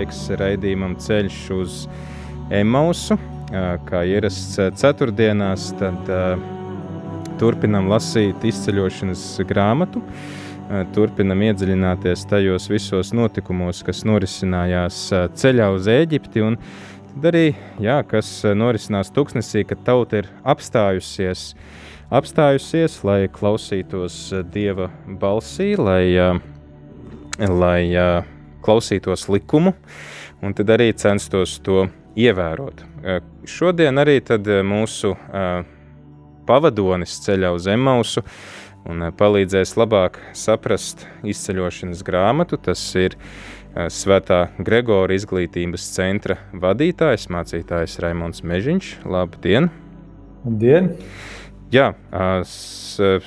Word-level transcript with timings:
Laiks 0.00 0.30
raidījumam 0.40 0.94
ceļš 0.96 1.38
uz 1.52 1.84
Emausu. 2.50 3.18
Kā 3.50 4.04
ierasts 4.06 4.56
ceturtdienās, 4.78 5.72
tad 5.80 6.08
turpinam 7.40 7.90
lasīt 7.90 8.44
izceļošanas 8.46 9.24
grāmatu, 9.48 10.00
turpinam 10.94 11.42
iedziļināties 11.48 12.22
tajos 12.30 12.70
visos 12.70 13.10
notikumos, 13.16 13.82
kas 13.84 14.04
norisinājās 14.08 15.02
ceļā 15.42 15.68
uz 15.74 15.90
Ēģipti, 15.90 16.44
un 16.46 16.56
tad 17.10 17.28
arī, 17.32 17.44
jā, 17.82 17.98
kas 18.06 18.30
norisinās 18.56 19.10
tuksnesī, 19.12 19.66
kad 19.68 19.82
tauta 19.84 20.22
ir 20.22 20.30
apstājusies, 20.46 21.50
apstājusies, 22.08 23.00
lai 23.04 23.24
klausītos 23.34 24.22
Dieva 24.54 24.88
balsī, 25.20 25.74
lai, 25.74 26.04
lai 27.50 27.82
klausītos 28.64 29.28
likumu, 29.32 29.74
un 30.42 30.54
tad 30.56 30.72
arī 30.76 30.90
censtos 30.96 31.58
to 31.64 31.86
ievērot. 32.18 32.82
Šodien 33.48 34.00
arī 34.02 34.18
mūsu 34.66 35.14
pavadonis 36.48 37.20
ceļā 37.24 37.52
uz 37.54 37.68
Emausu 37.70 38.24
un 38.88 39.10
palīdzēs 39.12 39.76
labāk 39.76 40.18
saprast 40.32 41.06
izceļošanas 41.22 42.02
grāmatu. 42.06 42.56
Tas 42.56 42.82
ir 42.96 43.16
Svētā 43.70 44.48
Gregora 44.58 45.14
izglītības 45.14 45.84
centra 45.94 46.40
vadītājs, 46.50 47.28
mācītājs 47.30 48.00
Raimons 48.02 48.42
Mežiņš. 48.42 48.88
Labdien! 49.06 49.70
Labdien! 50.42 50.90
Jā, 51.70 51.92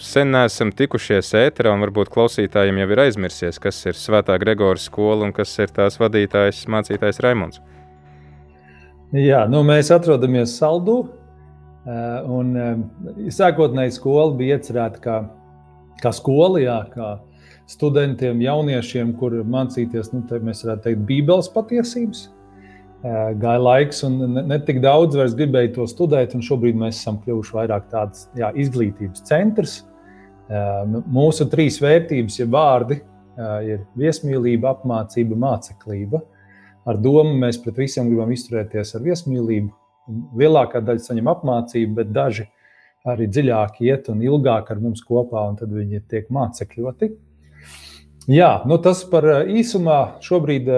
sen 0.02 0.32
neesam 0.34 0.72
tikušies 0.76 1.34
ēterā, 1.40 1.74
un 1.76 1.84
varbūt 1.86 2.12
klausītājiem 2.14 2.82
jau 2.82 2.88
ir 2.94 3.02
aizmirsies, 3.06 3.60
kas 3.62 3.82
ir 3.90 3.98
Svētā 4.00 4.38
Gregora 4.42 4.82
skola 4.82 5.28
un 5.28 5.34
kas 5.36 5.54
ir 5.60 5.74
tās 5.76 6.00
vadītājs, 6.02 6.66
mācītājs 6.72 7.22
Raimons. 7.24 7.62
Jā, 9.14 9.44
nu, 9.50 9.62
mēs 9.68 9.92
atrodamies 9.94 10.56
Saldū. 10.58 11.04
Un 11.84 12.54
sākotnēji 13.34 13.98
skola 13.98 14.32
bija 14.40 14.58
iecerēta 14.58 15.02
kā, 15.04 15.18
kā 16.00 16.14
skola, 16.16 16.62
jā, 16.64 16.78
kā 16.94 17.10
studentiem, 17.70 18.42
jauniešiem, 18.44 19.12
kur 19.20 19.36
mācīties, 19.44 20.14
nu, 20.16 20.24
mēs 20.48 20.64
varētu 20.66 20.88
teikt, 20.88 21.04
Bībeles 21.10 21.52
patiesības 21.54 22.28
gāja 23.04 23.60
laiks, 23.60 24.04
un 24.08 24.20
ne, 24.38 24.44
ne 24.48 24.76
daudz 24.84 25.18
vairs 25.20 25.36
gribēja 25.36 25.74
to 25.76 25.88
studēt. 25.92 26.36
Šobrīd 26.40 26.78
mēs 26.80 27.02
esam 27.02 27.20
kļuvuši 27.24 27.58
vairāk 27.58 27.90
tāds 27.92 28.28
jā, 28.40 28.54
izglītības 28.56 29.26
centrs. 29.28 29.82
Mūsu 31.12 31.48
trīs 31.52 31.80
vērtības, 31.84 32.40
ja 32.40 32.48
vārdi, 32.52 33.02
ir 33.68 33.84
viesmīlība, 34.00 34.76
apmācība, 34.76 35.38
māceklība. 35.40 36.22
Ar 36.88 37.00
domu 37.00 37.36
mēs 37.40 37.60
pret 37.64 37.80
visiem 37.80 38.10
gribam 38.12 38.32
izturēties 38.36 38.96
ar 38.98 39.06
viesmīlību. 39.06 39.72
Lielākā 40.40 40.82
daļa 40.84 41.04
saņem 41.06 41.30
apmācību, 41.32 41.94
bet 42.02 42.12
daži 42.16 42.48
arī 43.08 43.28
dziļāk 43.32 43.80
iet 43.84 44.10
un 44.12 44.24
ilgāk 44.24 44.72
ar 44.72 44.82
mums 44.84 45.04
kopā, 45.04 45.46
un 45.50 45.60
tad 45.60 45.72
viņi 45.76 46.04
tiek 46.12 46.28
mācekļoti. 46.32 47.12
Jā, 48.32 48.52
nu 48.68 48.78
tas 48.84 49.04
par 49.08 49.28
īsumā 49.52 50.22
šobrīd 50.24 50.70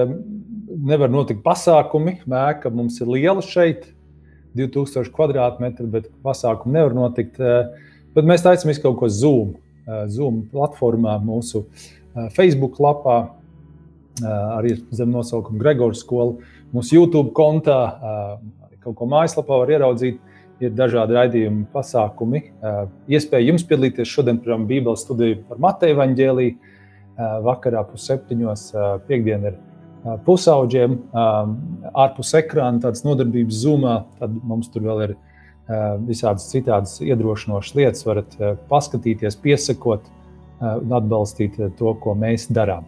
nevar 0.84 1.12
notikt 1.12 1.44
pasākumi. 1.46 2.20
Mēka 2.30 2.72
mums 2.74 3.00
ir 3.02 3.12
liela 3.12 3.44
šeit, 3.46 3.88
2000 4.56 5.12
km2, 5.16 5.88
bet 5.92 6.10
pasākumi 6.24 6.78
nevar 6.78 6.96
notikt. 6.96 7.40
Eh, 7.40 7.90
bet 8.16 8.28
mēs 8.28 8.46
taisām 8.46 8.72
kaut 8.82 9.00
ko 9.00 9.10
Zoom, 9.10 9.56
eh, 9.88 10.06
Zoom 10.08 10.46
platformā, 10.52 11.18
mūsu 11.24 11.66
eh, 11.66 12.30
Facebook 12.36 12.80
lapā, 12.80 13.32
arī 14.16 14.78
zem 14.96 15.10
nosaukuma 15.12 15.60
Gregors 15.60 16.00
skola. 16.00 16.38
Mūsu 16.72 16.94
YouTube 16.96 17.34
kontā, 17.36 18.40
kaut 18.80 18.96
ko 18.96 19.06
mājaslapā 19.12 19.58
var 19.60 19.68
ieraudzīt. 19.68 20.22
Ir 20.64 20.72
dažādi 20.72 21.12
raidījumi, 21.18 21.66
pasākumi. 21.74 22.42
Iespēja 23.12 23.50
jums 23.50 23.68
piedalīties 23.68 24.08
šodien, 24.08 24.40
piemēram, 24.40 24.64
Bībeles 24.70 25.04
studiju 25.04 25.42
par 25.50 25.60
Mateja 25.60 25.98
evaņģēliju. 25.98 26.56
Vakarā 27.44 27.84
pusseptiņos, 27.92 28.64
piekdienā 29.10 29.52
ir 29.52 29.60
pusauģiem, 30.26 30.98
ārpus 31.96 32.34
ekrāna, 32.38 32.82
tādas 32.84 33.06
nodarbības 33.06 33.62
zumā, 33.64 33.96
tad 34.20 34.36
mums 34.46 34.70
tur 34.74 34.86
vēl 34.86 35.04
ir 35.08 35.16
visādas 36.06 36.46
citādas 36.52 37.00
iedrošinošas 37.02 37.74
lietas. 37.78 38.06
varat 38.06 38.36
paskatīties, 38.70 39.40
piesakot 39.42 40.06
un 40.62 40.94
atbalstīt 40.94 41.58
to, 41.80 41.94
ko 42.02 42.14
mēs 42.18 42.48
darām. 42.54 42.86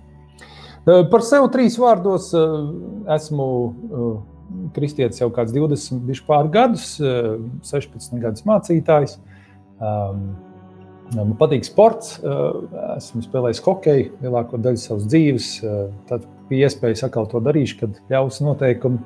Par 0.85 1.25
sevi 1.25 1.49
trīs 1.51 1.75
vārdos 1.81 2.29
esmu 3.17 3.47
kristietis 4.77 5.19
jau 5.19 5.27
kāds 5.33 5.51
20 5.51 6.21
pār 6.29 6.47
gadus, 6.53 6.93
16 7.01 8.21
gadus 8.23 8.45
mācītājs. 8.47 9.17
Man 11.17 11.33
patīk 11.39 11.65
sports. 11.67 12.21
Esmu 12.93 13.25
spēlējis 13.25 13.63
hokeju 13.65 14.09
lielāko 14.23 14.61
daļu 14.61 14.79
savas 14.85 15.09
dzīves. 15.11 15.51
Tad 16.07 16.23
bija 16.49 16.67
iespēja 16.67 17.07
atkal 17.07 17.27
to 17.31 17.41
darīšu, 17.43 17.79
kad 17.81 18.01
ļaus 18.11 18.41
noteikumi. 18.43 18.99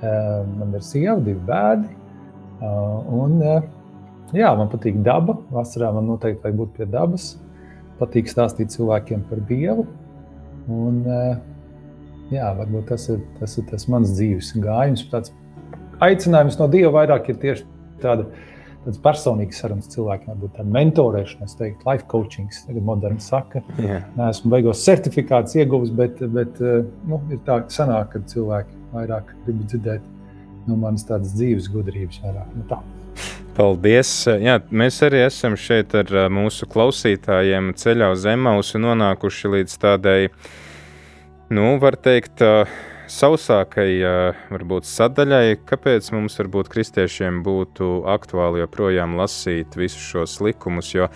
Man 0.00 0.74
ir 0.76 0.84
sieva, 0.84 1.18
divi 1.20 1.40
bērni. 1.46 1.90
Un, 2.60 3.36
jā, 4.36 4.50
man 4.56 4.70
patīk 4.72 5.00
daba. 5.04 5.36
Vasarā 5.52 5.92
man 5.96 6.08
noteikti 6.08 6.42
vajag 6.44 6.60
būt 6.60 6.76
pie 6.78 6.88
dabas. 6.90 7.34
Patīk 8.00 8.30
stāstīt 8.32 8.72
cilvēkiem 8.72 9.26
par 9.28 9.42
Dievu. 9.48 9.84
Un, 10.72 11.02
jā, 12.32 12.48
varbūt 12.56 12.88
tas 12.92 13.08
ir, 13.12 13.20
tas 13.40 13.58
ir 13.60 13.68
tas 13.68 13.88
mans 13.92 14.14
dzīves 14.16 14.54
gājums. 14.64 15.04
Tāds 15.12 15.34
aicinājums 16.00 16.56
no 16.60 16.68
Dieva 16.72 16.94
vairāk 17.00 17.28
ir 17.32 17.40
tieši 17.42 17.68
tāda 18.00 18.28
tāds 18.84 19.00
personīgs 19.04 19.60
sarunas 19.60 19.90
cilvēkiem, 19.92 20.30
varbūt 20.32 20.54
tāda 20.56 20.74
mentorēšana, 20.76 21.48
es 21.48 21.56
teiktu, 21.58 21.86
life 21.88 22.06
coaching, 22.10 22.48
tagad 22.66 22.86
moderni 22.86 23.24
saka. 23.24 23.62
Yeah. 23.78 24.06
Esmu 24.28 24.52
beigās 24.54 24.84
certifikāts 24.86 25.56
ieguvis, 25.58 25.92
bet, 25.96 26.22
bet 26.34 26.62
eh, 26.64 26.80
nu, 27.08 27.20
ir 27.32 27.42
tā, 27.46 27.60
ka 27.66 27.76
sanāk, 27.80 28.14
ka 28.14 28.22
cilvēki 28.32 28.78
vairāk 28.94 29.34
grib 29.44 29.60
dzirdēt 29.66 30.08
no 30.68 30.78
manas 30.80 31.04
tādas 31.08 31.34
dzīves 31.36 31.68
gudrības. 31.72 32.22
Vairāk, 32.24 32.56
nu, 32.56 32.64
tā. 32.70 32.80
Paldies! 33.56 34.10
Jā, 34.40 34.60
mēs 34.70 35.00
arī 35.04 35.24
esam 35.26 35.58
šeit 35.60 35.94
ar 35.98 36.12
eh, 36.14 36.30
mūsu 36.32 36.68
klausītājiem 36.70 37.74
ceļā 37.76 38.12
uz 38.14 38.24
Zemausu 38.24 38.80
nonākuši 38.80 39.56
līdz 39.58 39.76
tādai, 39.82 40.20
nu, 41.52 41.74
var 41.82 41.98
teikt, 42.00 42.40
uh, 42.46 42.70
sausākai 43.10 43.88
varbūt 44.50 44.86
sadaļai, 44.88 45.58
kāpēc 45.68 46.10
mums 46.14 46.38
varbūt 46.40 46.70
kristiešiem 46.72 47.42
būtu 47.46 48.04
aktuāli 48.10 48.62
joprojām 48.62 49.16
lasīt 49.18 49.76
visus 49.78 50.04
šos 50.12 50.38
likumus, 50.44 50.92
jo 50.94 51.08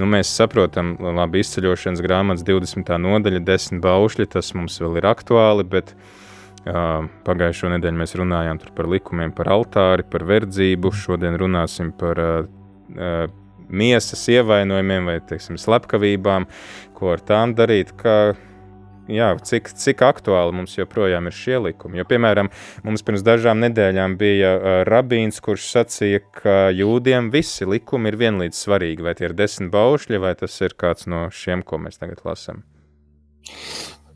nu, 0.00 0.08
mēs 0.10 0.32
saprotam, 0.34 0.94
labi, 0.98 1.44
izceļošanas 1.44 2.02
grāmatas 2.04 2.46
20. 2.48 2.94
nodaļa, 3.04 3.44
10 3.44 3.82
baušļi, 3.84 4.28
tas 4.34 4.52
mums 4.56 4.80
vēl 4.82 4.98
ir 5.00 5.08
aktuāli, 5.10 5.66
bet 5.76 5.94
uh, 5.94 7.06
pagājušo 7.28 7.74
nedēļu 7.76 8.00
mēs 8.00 8.16
runājām 8.20 8.62
par 8.74 8.90
likumiem, 8.90 9.34
par 9.36 9.52
altāri, 9.54 10.06
par 10.08 10.26
verdzību, 10.30 10.94
šodien 11.04 11.38
runāsim 11.40 11.92
par 12.00 12.22
uh, 12.24 12.34
uh, 12.96 13.28
miesas 13.68 14.26
ievainojumiem 14.32 15.12
vai, 15.12 15.20
teiksim, 15.28 15.60
slepkavībām, 15.60 16.48
ko 16.96 17.14
ar 17.14 17.22
tām 17.24 17.54
darīt, 17.58 17.94
kā 18.00 18.34
jā, 19.10 19.30
cik, 19.44 19.70
cik 19.80 20.02
aktuāli 20.06 20.54
mums 20.56 20.76
joprojām 20.76 21.28
ir 21.30 21.36
šie 21.36 21.58
likumi. 21.66 22.00
Jo, 22.00 22.06
piemēram, 22.10 22.50
mums 22.86 23.04
pirms 23.06 23.24
dažām 23.26 23.60
nedēļām 23.64 24.16
bija 24.20 24.52
uh, 24.54 24.76
rabīns, 24.88 25.40
kurš 25.44 25.68
sacīja, 25.72 26.22
ka 26.40 26.56
jūdiem 26.74 27.30
visi 27.34 27.68
likumi 27.68 28.12
ir 28.12 28.18
vienlīdz 28.20 28.64
svarīgi. 28.66 29.04
Vai 29.06 29.16
tie 29.18 29.28
ir 29.28 29.36
desmit 29.38 29.72
baušļi, 29.74 30.22
vai 30.22 30.34
tas 30.40 30.56
ir 30.64 30.76
kāds 30.78 31.08
no 31.10 31.26
šiem, 31.34 31.64
ko 31.66 31.80
mēs 31.84 32.00
tagad 32.00 32.24
lasām? 32.26 32.64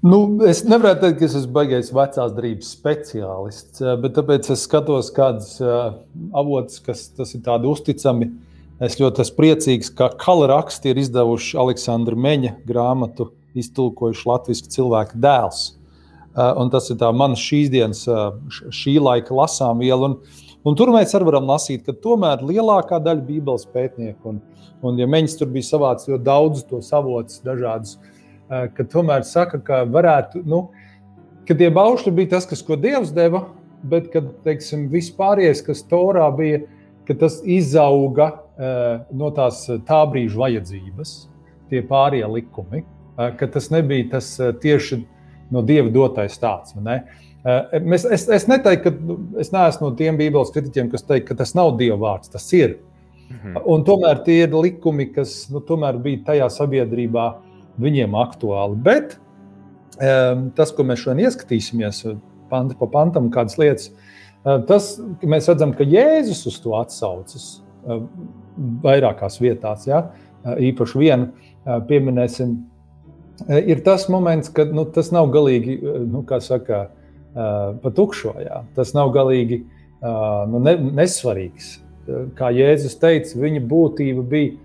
Nu, 0.05 0.21
es 0.47 0.63
nevaru 0.63 1.01
teikt, 1.03 1.19
ka 1.19 1.27
es 1.27 1.39
esmu 1.41 1.57
baigājis 1.57 1.89
vecās 1.91 2.35
darbības 2.37 2.69
speciālists, 2.77 3.83
bet 4.03 4.15
tāpēc 4.15 4.53
es 4.55 4.63
skatos 4.69 5.11
kādus 5.17 5.57
avotus, 5.59 6.79
kas 6.87 7.35
ir 7.35 7.43
tādi 7.43 7.67
uzticami, 7.67 8.31
Es 8.79 8.95
ļoti 8.95 9.25
esmu 9.25 9.35
priecīgs, 9.41 9.89
ka 9.99 10.07
kala 10.23 10.47
raksti 10.53 10.93
ir 10.93 11.01
izdevuši 11.03 11.57
Aleksandra 11.59 12.15
Meņa 12.15 12.53
grāmatu, 12.67 13.33
iztulkojuši 13.57 14.29
latviešu 14.29 14.71
cilvēku 14.75 15.21
dēls. 15.23 15.63
Un 16.39 16.71
tas 16.71 16.87
ir 16.93 17.01
manas 17.17 17.41
šīs 17.43 17.71
dienas, 17.73 18.05
šī 18.75 18.99
laika 19.03 19.35
lasām 19.35 19.81
viela. 19.83 20.11
Un, 20.11 20.45
un 20.69 20.77
tur 20.79 20.93
mēs 20.95 21.15
arī 21.17 21.27
varam 21.31 21.49
lasīt, 21.51 21.83
ka 21.87 21.97
tomēr 21.97 22.45
lielākā 22.47 23.01
daļa 23.03 23.25
Bībeles 23.27 23.67
pētnieku, 23.73 24.35
un, 24.35 24.43
un 24.87 25.01
ja 25.01 25.09
Meņš 25.11 25.39
tur 25.41 25.51
bija 25.55 25.67
savācis 25.73 26.13
ļoti 26.13 26.27
daudz 26.29 26.65
to 26.69 26.83
savotus, 26.85 27.41
dažādus, 27.47 27.97
ka 28.49 28.87
tomēr 28.93 29.27
saka, 29.27 29.59
ka 29.65 29.83
varētu, 29.89 30.45
nu, 30.47 30.69
ka 31.49 31.57
tie 31.59 31.73
baušļi 31.75 32.15
bija 32.15 32.37
tas, 32.37 32.47
kas, 32.47 32.63
ko 32.63 32.79
Dievs 32.79 33.11
deva, 33.17 33.47
bet 33.89 34.11
kad, 34.13 34.31
teiksim, 34.45 34.87
vispārējais, 34.93 35.65
kas 35.67 35.83
Torā 35.91 36.29
bija, 36.37 36.63
ka 37.09 37.17
tas 37.19 37.41
izauga 37.43 38.31
no 39.17 39.33
tās 39.35 39.65
tā 39.89 40.01
brīža 40.11 40.39
vajadzības, 40.43 41.15
tie 41.71 41.83
pārējie 41.89 42.29
likumi, 42.35 42.85
ka 43.19 43.49
tas 43.53 43.71
nebija 43.75 44.13
tas 44.17 44.33
tieši 44.63 45.03
no 45.55 45.63
Dieva 45.67 45.91
dotais 45.93 46.37
tāds. 46.41 46.77
Mēs, 46.79 48.05
es, 48.05 48.27
es 48.35 48.47
neteiktu, 48.51 48.91
ka 48.91 49.09
nu, 49.09 49.19
es 49.41 49.53
neesmu 49.55 49.89
no 49.89 49.97
tiem 49.99 50.19
Bībeles 50.21 50.53
kritiķiem, 50.55 50.91
kas 50.93 51.07
teikt, 51.07 51.29
ka 51.31 51.39
tas 51.39 51.55
nav 51.59 51.77
Dieva 51.81 51.99
vārds. 52.03 52.33
Tas 52.33 52.47
ir. 52.57 52.79
Mhm. 53.29 53.61
Un 53.69 53.85
tomēr 53.85 54.23
tie 54.25 54.43
ir 54.47 54.57
likumi, 54.57 55.09
kas 55.15 55.47
nu, 55.53 55.63
bija 56.03 56.25
tajā 56.33 56.49
sabiedrībā 56.53 57.29
viņiem 57.79 58.17
aktuāli. 58.19 58.79
Bet 58.83 59.19
tas, 59.99 60.73
ko 60.75 60.87
mēs 60.87 61.03
šodien 61.03 61.27
ieskatīsimies, 61.27 62.05
panta 62.51 62.77
pa 62.79 62.87
pantam, 62.87 63.31
kādas 63.35 63.59
lietas, 63.59 63.91
tas 64.69 64.93
mēs 65.23 65.49
redzam, 65.51 65.75
ka 65.75 65.85
Jēzus 65.85 66.47
uz 66.47 66.59
to 66.63 66.77
atsaucas 66.79 67.49
vairākās 68.85 69.41
vietās. 69.43 69.87
Ja? 69.89 70.09
Īpaši 70.45 71.01
vienu 71.01 71.31
pieminēsim 71.89 72.57
ir 73.47 73.83
tas 73.85 74.09
moments, 74.11 74.51
kad 74.53 74.73
nu, 74.75 74.85
tas 74.93 75.13
nav 75.15 75.31
galīgi, 75.35 75.79
nu, 76.11 76.23
kā 76.27 76.41
saka, 76.43 76.89
pa 77.35 77.93
tukšo. 77.95 78.35
Jā. 78.43 78.63
Tas 78.77 78.95
nav 78.97 79.13
galīgi 79.15 79.63
nu, 80.03 80.63
ne, 80.63 80.75
nesvarīgs. 81.01 81.77
Kā 82.39 82.51
Jēzus 82.57 82.97
teica, 83.01 83.37
viņa 83.39 83.63
būtība 83.69 84.25
bija 84.27 84.57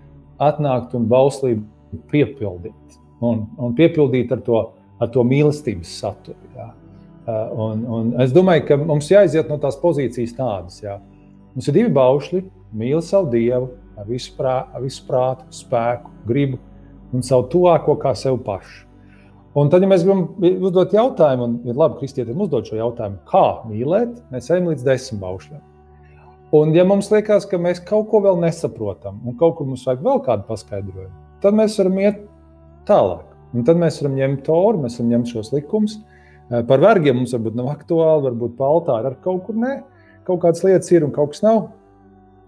atnākt 0.42 0.94
un 0.96 1.06
bauslību 1.10 2.00
piepildīt. 2.10 2.98
Un, 3.24 3.44
un 3.60 3.76
piepildīt 3.76 4.32
ar 4.34 4.42
to, 4.44 4.62
ar 5.00 5.12
to 5.12 5.22
mīlestības 5.26 5.92
saturu. 6.00 6.50
Jā. 6.56 6.70
Un, 7.54 7.84
un 7.88 8.10
es 8.20 8.34
domāju, 8.36 8.66
ka 8.68 8.78
mums 8.80 9.08
jāiziet 9.12 9.48
no 9.48 9.56
tās 9.60 9.78
pozīcijas 9.80 10.34
tādas. 10.36 10.82
Jā. 10.82 10.98
Mums 11.54 11.70
ir 11.70 11.78
divi 11.78 11.92
baušļi, 11.94 12.42
mīl 12.76 13.00
savu 13.04 13.30
dievu 13.32 13.70
ar 14.00 14.08
visu, 14.08 14.32
prā, 14.36 14.64
ar 14.74 14.82
visu 14.82 15.04
prātu, 15.06 15.46
spēku, 15.54 16.10
gribu 16.26 16.58
un 17.14 17.22
savu 17.22 17.46
tuvāko 17.52 17.96
kā 18.02 18.14
sev 18.18 18.40
pašu. 18.46 18.82
Un 19.54 19.68
tad, 19.70 19.84
ja 19.84 19.88
mēs 19.90 20.02
gribam 20.02 20.24
uzdot 20.66 20.96
jautājumu, 20.96 21.46
un 21.46 21.68
ir 21.70 21.76
labi, 21.78 22.00
kristietim 22.00 22.40
uzdot 22.42 22.66
šo 22.66 22.80
jautājumu, 22.80 23.20
kā 23.30 23.44
mīlēt, 23.68 24.16
mēs 24.34 24.50
ejam 24.50 24.72
līdz 24.72 24.82
desmit 24.86 25.20
baušļiem. 25.22 25.60
Un, 26.54 26.72
ja 26.74 26.82
mums 26.86 27.10
liekas, 27.10 27.46
ka 27.50 27.58
mēs 27.58 27.80
kaut 27.86 28.08
ko 28.10 28.20
vēl 28.24 28.40
nesaprotam, 28.42 29.20
un 29.26 29.38
kaut 29.38 29.56
kur 29.58 29.68
mums 29.70 29.86
vajag 29.86 30.02
vēl 30.02 30.20
kādu 30.26 30.46
paskaidrojumu, 30.48 31.14
tad 31.42 31.54
mēs 31.54 31.78
varam 31.78 32.02
iet 32.02 32.20
tālāk. 32.90 33.30
Un 33.54 33.62
tad 33.66 33.78
mēs 33.78 34.00
varam 34.02 34.18
ņemt 34.18 34.42
toru, 34.48 34.82
mēs 34.82 34.98
varam 34.98 35.14
ņemt 35.14 35.30
šos 35.30 35.52
likumus. 35.54 36.00
Eh, 36.50 36.62
par 36.66 36.82
vergiem 36.82 37.20
mums 37.20 37.34
varbūt 37.36 37.54
nav 37.58 37.70
aktuāli, 37.72 38.26
varbūt 38.26 38.56
par 38.58 38.74
altāru 38.74 39.12
ar 39.12 39.18
kaut 39.22 39.46
kur 39.46 39.58
nē. 39.58 39.76
Kaut 40.26 40.42
kādas 40.42 40.64
lietas 40.66 40.90
ir 40.90 41.06
un 41.06 41.14
kaut 41.14 41.32
kas 41.34 41.44
nav. 41.46 41.68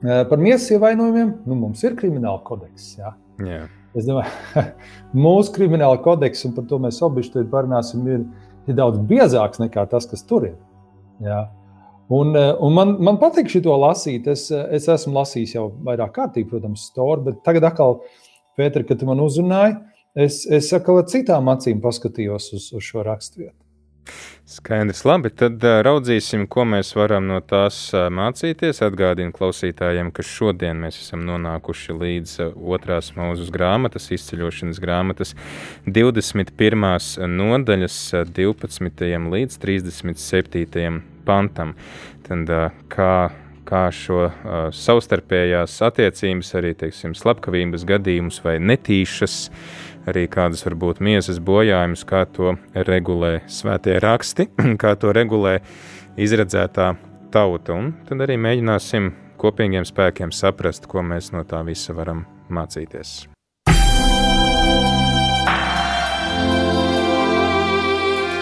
Eh, 0.02 0.24
par 0.28 0.42
miesas 0.42 0.72
ievainojumiem 0.74 1.32
nu, 1.46 1.58
mums 1.62 1.84
ir 1.86 1.94
krimināla 1.98 2.42
kodeks. 2.44 2.96
Jā. 2.98 3.14
Yeah. 3.38 3.70
Es 3.96 4.08
domāju, 4.08 4.64
mūsu 5.26 5.54
krimināla 5.54 6.00
kodeks, 6.04 6.44
un 6.48 6.56
par 6.56 6.66
to 6.70 6.80
mēs 6.82 7.02
abi 7.04 7.24
šeit 7.26 7.46
parunāsim, 7.52 8.06
ir, 8.10 8.24
ir 8.66 8.78
daudz 8.78 9.00
biezāks 9.08 9.62
nekā 9.62 9.86
tas, 9.92 10.08
kas 10.10 10.24
tur 10.26 10.48
ir. 10.48 10.56
Jā. 11.24 11.46
Un, 12.12 12.36
eh, 12.38 12.52
un 12.62 12.74
man, 12.76 12.94
man 13.02 13.18
patīk 13.22 13.50
šo 13.50 13.76
lasīt. 13.82 14.28
Es, 14.30 14.48
es 14.50 14.88
esmu 14.92 15.16
lasījis 15.16 15.56
jau 15.56 15.68
vairāk 15.86 16.14
kārtīgi, 16.18 16.48
protams, 16.50 16.88
stāstu, 16.90 17.26
bet 17.30 17.42
tagad, 17.46 17.70
atkal, 17.70 18.00
Pēter, 18.56 18.86
kad 18.88 18.96
tu 18.96 19.04
man 19.04 19.20
uzrunāji, 19.20 19.74
es, 20.16 20.40
es 20.48 20.70
atkal 20.72 21.02
ar 21.02 21.10
citām 21.12 21.50
acīm 21.52 21.82
paskatījos 21.84 22.46
uz, 22.56 22.70
uz 22.72 22.84
šo 22.86 23.02
raksturvietu. 23.04 23.65
Skaidrs, 24.47 25.00
labi. 25.03 25.32
Tad 25.35 25.64
uh, 25.67 25.81
raudzīsim, 25.82 26.44
ko 26.47 26.62
mēs 26.70 26.93
varam 26.94 27.26
no 27.26 27.41
tās 27.43 27.79
uh, 27.91 28.06
mācīties. 28.14 28.79
Atgādinu 28.87 29.35
klausītājiem, 29.35 30.12
ka 30.14 30.23
šodien 30.23 30.79
mēs 30.85 31.00
esam 31.00 31.25
nonākuši 31.26 31.97
līdz 31.99 32.35
uh, 32.44 32.53
otrās 32.76 33.11
mūzes 33.19 33.50
grāmatas, 33.55 34.06
izceļošanas 34.14 34.79
grāmatas 34.82 35.35
21. 35.87 36.87
nodaļas 37.32 37.99
12. 38.38 39.11
līdz 39.35 39.58
37. 39.67 41.03
pantam. 41.26 41.75
Tad, 42.26 42.55
kā 42.93 43.17
kā 43.67 43.87
šo 43.94 44.29
uh, 44.29 44.55
savstarpējās 44.75 45.75
attiecības, 45.88 46.53
arī 46.58 46.73
teiksim, 46.79 47.17
slepkavības 47.19 47.87
gadījumus 47.88 48.41
vai 48.44 48.56
netīšas 48.62 49.38
arī 50.11 50.26
kādas 50.31 50.64
varbūt 50.67 51.03
miesas 51.05 51.41
bojājumus, 51.43 52.05
kā 52.08 52.25
to 52.31 52.56
regulē 52.87 53.41
svētie 53.50 53.99
raksti, 54.03 54.49
kā 54.82 54.94
to 55.00 55.12
regulē 55.17 55.58
izredzētā 56.17 56.94
tauta. 57.35 57.76
Un 57.76 57.94
tad 58.08 58.25
arī 58.26 58.38
mēģināsim 58.41 59.12
kopīgiem 59.41 59.87
spēkiem 59.87 60.32
saprast, 60.32 60.88
ko 60.91 61.05
mēs 61.05 61.32
no 61.35 61.44
tā 61.49 61.62
visa 61.67 61.97
varam 61.97 62.25
mācīties. 62.49 63.26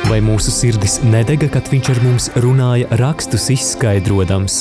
Vai 0.05 0.21
mūsu 0.23 0.53
sirdis 0.53 0.99
nedega, 1.03 1.49
kad 1.51 1.67
viņš 1.73 1.89
ar 1.91 2.01
mums 2.05 2.29
runāja, 2.45 2.91
rakstus 3.01 3.49
izskaidrojams? 3.57 4.61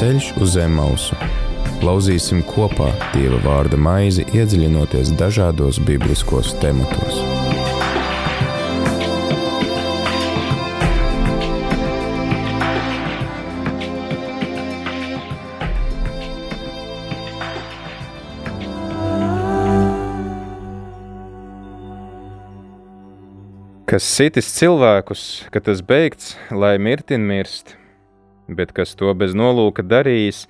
Ceļš 0.00 0.32
uz 0.40 0.56
zemes 0.56 0.80
mausu 0.80 1.39
Lauzīsim 1.80 2.42
kopā 2.44 2.90
Dieva 3.14 3.38
vārda 3.40 3.78
maizi, 3.80 4.26
iedziļinoties 4.36 5.14
dažādos 5.16 5.78
bibliskos 5.80 6.52
tematos. 6.60 7.22
Kas 23.88 24.04
sitis 24.04 24.52
cilvēkus, 24.54 25.22
ka 25.48 25.64
tas 25.64 25.80
beigts, 25.80 26.36
lai 26.52 26.76
mirtin 26.76 27.24
mirst, 27.26 27.72
bet 28.46 28.76
kas 28.76 28.92
to 29.00 29.08
bez 29.16 29.32
nolūka 29.32 29.82
darījis, 29.82 30.44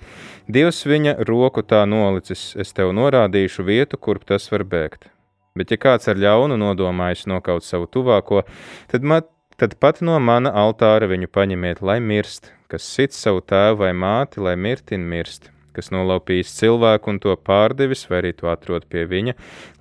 Dievs 0.51 0.81
viņa 0.83 1.13
roku 1.29 1.61
tā 1.63 1.85
nolicis, 1.87 2.41
es 2.59 2.73
tev 2.75 2.89
norādīšu 2.97 3.63
vietu, 3.63 3.95
kurp 3.95 4.25
tas 4.27 4.49
var 4.51 4.65
bēgt. 4.67 5.05
Bet 5.55 5.71
ja 5.71 5.77
kāds 5.79 6.09
ar 6.11 6.17
ļaunu 6.19 6.57
nodomājis 6.59 7.27
nokaut 7.29 7.63
savu 7.63 7.87
tuvāko, 7.87 8.41
tad, 8.91 9.05
ma, 9.07 9.21
tad 9.61 9.77
pat 9.79 10.01
no 10.03 10.17
mana 10.19 10.51
altāra 10.63 11.07
viņu 11.11 11.29
paņemiet, 11.31 11.83
lai 11.85 11.99
mirst, 12.03 12.49
kas 12.71 12.87
sit 12.87 13.15
savu 13.15 13.43
tēvu 13.47 13.83
vai 13.83 13.91
māti, 13.95 14.41
lai 14.43 14.57
mirtin 14.59 15.05
mirst, 15.13 15.47
kas 15.77 15.91
nolaupījis 15.95 16.57
cilvēku 16.57 17.13
un 17.13 17.21
to 17.23 17.37
pārdevis, 17.51 18.03
vai 18.09 18.19
arī 18.23 18.33
to 18.41 18.51
atrod 18.51 18.89
pie 18.91 19.05
viņa, 19.13 19.37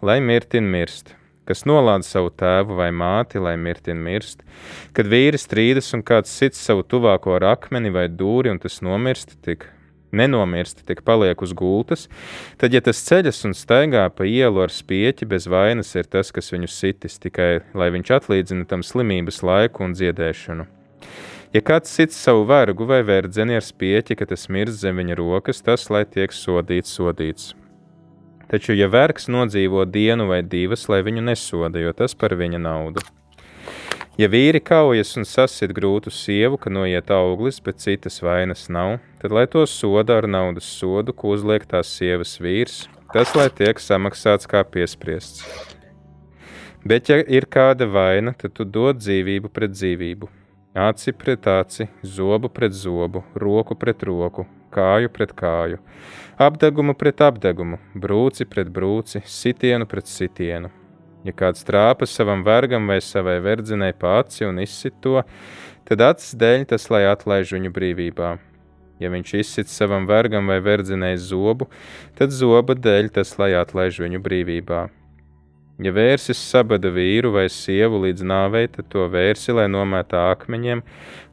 lai 0.06 0.20
mirtin 0.22 0.70
mirst. 0.70 1.16
Kas 1.50 1.64
nolādē 1.66 2.06
savu 2.06 2.30
tēvu 2.30 2.78
vai 2.78 2.92
māti, 2.94 3.42
lai 3.42 3.56
mirtin 3.58 3.98
mirst, 4.06 4.46
kad 4.94 5.10
vīri 5.10 5.40
strīdas 5.40 5.90
un 5.98 6.06
kāds 6.06 6.30
sits 6.30 6.62
savu 6.62 6.86
tuvāko 6.86 7.34
ar 7.40 7.48
akmeni 7.56 7.90
vai 7.90 8.06
dūri 8.06 8.52
un 8.54 8.62
tas 8.62 8.78
nomirst, 8.86 9.34
tik 9.42 9.66
nenomirst, 10.16 10.82
tik 10.88 11.02
paliek 11.06 11.42
uz 11.42 11.54
gultas, 11.56 12.08
tad, 12.60 12.74
ja 12.74 12.82
tas 12.84 13.02
ceļas 13.06 13.44
un 13.48 13.56
staigā 13.56 14.06
pa 14.14 14.26
ielu 14.28 14.64
ar 14.64 14.74
spieķi, 14.74 15.28
bez 15.30 15.48
vainas 15.50 15.94
ir 15.96 16.08
tas, 16.10 16.32
kas 16.34 16.52
viņu 16.54 16.70
sitis, 16.70 17.18
tikai 17.22 17.62
lai 17.74 17.90
viņš 17.94 18.12
atlīdzina 18.18 18.68
tam 18.70 18.84
slimības 18.86 19.42
laiku 19.46 19.86
un 19.86 19.96
dziedēšanu. 19.98 20.66
Ja 21.50 21.62
kāds 21.66 21.90
cits 21.90 22.18
savu 22.18 22.44
vergu 22.46 22.86
vai 22.86 23.00
verdzeni 23.02 23.56
ar 23.58 23.64
spieķi, 23.66 24.14
ka 24.14 24.28
tas 24.30 24.46
mirst 24.54 24.84
zem 24.84 25.00
viņa 25.02 25.16
rokas, 25.18 25.62
tas 25.66 25.88
lai 25.90 26.04
tiek 26.06 26.30
sodīts, 26.30 26.94
sodīts. 26.94 27.54
Taču, 28.50 28.74
ja 28.74 28.86
vergs 28.90 29.28
nodzīvo 29.30 29.84
dienu 29.86 30.26
vai 30.30 30.42
divas, 30.42 30.88
lai 30.90 31.02
viņu 31.06 31.22
nesoda, 31.26 31.82
jo 31.82 31.94
tas 31.94 32.14
par 32.18 32.34
viņa 32.38 32.62
naudu. 32.62 33.02
Ja 34.20 34.26
vīri 34.28 34.60
kaujas 34.60 35.14
un 35.16 35.24
sasit 35.24 35.70
grūtu 35.72 36.10
sievu, 36.12 36.58
ka 36.60 36.68
noiet 36.68 37.08
auglis, 37.14 37.56
bet 37.64 37.78
citas 37.80 38.18
vainas 38.20 38.66
nav, 38.68 38.98
tad 39.22 39.32
lai 39.32 39.46
to 39.48 39.62
soda 39.64 40.18
ar 40.20 40.26
naudas 40.28 40.66
sodu, 40.76 41.14
ko 41.16 41.30
uzliek 41.32 41.62
tās 41.70 41.88
sievas 41.96 42.34
vīrs, 42.44 42.82
tas 43.14 43.30
lai 43.38 43.46
tiek 43.48 43.78
samaksāts 43.80 44.50
kā 44.50 44.60
piespriests. 44.74 45.40
Bet, 46.84 47.08
ja 47.08 47.16
ir 47.22 47.46
kāda 47.48 47.88
vaina, 47.88 48.34
tad 48.36 48.52
tu 48.58 48.66
dod 48.68 49.00
dzīvību 49.00 49.48
pret 49.56 49.72
dzīvību. 49.72 50.28
aci 50.74 51.12
pret 51.12 51.46
aci, 51.46 51.88
zobu 52.04 52.48
pret 52.48 52.76
zobu, 52.76 53.24
roku 53.34 53.74
pret 53.74 54.02
roku, 54.02 54.44
kāju 54.70 55.08
pret 55.08 55.32
kāju, 55.32 55.80
apdegumu 56.38 56.94
pret 56.94 57.24
apdegumu, 57.24 57.80
brūci 57.94 58.44
pret 58.44 58.68
brūci, 58.68 59.24
sitienu 59.24 59.86
pret 59.86 60.06
sitienu. 60.06 60.79
Ja 61.26 61.34
kāds 61.36 61.66
trāpa 61.68 62.06
savam 62.08 62.44
vergam 62.46 62.86
vai 62.88 63.00
savai 63.04 63.40
verdzenei 63.44 63.92
pa 63.92 64.20
aci 64.22 64.46
un 64.48 64.60
izsit 64.62 64.96
to, 65.04 65.20
tad 65.88 66.00
acis 66.06 66.32
dēļ 66.40 66.64
tas, 66.70 66.88
lai 66.92 67.02
atlaiž 67.10 67.52
viņu 67.56 67.72
brīvībā. 67.76 68.30
Ja 69.00 69.08
viņš 69.12 69.34
izsit 69.40 69.68
savam 69.72 70.06
vergam 70.08 70.48
vai 70.48 70.58
verdzenei 70.64 71.16
zobu, 71.20 71.68
tad 72.16 72.32
zoba 72.36 72.76
dēļ 72.76 73.12
tas, 73.16 73.36
lai 73.40 73.52
atlaiž 73.56 74.00
viņu 74.04 74.20
brīvībā. 74.24 74.86
Ja 75.80 75.92
vērsis 75.96 76.40
sabada 76.50 76.90
vīru 76.92 77.30
vai 77.32 77.46
sievu 77.52 78.02
līdz 78.02 78.24
nāvei, 78.28 78.66
tad 78.68 78.90
to 78.92 79.06
vērsi, 79.08 79.54
lai 79.56 79.64
nomētā 79.72 80.26
akmeņiem, 80.34 80.82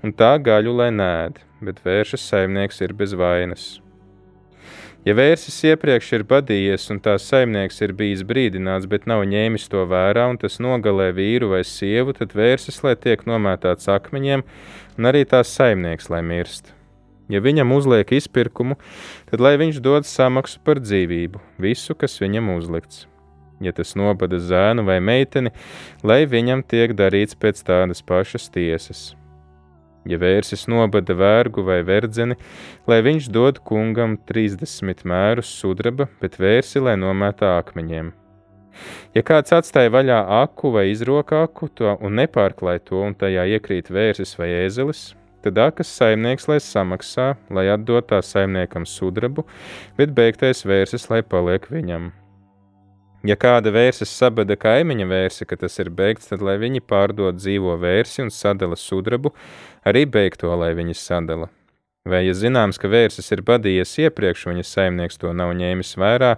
un 0.04 0.16
tā 0.16 0.38
gaļu, 0.40 0.78
lai 0.80 0.88
nēd, 0.96 1.44
bet 1.68 1.84
vēršas 1.84 2.30
saimnieks 2.32 2.80
ir 2.88 2.96
bez 2.96 3.16
vainas. 3.20 3.68
Ja 5.06 5.14
vērsis 5.16 5.60
iepriekš 5.70 6.10
ir 6.18 6.24
badījies, 6.28 6.88
un 6.92 7.02
tās 7.04 7.28
saimnieks 7.30 7.82
ir 7.86 7.94
bijis 7.96 8.24
brīdināts, 8.28 8.90
bet 8.90 9.06
nav 9.08 9.24
ņēmis 9.30 9.68
to 9.72 9.86
vērā, 9.88 10.26
un 10.32 10.40
tas 10.42 10.58
nogalē 10.64 11.12
vīru 11.16 11.52
vai 11.54 11.62
sievu, 11.68 12.16
tad 12.18 12.34
vērsis, 12.36 12.82
lai 12.84 12.96
tiek 13.00 13.24
nomētāts 13.30 13.88
akmeņiem, 13.94 14.44
un 14.98 15.10
arī 15.12 15.24
tās 15.30 15.54
saimnieks, 15.56 16.10
lai 16.14 16.24
mirst. 16.26 16.74
Ja 17.32 17.44
viņam 17.44 17.76
uzliek 17.76 18.12
izpirkumu, 18.16 18.80
tad 19.30 19.44
lai 19.44 19.58
viņš 19.60 19.84
dod 19.84 20.08
samaksu 20.08 20.64
par 20.64 20.82
dzīvību, 20.84 21.44
visu, 21.60 21.96
kas 21.96 22.20
viņam 22.24 22.56
uzlikts 22.56 23.06
ja 23.64 23.74
tas 23.74 23.96
nobada 23.98 24.40
zēnu 24.42 24.86
vai 24.88 25.00
meiteni, 25.02 25.54
lai 26.06 26.26
viņam 26.30 26.64
tiek 26.68 26.94
darīts 26.98 27.38
pēc 27.38 27.64
tādas 27.66 28.04
pašas 28.06 28.50
tiesas. 28.54 29.10
Ja 30.08 30.20
vērsis 30.22 30.68
nobada 30.72 31.16
vergu 31.18 31.66
vai 31.68 31.82
verdzeni, 31.88 32.38
lai 32.88 33.02
viņš 33.04 33.28
dod 33.34 33.60
kungam 33.68 34.16
30 34.30 35.04
mērus 35.08 35.52
sudraba, 35.60 36.08
bet 36.22 36.40
vērsi, 36.40 36.80
lai 36.84 36.96
nomētā 37.00 37.58
akmeņiem. 37.60 38.14
Ja 39.18 39.24
kāds 39.26 39.54
atstāja 39.56 39.92
vaļā 39.94 40.20
aku 40.44 40.72
vai 40.76 40.88
izroka 40.92 41.42
aku 41.48 41.70
to 41.74 41.96
un 42.00 42.20
nepārklāj 42.22 42.84
to, 42.90 43.02
un 43.10 43.18
tajā 43.18 43.48
iekrīt 43.58 43.90
vērsis 43.94 44.36
vai 44.40 44.52
ēzelis, 44.62 45.10
tad 45.46 45.58
akas 45.64 45.92
saimnieks 45.98 46.48
lai 46.52 46.60
samaksā, 46.64 47.34
lai 47.54 47.68
atdod 47.74 48.08
tā 48.12 48.22
saimniekam 48.24 48.86
sudrabu, 48.86 49.48
bet 49.98 50.14
beigtais 50.18 50.66
vērsis, 50.68 51.10
lai 51.12 51.24
paliek 51.26 51.68
viņam. 51.72 52.12
Ja 53.26 53.34
kāda 53.34 53.72
vērsis 53.74 54.12
sabada 54.14 54.54
kaimiņa 54.60 55.08
vērsi, 55.10 55.46
ka 55.50 55.58
tas 55.58 55.80
ir 55.82 55.90
beigts, 55.90 56.30
tad 56.30 56.44
lai 56.46 56.60
viņi 56.62 56.84
pārdod 56.86 57.40
dzīvo 57.40 57.74
vērsi 57.82 58.22
un 58.22 58.30
sadala 58.30 58.78
sudrabu, 58.78 59.32
arī 59.82 60.06
beigto, 60.06 60.52
lai 60.54 60.76
viņi 60.78 60.94
sadala. 60.94 61.50
Vai, 62.08 62.22
ja 62.28 62.36
zināms, 62.38 62.78
ka 62.80 62.88
vērsis 62.88 63.34
ir 63.34 63.42
badījies 63.44 63.96
iepriekš, 64.06 64.46
viņa 64.48 64.64
saimnieks 64.64 65.18
to 65.20 65.34
nav 65.36 65.52
ņēmis 65.58 65.96
vērā, 66.00 66.36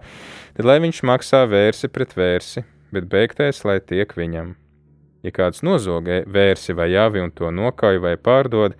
tad 0.55 0.65
lai 0.65 0.79
viņš 0.81 1.03
maksā 1.05 1.43
vērsi 1.51 1.91
pret 1.93 2.15
vērsi, 2.17 2.63
bet 2.95 3.09
beigtais, 3.11 3.61
lai 3.67 3.77
tiek 3.83 4.15
viņam. 4.17 4.55
Ja 5.21 5.33
kāds 5.35 5.61
nozogē 5.67 6.23
vērsi 6.31 6.73
vai 6.79 6.93
jāvi 6.93 7.21
un 7.21 7.33
to 7.35 7.51
nokauj 7.51 7.99
vai 8.01 8.15
pārdod, 8.15 8.77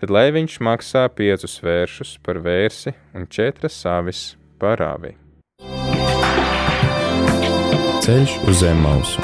tad 0.00 0.14
lai 0.14 0.30
viņš 0.34 0.56
maksā 0.64 1.04
piecus 1.12 1.60
vēršus 1.62 2.16
par 2.24 2.40
vērsi 2.42 2.96
un 3.14 3.28
četras 3.28 3.76
savis 3.84 4.32
par 4.58 4.82
āvi. 4.82 5.14
Ceļš 8.04 8.32
uz 8.44 8.58
zem 8.60 8.82
mausu. 8.84 9.22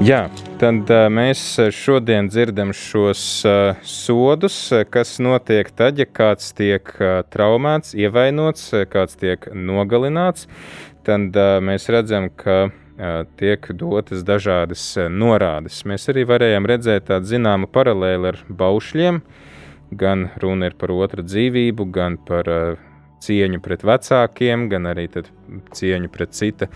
Jā, 0.00 0.22
tad 0.56 0.88
uh, 0.88 1.02
mēs 1.12 1.42
šodien 1.76 2.30
dzirdam 2.32 2.72
šos 2.72 3.26
uh, 3.44 3.76
sodus, 3.84 4.56
kas 4.88 5.18
notiek 5.20 5.68
tad, 5.76 6.00
ja 6.00 6.08
kāds 6.08 6.56
tiek 6.56 6.88
uh, 6.96 7.20
traumēts, 7.28 7.92
ievainots, 7.92 8.70
kāds 8.88 9.20
tiek 9.20 9.50
nogalināts. 9.52 10.48
Tad 11.04 11.36
uh, 11.36 11.58
mēs 11.60 11.90
redzam, 11.92 12.32
ka 12.32 12.70
tiek 13.36 13.68
dotas 13.76 14.24
dažādas 14.26 14.82
norādes. 15.12 15.82
Mēs 15.88 16.08
arī 16.12 16.24
varējām 16.28 16.68
redzēt 16.68 17.08
tādu 17.10 17.28
zināmu 17.34 17.68
paralēli 17.72 18.32
ar 18.32 18.40
baušļiem. 18.48 19.20
Gan 19.96 20.28
runa 20.42 20.70
ir 20.70 20.76
par 20.80 20.90
otru 20.94 21.22
dzīvību, 21.26 21.86
gan 21.94 22.16
par 22.18 22.48
cieņu 23.22 23.62
pret 23.64 23.84
vecākiem, 23.86 24.68
gan 24.72 24.90
arī 24.90 25.08
cieņu 25.12 26.12
pret 26.12 26.36
cita 26.36 26.70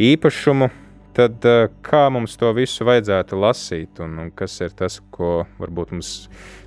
īpašumu. 0.00 0.70
Tad 1.18 1.42
kā 1.82 2.04
mums 2.14 2.36
to 2.38 2.52
visu 2.54 2.86
vajadzētu 2.86 3.38
lasīt, 3.42 3.98
un, 4.04 4.20
un 4.22 4.28
kas 4.38 4.54
ir 4.62 4.74
tas, 4.78 5.00
ko 5.10 5.48
varbūt 5.58 5.96
mums 5.96 6.12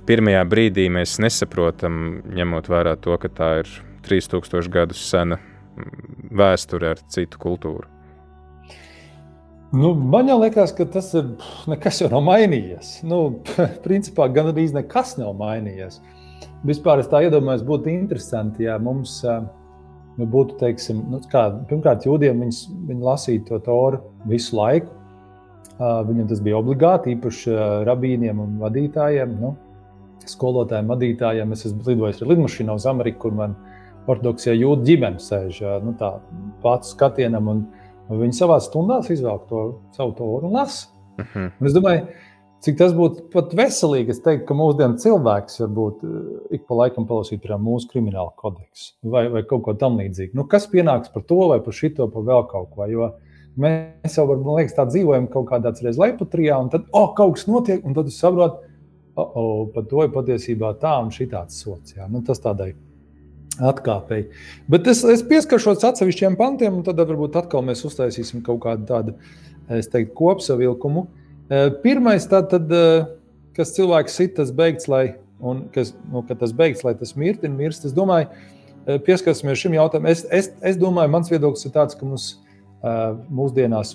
pirmajā 0.08 0.42
brīdī 0.50 0.90
mēs 0.92 1.16
nesaprotam, 1.24 2.20
ņemot 2.36 2.68
vērā 2.68 2.98
to, 3.00 3.16
ka 3.22 3.32
tā 3.32 3.50
ir 3.62 3.72
3000 4.04 4.68
gadus 4.74 5.00
sena 5.08 5.40
vēsture 6.28 6.92
ar 6.92 7.02
citu 7.08 7.40
kultūru? 7.40 7.91
Nu, 9.72 9.94
man 9.94 10.28
liekas, 10.28 10.74
ka 10.76 10.84
tas 10.84 11.14
ir 11.16 11.30
nekas 11.70 12.02
jau 12.02 12.10
nav 12.12 12.26
mainījies. 12.26 12.98
Nu, 13.08 13.38
principā 13.86 14.26
gan 14.28 14.50
arī 14.50 14.66
nekas 14.74 15.14
nav 15.16 15.32
mainījies. 15.38 16.02
Vispār 16.68 17.00
es 17.00 17.08
tā 17.10 17.22
iedomājos, 17.24 17.64
būtu 17.66 17.88
interesanti, 17.90 18.66
ja 18.68 18.76
mums 18.78 19.22
nu, 19.24 20.26
būtu, 20.28 20.58
teiksim, 20.60 21.00
nu, 21.10 21.22
kā, 21.32 21.46
pirmkārt, 21.70 22.04
jūdiem 22.04 22.44
viņas, 22.44 22.60
viņi 22.90 23.06
lasīja 23.08 23.46
to 23.48 23.62
toru 23.64 24.02
visu 24.28 24.58
laiku. 24.58 24.92
Viņam 25.80 26.28
tas 26.30 26.42
bija 26.44 26.60
obligāti, 26.60 27.16
īpaši 27.16 27.56
rabīniem 27.88 28.44
un 28.44 28.58
vadītājiem, 28.60 29.38
nu, 29.40 29.54
skolotājiem, 30.28 30.92
vadītājiem. 30.92 31.54
Es 31.56 31.64
esmu 31.70 31.88
lidojis 31.88 32.20
ar 32.20 32.30
lidmašīnu 32.34 32.76
uz 32.76 32.86
Ameriku, 32.92 33.24
kur 33.24 33.38
man 33.40 33.56
ortodoksijā 34.04 34.54
jūda 34.60 34.84
ģimene 34.86 35.22
sēž 35.22 35.64
nu, 35.82 35.96
tā, 35.98 36.18
pats 36.62 36.92
skatienam. 36.92 37.48
Un, 37.48 37.64
Viņi 38.20 38.36
savā 38.36 38.58
stundā 38.62 39.00
izvēlās 39.04 39.48
to 39.48 39.62
savu 39.96 40.14
toru 40.18 40.50
un 40.50 40.58
lasa. 40.58 40.88
Uh 41.18 41.24
mhm. 41.24 41.32
-huh. 41.34 41.50
un 41.60 41.66
es 41.66 41.74
domāju, 41.74 42.06
cik 42.62 42.78
tas 42.78 42.94
būtu 42.94 43.26
pat 43.32 43.54
veselīgi. 43.58 44.14
Es 44.14 44.22
teiktu, 44.22 44.46
ka 44.46 44.54
mūsdienu 44.54 44.98
cilvēks 45.02 45.60
varbūt 45.64 46.04
eh, 46.06 46.56
ik 46.58 46.66
pa 46.68 46.74
laikam 46.74 47.06
palasīt 47.06 47.44
mūsu 47.58 47.90
krimināla 47.90 48.32
kodeksu 48.36 48.94
vai, 49.02 49.28
vai 49.28 49.42
kaut 49.42 49.62
ko 49.62 49.74
tamlīdzīgu. 49.74 50.34
Nu, 50.34 50.44
kas 50.44 50.68
pienāks 50.70 51.12
par 51.12 51.22
to 51.22 51.48
vai 51.48 51.60
par 51.60 51.72
šito, 51.72 52.08
par 52.08 52.22
vēl 52.22 52.46
kaut 52.50 52.70
ko. 52.74 52.86
Jo 52.86 53.12
mēs 53.56 54.16
jau 54.16 54.26
man 54.26 54.56
liekas, 54.56 54.76
tā 54.76 54.86
dzīvojam 54.86 55.28
kaut 55.28 55.48
kādā 55.50 55.72
lejpatrijā, 55.98 56.58
un 56.58 56.70
tad 56.70 56.86
oh, 56.92 57.12
kaut 57.14 57.34
kas 57.34 57.46
notiek, 57.46 57.84
un 57.84 57.94
tad 57.94 58.06
es 58.06 58.18
saprotu, 58.18 58.62
oh, 59.16 59.32
oh, 59.34 59.68
par 59.74 59.84
to 59.84 60.04
ir 60.04 60.10
patiesībā 60.14 60.74
tā 60.80 60.94
un 61.02 61.10
šī 61.10 61.28
tāds 61.30 61.58
sots. 61.60 61.96
Jā. 61.96 62.08
Nu, 62.08 62.22
tas 62.22 62.40
tādai 62.40 62.72
atkāpēji. 63.60 64.28
Bet 64.70 64.86
es, 64.90 65.02
es 65.04 65.24
pieskaršos 65.26 65.84
atsevišķiem 65.84 66.36
pantiem, 66.40 66.78
un 66.78 66.86
tad 66.86 67.00
varbūt 67.00 67.36
atkal 67.42 67.64
mēs 67.66 67.84
uztaisīsim 67.88 68.44
kaut 68.46 68.62
kādu 68.64 68.86
tādu 68.88 69.16
teiktu, 69.68 70.14
kopsavilkumu. 70.16 71.06
E, 71.52 71.66
pirmais, 71.82 72.26
tad, 72.30 72.48
tad, 72.52 72.72
e, 72.72 73.02
kas 73.56 73.74
cilvēks 73.76 74.16
sit, 74.16 74.36
tas 74.38 74.52
beigts, 74.56 74.88
lai, 74.88 75.18
un 75.42 75.66
kas, 75.74 75.92
nu, 76.12 76.24
tas 76.28 76.54
beigts, 76.56 76.84
lai 76.86 76.94
tas 76.98 77.14
mirti, 77.18 77.50
mirst. 77.52 77.84
Es 77.88 77.96
domāju, 77.96 78.30
e, 78.86 78.98
pieskarsimies 79.04 79.60
šim 79.60 79.76
jautājumam. 79.76 80.10
Es, 80.12 80.24
es, 80.32 80.52
es 80.72 80.80
domāju, 80.80 81.12
mans 81.12 81.32
viedoklis 81.32 81.68
ir 81.68 81.76
tāds, 81.76 81.98
ka 81.98 82.08
mums 82.08 82.34
mūsdienās, 82.82 83.92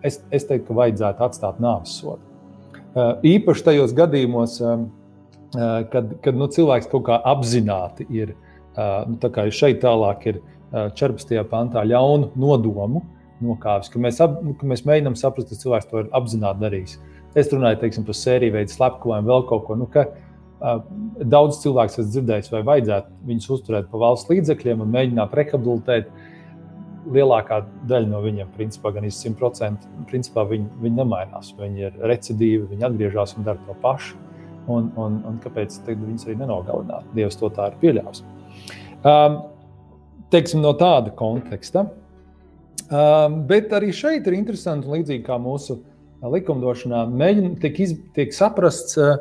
es, 0.00 0.14
es 0.32 0.46
teiktu, 0.48 0.70
ka 0.70 0.76
vajadzētu 0.78 1.24
atstāt 1.26 1.58
nāves 1.60 1.98
sodu. 2.00 2.22
Īpaši 3.28 3.64
tajos 3.66 3.92
gadījumos, 3.92 4.54
kad, 5.92 6.14
kad 6.24 6.38
nu, 6.40 6.48
cilvēks 6.48 6.88
kaut 6.88 7.04
kā 7.10 7.18
apzināti 7.28 8.06
ir 8.08 8.32
ielikās 8.32 8.49
nu, 8.76 9.50
šeit 9.50 9.80
tālāk 9.82 10.26
ir 10.30 10.42
14. 10.70 11.34
pantā 11.50 11.82
ļaunu 11.86 12.30
nodomu 12.38 13.02
nokāvis, 13.44 13.90
ka 13.90 14.00
mēs, 14.02 14.20
ap, 14.22 14.38
ka 14.60 14.68
mēs 14.68 14.84
mēģinām 14.86 15.16
saprast, 15.18 15.50
ka 15.50 15.60
cilvēks 15.62 15.88
to 15.90 16.02
ir 16.02 16.10
apzināti 16.16 16.64
darījis. 16.64 16.98
Es 17.38 17.50
runāju 17.52 17.80
teiksim, 17.84 18.04
par 18.06 18.18
sēriju 18.18 18.56
veidu 18.56 18.74
slepkavību, 18.74 19.30
vēl 19.30 19.46
kaut 19.48 19.64
ko. 19.68 19.76
Nu, 19.78 19.86
ka, 19.90 20.06
uh, 20.10 20.80
daudz 21.22 21.60
cilvēku 21.62 21.94
esmu 21.94 22.06
dzirdējis, 22.10 22.50
vai 22.54 22.62
vajadzētu 22.68 23.30
viņus 23.30 23.52
uzturēt 23.56 23.88
pa 23.90 24.02
valsts 24.02 24.30
līdzekļiem 24.32 24.82
un 24.84 24.92
mēģināt 24.96 25.36
rehabilitēt. 25.40 26.10
Lielākā 27.10 27.62
daļa 27.88 28.10
no 28.10 28.18
viņiem, 28.20 28.50
principā, 28.58 28.90
gan 28.92 29.06
100%, 29.08 29.86
principā 30.10 30.44
viņi, 30.50 30.66
viņi 30.82 30.98
nemainās. 30.98 31.54
Viņi 31.56 31.86
ir 31.86 31.96
recidīvi, 32.10 32.66
viņi 32.74 32.84
atgriežas 32.90 33.38
un 33.38 33.46
dara 33.46 33.62
to 33.64 33.76
pašu. 33.80 34.18
Un, 34.70 34.90
un, 35.00 35.16
un 35.26 35.38
kāpēc 35.42 35.78
viņus 35.88 36.26
arī 36.28 36.36
nenogalināt? 36.42 37.08
Dievs 37.16 37.40
to 37.40 37.48
tā 37.56 37.70
ir 37.70 37.78
pieļāvis. 37.80 38.20
Um, 39.00 39.40
teiksim, 40.32 40.60
no 40.64 40.74
tāda 40.78 41.12
konteksta. 41.16 41.86
Um, 42.90 43.42
bet 43.46 43.70
arī 43.76 43.92
šeit 43.94 44.26
ir 44.26 44.34
interesanti, 44.34 44.90
līdzīgi 44.90 45.22
kā 45.28 45.36
mūsu 45.40 45.78
likumdošanā, 46.20 47.04
mēģina, 47.08 47.52
tiek, 47.62 47.78
iz, 47.84 47.94
tiek 48.16 48.34
saprasts 48.34 48.98
uh, 49.00 49.14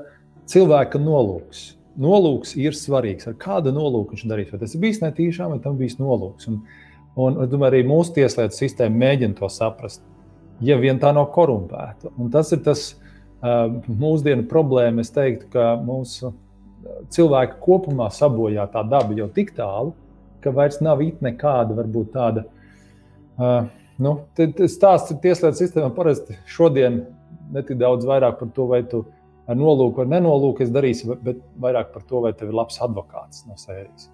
cilvēka 0.49 0.99
nolūks. 1.01 1.75
nolūks 1.99 2.55
ir 2.55 2.75
svarīgs. 2.77 3.27
Ar 3.27 3.35
kādu 3.39 3.73
nolūku 3.75 4.15
viņš 4.15 4.27
darīs? 4.29 4.51
Vai 4.53 4.59
tas 4.61 4.75
ir 4.75 4.81
bijis 4.83 5.01
netīšām, 5.03 5.53
vai 5.53 5.59
tam 5.63 5.77
bijis 5.79 5.97
nolūks? 5.99 6.47
Un, 6.49 6.61
un, 7.19 7.39
un 7.43 7.65
arī 7.67 7.83
mūsu 7.87 8.15
tieslietu 8.15 8.55
sistēma 8.55 8.95
mēģina 9.03 9.37
to 9.39 9.49
saprast, 9.51 10.01
ja 10.63 10.77
vien 10.79 10.99
tā 10.99 11.11
nav 11.15 11.29
korumpēta. 11.35 12.13
Un 12.17 12.31
tas 12.33 12.51
ir 12.55 12.63
tas 12.65 12.85
uh, 12.93 13.67
mūsdienu 13.87 14.47
problēma. 14.49 15.03
Es 15.03 15.11
teiktu, 15.15 15.49
ka 15.53 15.73
mūsu 15.83 16.33
cilvēka 17.13 17.59
kopumā 17.63 18.09
sabojā 18.13 18.65
tā 18.73 18.83
daba 18.87 19.15
jau 19.17 19.27
tik 19.35 19.53
tālu, 19.57 19.93
ka 20.43 20.53
vairs 20.55 20.79
nav 20.81 21.01
it 21.03 21.21
nekāda 21.23 21.75
varbūt 21.77 22.11
tāda. 22.15 22.45
Uh, 23.39 23.67
nu, 23.99 24.15
Stāsts 24.67 25.13
ir 25.13 25.21
tieslietu 25.23 25.59
sistēmā 25.59 25.91
parasti 25.95 26.37
šodien 26.47 27.01
ne 27.53 27.63
tik 27.65 27.79
daudz 27.79 28.07
vairāk 28.07 28.39
par 28.39 28.51
to, 28.55 28.67
vai 28.69 28.83
tu 28.87 29.03
ar 29.49 29.57
nolūku 29.57 30.03
vai 30.03 30.07
nenolūku 30.13 30.67
darīsi, 30.69 31.09
bet 31.25 31.41
vairāk 31.59 31.93
par 31.93 32.05
to, 32.07 32.21
vai 32.25 32.33
tev 32.37 32.51
ir 32.51 32.57
labs 32.59 32.79
advokāts 32.85 33.45
no 33.49 33.57
sērijas. 33.57 34.09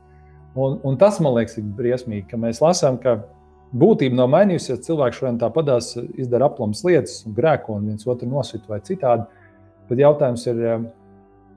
Un, 0.55 0.77
un 0.87 0.95
tas 0.97 1.19
man 1.19 1.35
liekas, 1.35 1.57
ir 1.59 1.65
briesmīgi, 1.77 2.29
ka 2.29 2.39
mēs 2.39 2.61
lasām, 2.63 2.97
ka 3.01 3.17
būtība 3.75 4.15
nav 4.15 4.29
mainījusies. 4.31 4.85
Cilvēks 4.85 5.19
šodien 5.19 5.39
tāpatās 5.41 5.91
izdara 6.15 6.47
aplams 6.47 6.85
lietas, 6.87 7.23
grēko 7.35 7.75
un 7.75 7.89
viens 7.91 8.07
otru 8.07 8.29
nosita 8.31 8.71
vai 8.71 8.79
citādi. 8.87 9.25
Bet 9.89 9.99
jautājums 9.99 10.45
ir, 10.47 10.61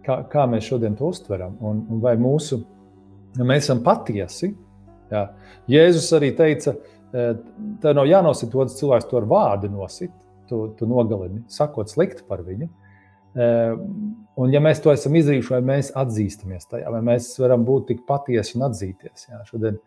kā, 0.09 0.23
kā 0.33 0.47
mēs 0.49 0.67
šodien 0.71 0.97
to 0.97 1.13
uztveram 1.13 1.59
un, 1.61 1.85
un 1.93 2.01
vai 2.05 2.17
mūsu, 2.21 2.63
mēs 3.39 3.67
esam 3.67 3.85
patiesi. 3.85 4.55
Jā. 5.13 5.29
Jēzus 5.71 6.09
arī 6.17 6.33
teica, 6.37 6.75
tā 7.13 7.95
nav 7.97 8.09
jānosit 8.09 8.57
otrs 8.57 8.77
cilvēks, 8.81 9.09
to 9.09 9.21
ar 9.21 9.29
vārdu 9.29 9.71
nosit 9.73 10.13
tu, 10.49 10.67
tu 10.79 10.89
nogalini, 10.89 11.45
sakot 11.53 11.91
slikti 11.93 12.25
par 12.29 12.43
viņu. 12.45 12.69
Ehm, 13.39 13.85
un, 14.41 14.53
ja 14.53 14.61
mēs 14.65 14.81
to 14.85 14.93
esam 14.93 15.17
izdarījuši, 15.19 15.53
vai 15.53 15.61
mēs 15.75 15.93
atzīstamies 15.99 16.69
tajā, 16.71 16.89
vai 16.93 17.03
mēs 17.05 17.31
varam 17.43 17.65
būt 17.69 17.91
tik 17.93 18.05
patiesi 18.09 18.57
un 18.59 18.67
atzīties. 18.71 19.29
Jā, 19.29 19.43
šodien 19.49 19.79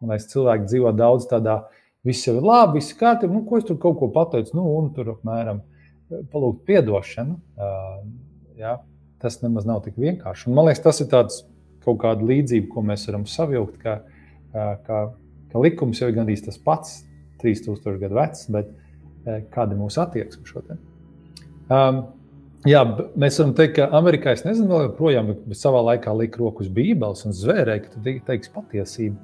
man 0.00 0.14
liekas, 0.14 0.30
cilvēki 0.32 0.70
dzīvo 0.70 0.94
daudz 0.96 1.28
tādā, 1.30 1.60
viss 2.06 2.26
jau 2.26 2.36
ir 2.38 2.46
labi, 2.46 2.78
viss 2.78 2.94
ir 2.94 3.00
kārtībā, 3.02 3.34
nu, 3.34 3.44
ko 3.48 3.58
es 3.58 3.66
tur 3.68 3.78
kaut 3.82 3.98
ko 4.00 4.10
pateicu, 4.14 4.54
nu, 4.58 4.66
un 4.78 4.90
tur 4.96 5.14
apmēram 5.16 5.62
palūgt 6.32 6.70
atdošanu. 6.78 7.38
Jā, 8.60 8.76
tas 9.24 9.40
nemaz 9.42 9.66
nav 9.68 9.82
tik 9.86 9.98
vienkārši. 10.00 10.48
Un, 10.48 10.56
man 10.58 10.68
liekas, 10.68 10.84
tas 10.84 11.00
ir 11.02 11.10
tāds 11.12 11.42
kaut 11.84 12.00
kāda 12.04 12.24
līdzība, 12.24 12.70
ko 12.72 12.84
mēs 12.86 13.04
varam 13.08 13.26
savilkt, 13.28 13.80
ka, 13.82 13.98
ka, 14.86 15.00
ka 15.52 15.64
likums 15.64 16.00
jau 16.00 16.08
ir 16.10 16.16
gandrīz 16.16 16.44
tas 16.46 16.60
pats, 16.60 17.02
3000 17.42 18.00
gadu 18.00 18.16
vecs, 18.16 18.46
bet 18.52 18.70
kāda 19.24 19.74
ir 19.74 19.80
mūsu 19.80 20.00
attieksme 20.04 20.46
šodien. 20.48 20.80
Um, 21.72 22.00
jā, 22.68 22.82
mēs 23.20 23.38
varam 23.40 23.54
teikt, 23.56 23.76
ka 23.78 23.88
Amerikā, 23.96 24.34
es 24.36 24.44
nezinu, 24.46 24.70
vēl 24.72 24.88
joprojām, 24.88 25.30
bet 25.44 25.60
savā 25.60 25.82
laikā 25.90 26.12
lika 26.16 26.40
roku 26.42 26.64
uz 26.64 26.72
Bībeles 26.72 27.24
un 27.28 27.36
zvērēja, 27.36 27.84
ka 27.84 27.94
tu 27.94 28.18
teiksi 28.28 28.52
patiesību. 28.54 29.16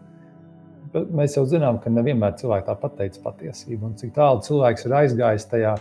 Bet 0.90 1.10
mēs 1.14 1.36
jau 1.36 1.44
zinām, 1.46 1.78
ka 1.82 1.92
nevienmēr 1.92 2.34
cilvēks 2.40 2.66
tā 2.66 2.74
pateica 2.80 3.20
patiesību. 3.28 3.92
Un 3.92 3.98
cik 4.00 4.16
tālu 4.16 4.42
cilvēks 4.42 4.88
ir 4.88 4.96
aizgājis 5.04 5.46
tajā 5.52 5.76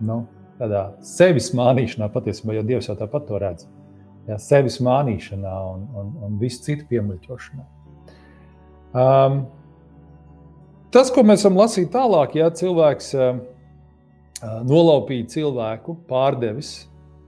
nu, 0.00 0.24
sevis 1.04 1.50
mānīšanā, 1.56 2.08
patiesībā, 2.14 2.54
jo 2.56 2.64
Dievs 2.66 2.88
jau 2.90 2.96
tāpat 2.98 3.26
to 3.28 3.40
redz. 3.42 3.66
Jā, 4.26 4.38
sevis 4.42 4.80
mānīšanā 4.82 5.56
un, 5.72 5.84
un, 5.94 6.14
un 6.26 6.40
visu 6.40 6.64
citu 6.64 6.88
piemuļķošanā. 6.90 7.66
Um, 8.96 9.44
Tas, 10.96 11.10
ko 11.12 11.20
mēs 11.26 11.42
varam 11.44 11.58
lasīt 11.60 11.90
tālāk, 11.92 12.36
ja 12.38 12.46
cilvēks 12.54 13.10
uh, 13.18 13.40
nolaupīja 14.64 15.26
cilvēku, 15.34 15.96
pārdevis 16.08 16.86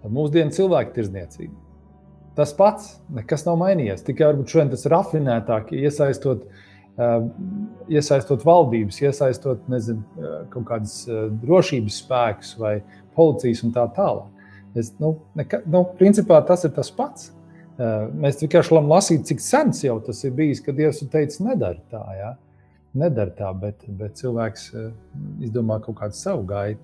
mūsdienu 0.09 0.55
cilvēku 0.55 0.95
tirdzniecību. 0.95 1.53
Tas 2.39 2.55
pats, 2.57 2.95
nekas 3.13 3.45
nav 3.45 3.59
mainījies. 3.61 4.07
Tikai 4.07 4.31
varbūt 4.31 4.55
šodien 4.55 4.71
tas 4.73 4.87
ir 4.87 4.95
rafinētāk, 4.95 5.75
iesaistot, 5.75 6.47
uh, 6.47 7.27
iesaistot 7.91 8.47
valdības, 8.49 9.03
iesaistot 9.03 9.67
nezinu, 9.69 10.07
kaut 10.55 10.69
kādas 10.71 11.03
uh, 11.11 11.27
drošības 11.43 12.01
spēkus 12.07 12.55
vai 12.63 12.79
policijas 13.19 13.65
un 13.67 13.75
tā 13.75 13.85
tālāk. 13.99 14.47
Es, 14.79 14.93
nu, 15.03 15.17
neka, 15.39 15.65
nu, 15.67 15.83
principā 15.99 16.39
tas 16.47 16.65
ir 16.69 16.73
tas 16.77 16.93
pats. 16.95 17.33
Uh, 17.79 18.09
mēs 18.19 18.41
vienkārši 18.43 18.75
varam 18.75 18.89
lasīt, 18.91 19.27
cik 19.29 19.43
sens 19.43 19.85
jau 19.85 20.01
tas 20.03 20.25
ir 20.27 20.33
bijis, 20.35 20.63
kad 20.65 20.79
Dievs 20.79 21.03
ir 21.05 21.11
teicis, 21.13 21.43
nedara 21.45 21.79
tā. 21.93 22.03
Ja? 22.19 22.37
nedara 22.97 23.33
tā, 23.35 23.51
bet, 23.57 23.85
bet 23.99 24.19
cilvēks 24.21 24.69
eh, 24.75 24.87
izdomā 25.45 25.79
kaut 25.85 25.99
kādu 26.01 26.19
savu 26.19 26.47
gaitu. 26.49 26.83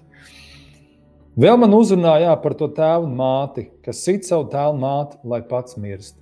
Vēl 1.41 1.57
man 1.59 1.75
uzrunāja 1.75 2.35
par 2.43 2.55
to 2.59 2.69
tēvu 2.71 3.09
un 3.09 3.17
māti, 3.19 3.67
kas 3.83 4.05
sit 4.07 4.27
savu 4.27 4.47
tēvu 4.53 4.77
un 4.77 4.83
māti, 4.85 5.19
lai 5.27 5.41
pats 5.49 5.79
mirst. 5.81 6.21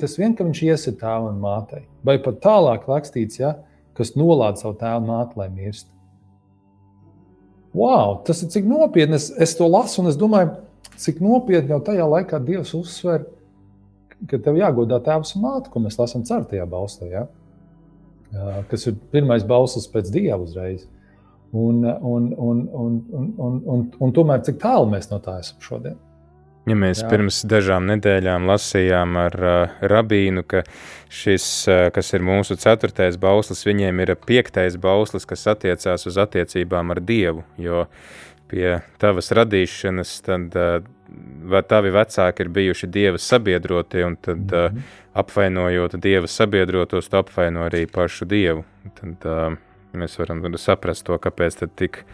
Tas 0.00 0.16
vien, 0.18 0.32
ka 0.34 0.46
viņš 0.46 0.62
iesit 0.66 0.96
tēvu 1.02 1.28
un 1.30 1.42
mātei, 1.42 1.84
vai 2.06 2.16
pat 2.22 2.40
tālāk 2.42 2.88
rakstīts, 2.88 3.38
ja, 3.42 3.54
kas 3.98 4.16
nolādē 4.16 4.62
savu 4.62 4.78
tēvu 4.80 5.04
un 5.04 5.10
māti, 5.12 5.38
lai 5.38 5.50
mirst. 5.52 5.90
Wow, 7.76 8.20
tas 8.26 8.42
ir 8.42 8.50
cik 8.50 8.64
nopietni. 8.66 9.18
Es, 9.18 9.28
es 9.30 9.54
to 9.58 9.68
lasu, 9.70 10.00
un 10.02 10.10
es 10.10 10.18
domāju, 10.18 10.56
cik 11.00 11.20
nopietni 11.22 11.70
jau 11.70 11.82
tajā 11.86 12.06
laikā 12.06 12.40
Dievs 12.44 12.72
uzsver, 12.76 13.28
ka 14.30 14.40
tev 14.42 14.58
jāgodā 14.58 14.98
tēvs 15.04 15.36
un 15.36 15.44
māte, 15.46 15.70
ko 15.72 15.82
mēs 15.82 15.98
lasām 16.00 16.26
4. 16.26 16.66
balstā. 16.70 17.08
Ja? 17.10 17.28
kas 18.70 18.86
ir 18.86 18.96
pirmais 19.10 19.44
bauslis 19.46 19.88
pēc 19.90 20.10
dieva 20.14 20.38
uzreiz. 20.42 20.86
Un, 21.52 21.82
un, 21.82 22.28
un, 22.30 22.58
un, 22.70 22.98
un, 23.10 23.32
un, 23.42 23.56
un, 23.66 23.80
un 23.98 24.12
tomēr 24.14 24.44
cik 24.46 24.60
tālu 24.62 24.86
mēs 24.92 25.10
no 25.10 25.18
tā 25.22 25.40
esam 25.42 25.58
šodien? 25.64 25.96
Ja 26.68 26.76
mēs 26.76 27.00
Jā. 27.00 27.08
pirms 27.08 27.40
dažām 27.48 27.86
nedēļām 27.88 28.44
lasījām 28.50 29.16
ar 29.16 29.36
uh, 29.40 29.76
rabīnu, 29.80 30.44
ka 30.44 30.60
šis, 31.08 31.46
uh, 31.70 31.86
kas 31.94 32.12
ir 32.12 32.24
mūsu 32.26 32.58
ceturtais 32.60 33.16
bauslis, 33.20 33.64
viņiem 33.64 34.02
ir 34.04 34.12
piektais 34.28 34.76
bauslis, 34.80 35.24
kas 35.26 35.46
attiecās 35.54 36.04
uz 36.06 36.20
attiecībām 36.20 36.92
ar 36.92 37.00
Dievu. 37.00 37.46
Jo 37.58 37.86
pie 38.50 38.80
tavas 39.00 39.30
radīšanas, 39.36 40.12
tad 40.26 40.58
uh, 40.58 41.62
tavi 41.70 41.94
vecāki 41.94 42.44
ir 42.44 42.52
bijuši 42.54 42.90
dieva 42.92 43.18
sabiedrotie, 43.18 44.04
un 44.06 44.16
tad 44.16 44.38
mm 44.38 44.50
-hmm. 44.50 44.76
uh, 44.76 45.00
apvainojot 45.22 45.96
dieva 46.02 46.26
sabiedrotos, 46.26 47.08
tu 47.08 47.16
apvaino 47.16 47.64
arī 47.68 47.86
pašu 47.86 48.24
dievu. 48.24 48.64
Tad 49.00 49.26
uh, 49.26 49.56
mēs 49.94 50.18
varam 50.18 50.58
saprast 50.58 51.06
to, 51.06 51.18
kāpēc 51.18 51.58
tad 51.58 51.70
tik 51.76 52.04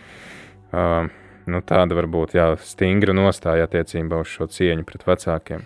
uh, 0.72 1.08
nu, 1.50 1.62
tāda 1.66 1.96
varbūt 1.98 2.34
jā, 2.36 2.50
stingra 2.62 3.14
nostāja 3.16 3.66
attiecībā 3.68 4.20
uz 4.22 4.32
šo 4.32 4.48
cieņu 4.50 4.86
pret 4.88 5.06
vecākiem. 5.06 5.64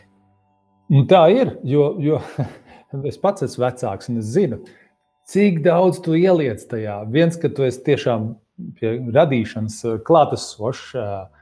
Un 0.90 1.06
tā 1.10 1.22
ir, 1.32 1.54
jo, 1.64 1.92
jo 2.02 2.20
es 3.10 3.18
pats 3.20 3.46
esmu 3.46 3.66
vecāks 3.66 4.10
un 4.10 4.20
es 4.22 4.30
zinu, 4.34 4.60
cik 5.30 5.60
daudz 5.66 6.00
tu 6.04 6.16
ieliec 6.18 6.62
tajā. 6.70 7.00
Viens, 7.12 7.38
ka 7.38 7.50
tu 7.54 7.66
esi 7.66 7.82
tiešām 7.86 8.32
pie 8.78 8.96
radīšanas 9.14 9.82
klātesošs, 10.06 10.96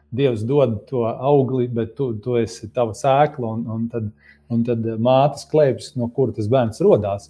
Dievs 0.09 0.41
dod 0.49 0.87
to 0.89 1.03
augli, 1.05 1.67
bet 1.69 1.91
tu, 1.99 2.15
tu 2.25 2.39
esi 2.41 2.71
tava 2.73 2.95
sēkla 2.97 3.51
un, 3.59 3.67
un, 3.69 3.83
tad, 3.93 4.07
un 4.49 4.63
tad 4.65 4.87
mātes 5.05 5.45
klēpjas, 5.51 5.91
no 6.01 6.09
kuras 6.17 6.39
tas 6.39 6.49
bērns 6.49 6.81
radās. 6.81 7.27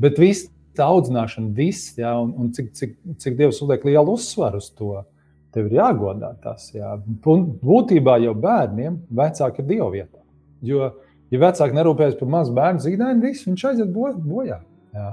Bet 0.00 0.20
viss 0.20 0.50
tā 0.76 0.84
audzināšana, 0.92 1.54
viss, 1.56 1.94
jā, 1.96 2.12
un, 2.20 2.34
un 2.36 2.50
cik, 2.52 2.74
cik, 2.76 2.92
cik 3.24 3.38
Dievs 3.38 3.62
uzliek 3.64 3.86
lielu 3.88 4.18
uzsvaru 4.18 4.60
uz 4.60 4.68
to, 4.76 4.98
tev 5.54 5.68
ir 5.68 5.78
jāgodā 5.80 6.32
tas. 6.42 6.68
Jā. 6.74 6.94
Būtībā 7.24 8.18
jau 8.24 8.34
bērniem 8.38 9.00
vecāki 9.20 9.62
ir 9.62 9.68
Dieva 9.68 9.90
vietā. 9.94 10.22
Jo, 10.66 10.90
ja 11.32 11.42
vecāki 11.42 11.76
nerūpējas 11.78 12.18
par 12.20 12.32
mazu 12.36 12.54
bērnu 12.56 12.84
zīdaini, 12.84 13.22
viss 13.24 13.48
viņš 13.48 13.66
aiziet 13.72 13.92
bojā. 13.94 14.60
Jā. 14.94 15.12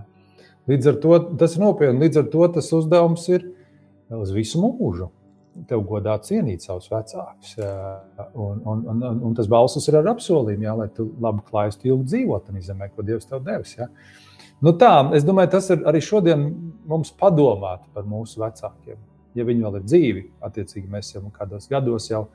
Līdz 0.68 0.92
ar 0.92 0.98
to 1.04 1.20
tas 1.40 1.56
ir 1.56 1.64
nopietni. 1.64 2.04
Līdz 2.04 2.24
ar 2.24 2.32
to 2.34 2.50
tas 2.58 2.74
uzdevums 2.76 3.28
ir 3.32 3.46
uz 4.14 4.34
visu 4.36 4.60
mūžu 4.64 5.12
tev 5.66 5.82
godā 5.90 6.14
cienīt 6.22 6.62
savus 6.62 6.90
vecākus. 6.92 7.56
Un, 7.58 8.62
un, 8.62 8.84
un, 8.94 9.04
un, 9.16 9.36
tas 9.38 9.50
balss 9.50 9.88
ir 9.90 9.98
ar 9.98 10.12
apsolījumu, 10.14 10.68
jā, 10.68 10.76
lai 10.78 10.88
tu 10.94 11.08
labi 11.24 11.42
klājies, 11.48 11.80
ilgi 11.88 12.12
dzīvot 12.12 12.52
un 12.52 12.62
zemē, 12.62 12.92
ko 12.94 13.06
Dievs 13.08 13.30
tev 13.30 13.42
devis. 13.48 13.74
Jā. 13.80 13.88
Nu 14.62 14.74
tā, 14.78 14.92
es 15.18 15.26
domāju, 15.26 15.54
tas 15.56 15.70
ir 15.74 15.84
arī 15.90 16.02
šodien 16.04 16.48
mums 16.90 17.14
padomāt 17.18 17.86
par 17.94 18.06
mūsu 18.10 18.42
vecākiem. 18.42 19.00
Ja 19.38 19.46
viņi 19.48 19.66
vēl 19.66 19.80
ir 19.80 19.86
dzīvi, 19.86 20.26
attiecīgi 20.48 20.92
mēs 20.92 21.14
jau 21.14 21.22
kādos 21.36 21.70
gados 21.72 22.10
jau 22.10 22.26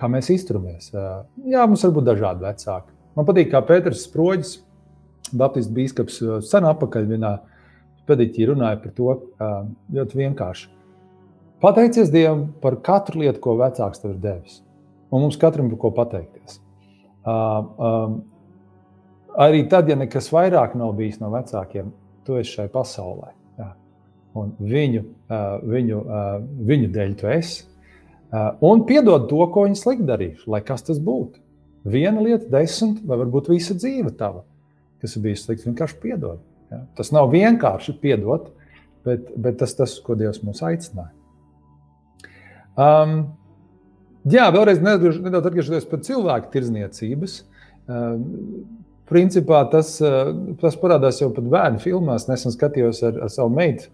kā 0.00 0.08
mēs 0.08 0.30
izturamies. 0.32 0.90
Jā, 0.94 1.66
mums 1.68 1.84
var 1.84 1.94
būt 1.98 2.08
dažādi 2.08 2.46
vecāki. 2.46 2.96
Man 3.18 3.28
patīk, 3.28 3.52
kā 3.52 3.60
Pēters 3.68 4.06
Sproģis, 4.08 4.56
Baptistu 5.36 5.76
biskups, 5.76 6.18
sen 6.48 6.66
apakaļ 6.66 7.06
vienā 7.12 7.36
pēdīķī 8.08 8.48
runāja 8.50 8.80
par 8.82 8.94
to 8.96 9.16
ļoti 9.94 10.22
vienkārši 10.24 10.70
Pateicies 11.60 12.08
Dievam 12.08 12.46
par 12.60 12.78
katru 12.80 13.20
lietu, 13.20 13.40
ko 13.44 13.54
vecāks 13.60 14.00
tev 14.00 14.14
ir 14.14 14.20
devis. 14.22 14.60
Un 15.12 15.26
mums 15.26 15.36
katram 15.40 15.68
ir 15.68 15.76
ko 15.80 15.90
pateikties. 15.92 16.60
Arī 19.44 19.60
tad, 19.68 19.90
ja 19.90 19.98
nekas 20.00 20.30
vairāk 20.32 20.72
nav 20.80 20.94
bijis 20.96 21.20
no 21.20 21.28
vecākiem, 21.34 21.92
tu 22.24 22.38
esi 22.40 22.56
šai 22.56 22.66
pasaulē. 22.72 23.34
Un 24.38 24.52
viņu, 24.62 25.02
viņu, 25.66 26.00
viņu 26.68 26.90
dēļ 26.94 27.14
tu 27.18 27.30
esi. 27.32 27.64
Un 28.62 28.84
piedod 28.86 29.26
to, 29.30 29.40
ko 29.50 29.64
viņi 29.66 29.78
slikti 29.80 30.06
darījuši, 30.06 30.46
lai 30.52 30.60
kas 30.66 30.86
tas 30.86 31.00
būtu. 31.02 31.40
Viena 31.90 32.22
lieta, 32.22 32.46
desmit, 32.52 33.00
vai 33.08 33.18
varbūt 33.24 33.50
visa 33.50 33.74
dzīve 33.74 34.12
tava, 34.18 34.44
kas 35.02 35.16
ir 35.16 35.24
bijusi 35.24 35.46
slikta, 35.48 35.66
vienkārši 35.70 35.98
piedod. 36.02 36.42
Ja? 36.70 36.82
Tas 36.98 37.10
nav 37.16 37.32
vienkārši 37.32 37.96
piedot, 38.02 38.52
bet, 39.06 39.32
bet 39.34 39.58
tas 39.62 39.74
tas, 39.74 39.96
ko 40.04 40.14
Dievs 40.18 40.44
mūs 40.46 40.62
aicināja. 40.62 41.10
Um, 42.78 43.16
jā, 44.30 44.46
vēlreiz 44.54 44.78
nedaudz 44.84 45.40
atgriežoties 45.40 45.88
pie 45.90 45.98
cilvēku 46.06 46.52
tirdzniecības. 46.52 47.40
Um, 47.90 48.28
principā 49.10 49.64
tas, 49.72 49.96
tas 50.60 50.76
parādās 50.78 51.18
jau 51.18 51.32
pat 51.34 51.48
bērnu 51.50 51.82
filmās. 51.82 52.28
Nesen 52.30 52.54
skatījos 52.54 53.02
ar, 53.08 53.24
ar 53.26 53.32
savu 53.32 53.50
meitu 53.56 53.90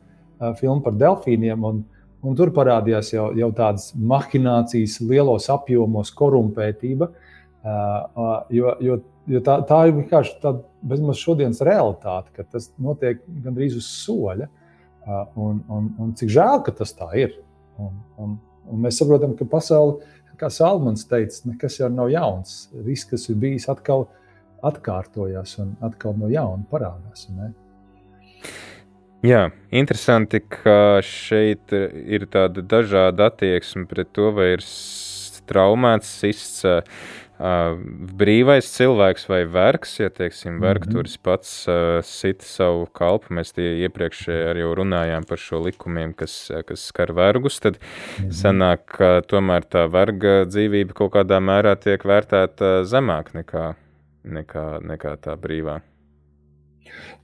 filmu 0.61 0.83
par 0.85 0.97
delfīniem. 0.99 1.65
Un, 1.69 1.85
un 2.27 2.37
tur 2.39 2.51
parādījās 2.55 3.13
jau, 3.15 3.31
jau 3.39 3.51
tādas 3.57 3.91
mahinācijas, 3.97 4.99
lielos 5.05 5.51
apjomos, 5.53 6.13
korumpētība. 6.17 7.11
Uh, 7.11 7.33
Jo, 8.51 8.77
jo, 8.81 8.99
jo 9.27 9.41
tā, 9.43 9.57
tā 9.67 9.81
ir 9.89 9.97
vienkārši 9.97 10.37
tāda 10.43 10.63
bezmaz 10.87 11.19
šodienas 11.19 11.63
realitāte, 11.67 12.31
ka 12.37 12.45
tas 12.47 12.69
notiek 12.79 13.25
gandrīz 13.43 13.79
uz 13.81 13.89
soļa. 14.05 14.47
Un, 15.39 15.59
un, 15.71 15.89
un 16.03 16.13
cik 16.19 16.31
žēl, 16.35 16.61
ka 16.67 16.75
tas 16.75 16.95
tā 16.99 17.09
ir. 17.19 17.35
Un, 17.83 17.93
un, 18.23 18.37
un 18.71 18.85
mēs 18.85 18.99
saprotam, 19.01 19.35
ka 19.39 19.47
pasaule, 19.51 19.99
kā 20.39 20.51
Salmans 20.53 21.07
teica, 21.09 21.43
nekas 21.49 21.79
jau 21.81 21.91
nav 21.91 22.11
jauns. 22.13 22.57
Viss, 22.87 23.07
kas 23.09 23.27
ir 23.33 23.39
bijis, 23.43 23.69
atkal 23.73 24.07
atkārtojas 24.67 25.57
un 25.63 25.75
atkal 25.87 26.17
no 26.19 26.31
jauna 26.31 26.67
parādās. 26.71 27.27
Ne? 27.35 27.53
Jā, 29.27 29.47
interesanti, 29.75 30.41
ka 30.41 31.03
šeit 31.03 31.73
ir 31.75 32.29
tāda 32.31 32.63
dažāda 32.63 33.31
attieksme 33.33 33.87
pret 33.91 34.13
to, 34.15 34.31
vai 34.37 34.53
ir 34.57 34.65
traumēts, 35.47 36.11
sists 36.23 36.67
Uh, 37.37 37.75
brīvais 38.17 38.65
cilvēks 38.73 39.27
vai 39.29 39.43
vergs, 39.45 39.99
ja 39.99 40.09
teiksim, 40.09 40.55
mhm. 40.55 40.63
vergturis 40.63 41.19
pats 41.21 41.51
uh, 41.69 41.99
sita 42.01 42.47
savu 42.49 42.87
kalpu, 42.97 43.35
mēs 43.37 43.53
tie 43.53 43.75
iepriekš 43.85 44.23
arī 44.33 44.63
runājām 44.79 45.27
par 45.29 45.43
šo 45.43 45.61
likumiem, 45.67 46.15
kas, 46.17 46.33
kas 46.65 46.87
skar 46.89 47.13
vergus, 47.17 47.59
tad 47.61 47.77
mhm. 47.77 48.31
sanāk, 48.41 48.87
ka 48.97 49.11
tomēr 49.29 49.69
tā 49.69 49.85
verga 49.93 50.47
dzīvība 50.49 50.97
kaut 50.97 51.13
kādā 51.19 51.43
mērā 51.45 51.75
tiek 51.77 52.09
vērtēta 52.09 52.79
zemāk 52.89 53.35
nekā, 53.37 53.67
nekā, 54.25 54.65
nekā 54.95 55.15
tā 55.29 55.37
brīvā. 55.37 55.83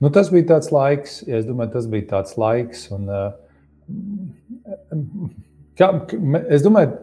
Nu, 0.03 0.11
tas 0.13 0.29
bija 0.33 0.49
tāds 0.55 0.71
laiks, 0.73 1.21
ja 1.27 1.39
es 1.39 1.47
domāju, 1.47 1.75
tas 1.77 1.89
bija 1.91 2.09
tāds 2.15 2.37
laiks, 2.39 2.87
un 2.95 3.09
uh, 3.11 3.31
kā, 5.79 5.89
es 6.53 6.63
domāju, 6.65 6.97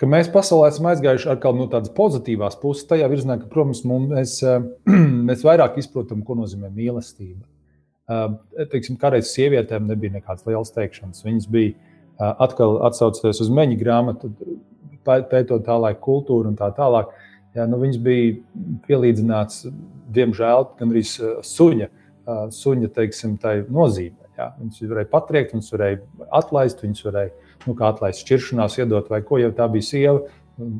ka 0.00 0.08
mēs 0.08 0.30
pasaulē 0.32 0.70
esam 0.70 0.88
aizgājuši 0.90 1.30
atkal 1.34 1.56
no 1.58 1.66
tādas 1.72 1.92
pozitīvās 1.96 2.56
puses, 2.62 2.86
tajā 2.88 3.08
virzienā, 3.12 3.36
ka, 3.42 3.48
protams, 3.52 3.82
mēs, 3.84 4.38
eh, 4.46 4.64
mēs 5.28 5.44
vairāk 5.46 5.78
izprotam, 5.82 6.24
ko 6.24 6.38
nozīmē 6.40 6.72
mīlestība. 6.72 7.44
Eh, 8.10 8.66
teiksim, 8.72 8.98
kādreiz 9.00 9.30
sievietēm 9.34 9.88
nebija 9.90 10.16
nekādas 10.16 10.46
lielas 10.48 10.72
teikšanas. 10.76 11.24
Viņas 11.26 11.48
bija 11.52 11.74
eh, 11.74 12.32
atkal 12.46 12.80
atsaucoties 12.88 13.44
uz 13.44 13.52
meņa 13.60 13.78
grāmatu, 13.80 14.32
pētot 15.06 15.64
tā 15.66 15.76
laika 15.80 16.00
kultūru 16.04 16.52
un 16.52 16.58
tā 16.58 16.68
tālāk. 16.76 17.12
Jā, 17.56 17.64
nu, 17.66 17.80
viņas 17.82 18.02
bija 18.04 18.34
pielīdzināts, 18.86 19.64
diemžēl, 20.14 20.68
gandrīz 20.78 21.16
suņa, 21.46 21.88
suņa 22.26 22.90
teiksim, 22.96 23.38
nozīmē. 23.70 24.28
Jā. 24.40 24.50
Viņas 24.56 24.84
varēja 24.88 25.10
patriekt, 25.10 25.54
viņas 25.54 25.72
varēja 25.74 25.98
atlaist, 26.38 26.82
viņas 26.84 27.02
varēja 27.04 27.32
nu, 27.66 27.74
atlaist 27.84 28.22
šķiršanās, 28.24 28.78
iedot 28.80 29.10
vai 29.12 29.20
ko, 29.26 29.40
ja 29.40 29.50
tā 29.56 29.66
bija 29.72 29.84
sieva, 29.84 30.20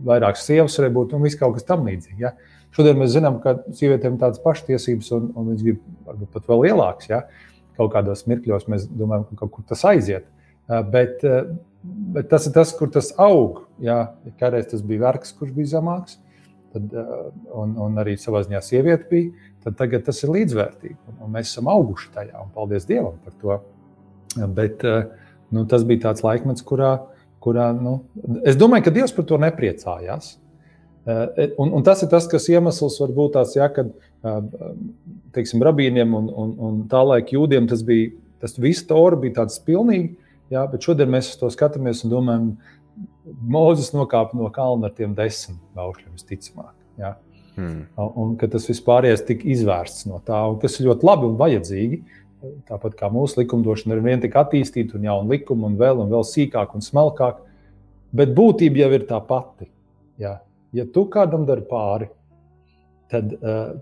vairākas 0.07 0.47
sievas 0.49 0.79
varēja 0.79 0.95
būt 0.97 1.15
un 1.17 1.25
viss 1.27 1.39
kaut 1.41 1.57
kas 1.59 1.67
tam 1.69 1.85
līdzīgs. 1.89 2.21
Ja? 2.23 2.33
Šodien 2.77 3.01
mēs 3.01 3.15
zinām, 3.17 3.41
ka 3.43 3.57
sievietēm 3.77 4.17
ir 4.17 4.23
tādas 4.23 4.43
pašas 4.43 4.69
tiesības, 4.69 5.11
un, 5.17 5.31
un 5.35 5.51
viņas 5.51 5.65
grib 5.67 5.81
varbūt 6.07 6.33
pat 6.37 6.49
vēl 6.51 6.65
lielākas. 6.69 7.11
Ja? 7.11 7.21
Kaut 7.77 7.93
kādos 7.95 8.25
mirkļos 8.31 8.69
mēs 8.71 8.87
domājam, 8.89 9.27
ka 9.29 9.43
kaut 9.43 9.53
kur 9.57 9.67
tas 9.69 9.83
aiziet. 9.91 10.29
Bet, 10.93 11.25
bet 12.15 12.29
tas 12.31 12.47
ir 12.47 12.55
tas, 12.55 12.73
kur 12.79 12.93
tas 12.95 13.11
aug. 13.21 13.65
Ja? 13.83 14.15
Kādreiz 14.41 14.71
tas 14.71 14.85
bija 14.87 15.09
vergs, 15.09 15.35
kurš 15.37 15.57
bija 15.57 15.75
zemāks, 15.77 16.21
tad, 16.75 16.93
un, 17.51 17.77
un 17.87 18.03
arī 18.03 18.17
savā 18.21 18.43
ziņā 18.47 18.61
sieviete 18.65 19.09
bija. 19.11 19.49
Tad 19.65 19.77
tagad 19.77 20.07
tas 20.07 20.23
ir 20.25 20.33
līdzvērtīgi, 20.33 20.97
un, 21.11 21.19
un 21.27 21.33
mēs 21.35 21.51
esam 21.53 21.69
auguši 21.69 22.13
tajā, 22.15 22.37
un 22.41 22.53
paldies 22.55 22.87
Dievam 22.89 23.19
par 23.25 23.35
to. 23.43 23.59
Bet, 24.57 24.85
nu, 25.53 25.67
tas 25.69 25.85
bija 25.85 26.07
tāds 26.07 26.25
laikmets, 26.25 26.65
kurā, 26.65 26.95
kurā 27.45 27.71
nu, 27.77 27.99
es 28.47 28.57
domāju, 28.57 28.87
ka 28.87 28.95
Dievs 28.95 29.13
par 29.17 29.27
to 29.29 29.41
nepriecājās. 29.43 30.37
Eh, 31.09 31.53
un, 31.59 31.73
un 31.77 31.85
tas 31.85 32.03
ir 32.05 32.11
tas, 32.13 32.29
kas 32.31 32.49
iemesls 32.53 32.99
var 33.01 33.13
būt 33.17 33.37
tāds, 33.39 33.57
ja, 33.57 33.69
kad 33.73 33.93
teiksim, 35.35 35.63
rabīniem 35.65 36.13
un, 36.17 36.27
un, 36.29 36.51
un 36.61 36.81
tā 36.91 37.01
laika 37.07 37.33
jūdiem 37.37 37.69
tas 37.71 37.85
bija, 37.87 38.11
tas 38.43 38.59
viss 38.61 38.85
tora 38.89 39.17
bija 39.21 39.39
tāds 39.41 39.61
pilnīgi, 39.65 40.13
ja, 40.53 40.67
bet 40.69 40.85
šodien 40.85 41.09
mēs 41.13 41.33
to 41.41 41.49
skatāmies 41.53 42.05
un 42.05 42.13
domājam, 42.13 42.51
Mozus 43.41 43.93
nokāpa 43.95 44.37
no 44.39 44.49
kalna 44.55 44.89
ar 44.89 44.95
tiem 44.97 45.15
desmit 45.17 45.61
baušļiem, 45.77 46.15
visticamāk. 46.17 46.75
Ja. 47.01 47.15
Hmm. 47.57 47.85
Un 47.99 48.37
ka 48.41 48.49
tas 48.51 48.69
vispārējais 48.71 49.25
tika 49.29 49.49
izvērsts 49.51 50.07
no 50.09 50.21
tā, 50.25 50.39
un 50.49 50.61
tas 50.63 50.79
ir 50.79 50.89
ļoti 50.89 51.07
labi 51.07 51.29
un 51.29 51.37
vajadzīgi. 51.41 52.01
Tāpat 52.71 52.95
kā 52.97 53.11
mūsu 53.13 53.43
likumdošana 53.43 53.97
ir 53.97 54.05
vien 54.05 54.23
tik 54.23 54.39
attīstīta 54.41 54.97
un 54.97 55.05
jauna 55.05 55.35
likuma, 55.35 55.69
un 55.69 55.77
vēl, 55.81 56.01
un 56.01 56.13
vēl 56.13 56.25
sīkāk 56.25 56.73
un 56.77 56.85
smalkāk. 56.85 57.43
Bet 58.17 58.33
būtība 58.37 58.85
jau 58.85 58.91
ir 58.97 59.05
tā 59.11 59.21
pati. 59.27 59.69
Ja, 60.21 60.39
ja 60.77 60.87
tu 60.95 61.05
kādam 61.13 61.45
dari 61.49 61.67
pāri, 61.69 62.09
tad, 63.13 63.37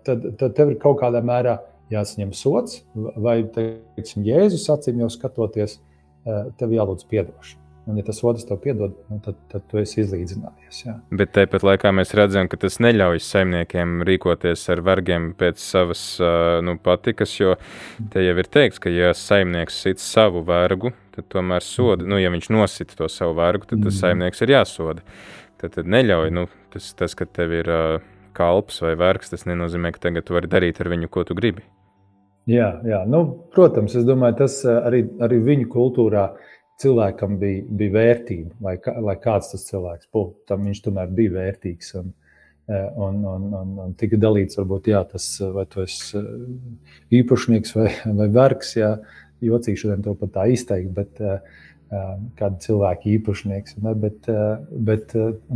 tad, 0.05 0.27
tad 0.41 0.57
tev 0.59 0.75
ir 0.75 0.81
kaut 0.83 0.99
kādā 1.03 1.23
mērā 1.25 1.59
jāsaņem 1.93 2.35
sots, 2.37 2.83
vai 3.17 3.41
teiksim, 3.55 4.27
Jēzus 4.27 4.69
acīm 4.75 5.01
jau 5.05 5.11
skatoties, 5.13 5.79
tev 6.59 6.75
jālūdz 6.75 7.07
atdošana. 7.09 7.68
Un, 7.89 7.97
ja 7.97 8.05
tas 8.05 8.19
otrs 8.21 8.45
tev 8.45 8.59
piedod, 8.61 8.93
nu, 9.09 9.17
tad, 9.25 9.37
tad 9.49 9.63
tu 9.71 9.79
esi 9.81 10.03
izlīdzinājies. 10.03 10.81
Jā. 10.85 10.95
Bet 11.17 11.31
tāpat 11.33 11.63
laikā 11.65 11.89
mēs 11.97 12.11
redzam, 12.19 12.45
ka 12.53 12.59
tas 12.61 12.77
neļauj 12.85 13.23
saimniekiem 13.25 14.03
rīkoties 14.05 14.67
ar 14.75 14.83
vergiem 14.85 15.31
pēc 15.39 15.63
savas 15.63 16.03
nu, 16.67 16.75
patikas, 16.85 17.33
jo 17.39 17.55
te 18.13 18.27
jau 18.27 18.35
ir 18.43 18.51
teikts, 18.53 18.83
ka 18.85 18.93
ja 18.93 19.15
saimnieks 19.17 19.79
sit 19.87 20.05
savu 20.05 20.43
vergu, 20.45 20.93
tad 21.17 21.31
tomēr 21.33 21.65
soda, 21.65 22.05
nu, 22.05 22.19
ja 22.21 22.29
viņš 22.35 22.51
nosita 22.53 22.99
to 22.99 23.09
savu 23.09 23.39
vergu, 23.39 23.71
tad 23.71 23.81
tas 23.81 23.95
mm. 23.95 24.01
saimnieks 24.03 24.45
ir 24.45 24.53
jāsoda. 24.53 25.07
Tad, 25.57 25.73
tad 25.79 25.89
neļauj, 25.89 26.35
nu, 26.37 26.45
tas, 26.75 26.91
tas, 26.99 27.17
ka 27.17 27.25
tev 27.25 27.57
ir 27.57 27.73
kalps 28.37 28.83
vai 28.85 28.93
vergs, 29.01 29.33
tas 29.33 29.49
nenozīmē, 29.49 29.95
ka 29.97 30.05
tagad 30.11 30.29
tu 30.29 30.37
vari 30.37 30.53
darīt 30.53 30.85
ar 30.85 30.93
viņu, 30.93 31.09
ko 31.09 31.25
tu 31.25 31.39
gribi. 31.39 31.65
Jā, 32.49 32.69
jā. 32.85 33.01
Nu, 33.09 33.25
protams, 33.53 33.97
es 33.97 34.05
domāju, 34.09 34.39
tas 34.45 34.61
arī, 34.69 35.03
arī 35.25 35.41
viņu 35.45 35.67
kultūrā 35.73 36.29
uh, 36.31 36.55
cilvēkam 36.83 37.37
bija, 37.41 37.65
bija 37.81 37.95
vērtība, 37.97 38.55
lai, 38.65 38.77
lai 39.05 39.17
kāds 39.23 39.53
tas 39.53 39.67
cilvēks 39.69 40.11
būtu. 40.15 40.43
Tam 40.49 40.67
viņš 40.69 40.83
tomēr 40.85 41.15
bija 41.15 41.35
vērtīgs. 41.37 41.95
Un, 42.01 42.11
eh, 42.71 42.89
un, 43.07 43.23
un, 43.35 43.47
un, 43.61 43.73
un 43.87 43.97
tika 43.99 44.21
dalīts, 44.21 44.59
varbūt, 44.61 44.91
jā, 44.93 45.03
tas, 45.13 45.31
vai 45.55 45.67
tu 45.71 45.83
esi 45.85 46.21
eh, 46.21 46.29
īpašnieks 47.21 47.75
vai, 47.79 47.89
vai 48.21 48.29
vergs. 48.35 48.77
Jā, 48.79 48.93
jocīgi 49.45 49.83
šodien 49.85 50.05
to 50.07 50.15
pat 50.19 50.37
tā 50.37 50.47
izteikt, 50.55 50.95
bet 50.97 51.23
kāda 51.89 52.59
cilvēka 52.61 53.07
īpašnieks. 53.15 53.79
Ne, 53.81 53.95
bet, 53.97 54.27
bet, 54.91 55.15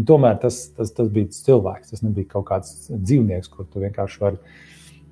tomēr 0.09 0.39
tas, 0.41 0.63
tas, 0.73 0.95
tas 0.97 1.11
bija 1.13 1.29
cilvēks, 1.37 1.91
tas 1.93 2.05
nebija 2.07 2.31
kaut 2.31 2.47
kāds 2.49 2.87
dzīvnieks, 2.89 3.51
kur 3.53 3.69
tu 3.69 3.83
vienkārši 3.83 4.23
vari 4.23 4.41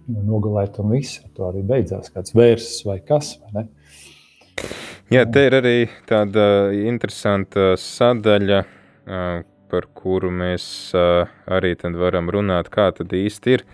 nogalēt 0.08 0.80
un 0.80 0.94
viss. 0.94 1.20
Ar 1.26 1.34
to 1.36 1.50
arī 1.50 1.64
beidzās 1.66 2.08
kāds 2.14 2.32
vērsis 2.32 2.86
vai 2.88 3.02
kas. 3.04 3.34
Vai 3.52 3.66
Jā, 5.10 5.24
te 5.26 5.42
ir 5.42 5.54
arī 5.58 5.78
tāda 6.06 6.70
interesanta 6.86 7.72
sadaļa, 7.74 8.60
par 9.70 9.86
kuru 9.90 10.28
mēs 10.30 10.64
arī 10.94 11.72
varam 11.98 12.30
runāt, 12.30 12.68
kā 12.70 12.92
tad 12.94 13.10
īsti 13.10 13.56
ir. 13.56 13.64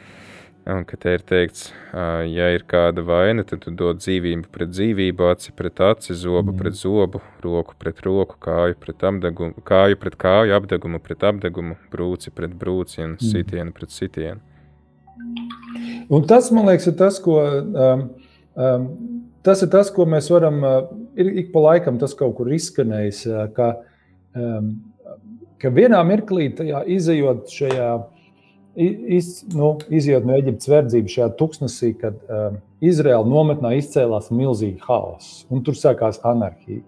Un 0.66 0.87
ka 0.88 0.96
te 0.96 1.12
ir 1.12 1.22
teikts, 1.22 1.68
ja 1.92 2.49
ir 2.57 2.64
kāda 2.66 3.05
vaina, 3.05 3.44
tad 3.44 3.61
tu 3.62 3.70
dod 3.70 4.01
dzīvību 4.01 4.49
pret 4.51 4.72
dzīvību, 4.72 5.29
aci 5.29 5.53
pret 5.55 5.79
aci, 5.79 6.16
zobu 6.16 6.55
mm. 6.55 6.57
pret 6.59 6.75
zobu, 6.75 7.20
roku 7.44 7.77
pret 7.79 8.01
roku, 8.03 8.35
kāju 8.40 8.75
pret 8.81 9.05
apdegumu, 9.07 9.62
kāju 9.68 10.01
pret 10.01 10.16
kāju, 10.18 10.57
apdegumu 10.57 10.99
pret 11.05 11.22
apdegumu, 11.22 11.77
brūci 11.92 12.33
pret 12.35 12.57
brūci 12.57 13.05
un 13.05 13.12
mm. 13.14 13.29
sitienu 13.29 13.77
pret 13.77 13.92
sitienu. 13.92 14.40
Un 16.09 16.27
tas, 16.27 16.49
man 16.51 16.66
liekas, 16.72 16.88
ir 16.90 16.96
tas, 16.99 17.20
ko 17.22 17.38
um, 17.44 18.09
um, 18.57 18.88
tas 19.46 19.62
ir 19.62 19.70
tas, 19.70 19.92
ko 19.92 20.09
mēs 20.09 20.33
varam. 20.33 20.64
Ir 21.16 21.31
ik 21.40 21.52
pa 21.55 21.62
laikam 21.64 22.00
tas 22.00 22.14
kaut 22.16 22.35
kur 22.37 22.50
izskanējis, 22.52 23.22
ka, 23.57 23.70
ka 25.62 25.72
vienā 25.72 26.02
mirklī, 26.05 26.50
izējot 26.96 27.48
šajā, 27.52 27.88
iz, 28.76 29.31
nu, 29.57 29.70
izjūt 29.88 30.29
no 30.29 30.37
Eģiptes 30.37 30.68
verdzības 30.68 31.14
šajā 31.16 31.31
tuksnesī, 31.38 31.94
kad 32.00 32.18
um, 32.29 32.61
Izraēla 32.85 33.24
nometnē 33.29 33.72
izcēlās 33.79 34.29
milzīgi 34.35 34.85
haoss, 34.85 35.46
un 35.48 35.64
tur 35.64 35.79
sākās 35.79 36.20
anarhija. 36.29 36.85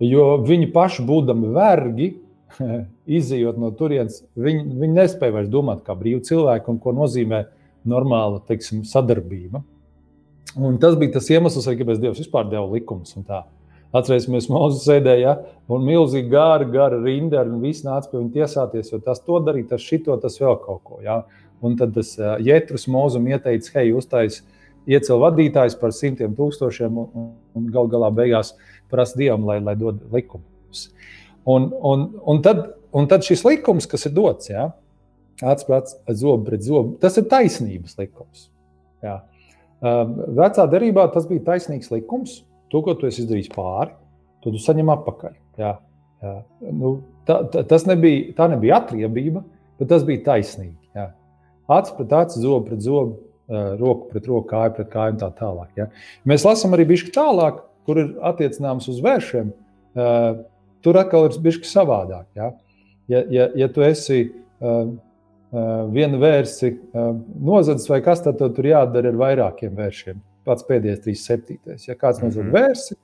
Jo 0.00 0.38
viņi 0.40 0.70
paši, 0.72 1.04
būdami 1.04 1.52
vergi, 1.52 2.14
izjūt 3.20 3.60
no 3.60 3.70
turienes, 3.76 4.22
viņi, 4.40 4.64
viņi 4.80 4.96
nespēja 4.96 5.36
vairs 5.36 5.52
domāt 5.52 5.84
kā 5.84 5.96
brīvi 5.98 6.24
cilvēki 6.30 6.72
un 6.72 6.80
ko 6.80 6.94
nozīmē 6.96 7.44
normāla 7.88 8.40
teiksim, 8.48 8.82
sadarbība. 8.88 9.62
Un 10.58 10.78
tas 10.82 10.96
bija 10.98 11.14
tas 11.14 11.28
iemesls, 11.30 11.68
kāpēc 11.78 12.00
Dievs 12.02 12.20
vispār 12.24 12.48
deva 12.50 12.66
likumus. 12.72 13.14
Atcerēsimies, 13.94 14.48
Mozus 14.50 14.84
sēdēja, 14.86 15.18
ja, 15.22 15.32
un 15.70 15.82
milzīgi 15.86 16.30
gara, 16.30 16.66
gara 16.70 16.98
rinda, 17.02 17.42
un 17.42 17.58
viss 17.62 17.82
nāca 17.86 18.10
pie 18.10 18.20
viņa 18.20 18.32
tiesāties, 18.36 18.90
jo 18.92 19.00
tas 19.02 19.22
to 19.26 19.40
darīja, 19.42 19.72
tas 19.72 19.82
šito, 19.82 20.14
tas 20.22 20.38
vēl 20.38 20.58
kaut 20.62 20.82
ko. 20.86 20.98
Ja. 21.02 21.24
Un 21.62 21.74
tad 21.78 21.92
tas 21.96 22.12
Jētrus 22.18 22.86
Mozum 22.90 23.26
ieteica, 23.30 23.72
hei, 23.78 23.90
uztais, 23.94 24.40
iecel 24.90 25.20
vadītājs 25.22 25.76
par 25.78 25.94
simtiem 25.94 26.36
tūkstošiem, 26.38 27.00
un, 27.02 27.32
un 27.58 27.66
gal 27.74 27.90
galā 27.90 28.12
beigās 28.14 28.54
prasa 28.90 29.18
Dievam, 29.18 29.46
lai, 29.50 29.58
lai 29.62 29.74
dod 29.78 29.98
likumus. 30.14 30.86
Un, 31.50 31.66
un, 31.74 32.06
un, 32.30 32.40
tad, 32.46 32.62
un 32.94 33.10
tad 33.10 33.26
šis 33.26 33.42
likums, 33.46 33.90
kas 33.90 34.06
ir 34.06 34.14
dots, 34.16 34.50
ja, 34.50 34.70
pret 35.40 35.94
zobu 36.14 36.46
pret 36.46 36.62
zobu, 36.62 36.94
tas 37.02 37.18
ir 37.18 37.26
taisnības 37.30 37.98
likums. 37.98 38.48
Ja. 39.02 39.18
Uh, 39.18 39.39
vecā 39.80 40.66
derībā 40.70 41.06
tas 41.14 41.28
bija 41.28 41.46
taisnīgs 41.52 41.92
likums 41.92 42.40
to, 42.72 42.82
ko 42.84 42.94
tu 42.98 43.08
esi 43.08 43.24
izdarījis 43.24 43.50
pāri, 43.54 43.94
to 44.44 44.52
tu 44.54 44.60
saņem 44.62 44.92
atpakaļ. 44.94 45.32
Jā, 45.60 45.72
jā. 46.24 46.34
Nu, 46.76 46.98
tā, 47.28 47.40
tā, 47.56 47.80
nebija, 47.90 48.34
tā 48.36 48.50
nebija 48.52 48.78
atriebība, 48.80 49.42
bet 49.80 49.90
tas 49.92 50.04
bija 50.06 50.22
taisnīgi. 50.28 50.76
Jā. 50.96 51.10
Acis 51.70 51.96
pret 51.96 52.14
aci, 52.18 52.42
zobu 52.42 52.68
pret 52.68 52.84
zobu, 52.84 53.18
roku 53.50 54.10
pret 54.12 54.28
roku, 54.30 54.46
kāju 54.50 54.76
pret 54.76 54.92
kāju 54.92 55.16
un 55.16 55.20
tā 55.20 55.30
tālāk. 55.38 55.70
Ja. 55.78 55.88
Mēs 56.28 56.46
lasām 56.46 56.76
arī 56.76 56.86
bišķi 56.92 57.12
tālāk, 57.16 57.64
kur 57.88 57.98
ir 57.98 58.12
attiecināms 58.30 58.86
uz 58.92 59.00
vēršiem. 59.02 59.52
Tur 60.84 60.98
atkal 61.00 61.26
ir 61.28 61.38
bišķi 61.42 61.70
savādāk. 61.70 62.28
Ja, 62.38 62.52
ja, 63.10 63.24
ja, 63.34 63.48
ja 63.58 63.68
tu 63.72 63.82
esi 63.86 64.22
vienu 65.94 66.18
vērsi 66.22 66.72
nozadzis 66.94 67.88
vai 67.90 68.00
kas, 68.04 68.22
tad 68.22 68.38
tur 68.38 68.66
jādara 68.66 69.10
ar 69.10 69.18
vairākiem 69.18 69.74
vēršiem 69.76 70.20
pats 70.46 70.66
pēdējais 70.66 71.04
37. 71.04 71.86
Ja 71.88 71.96
kāds 71.98 72.22
nozog 72.22 72.44
mm 72.44 72.50
-hmm. 72.50 72.56
vērsi, 72.56 72.96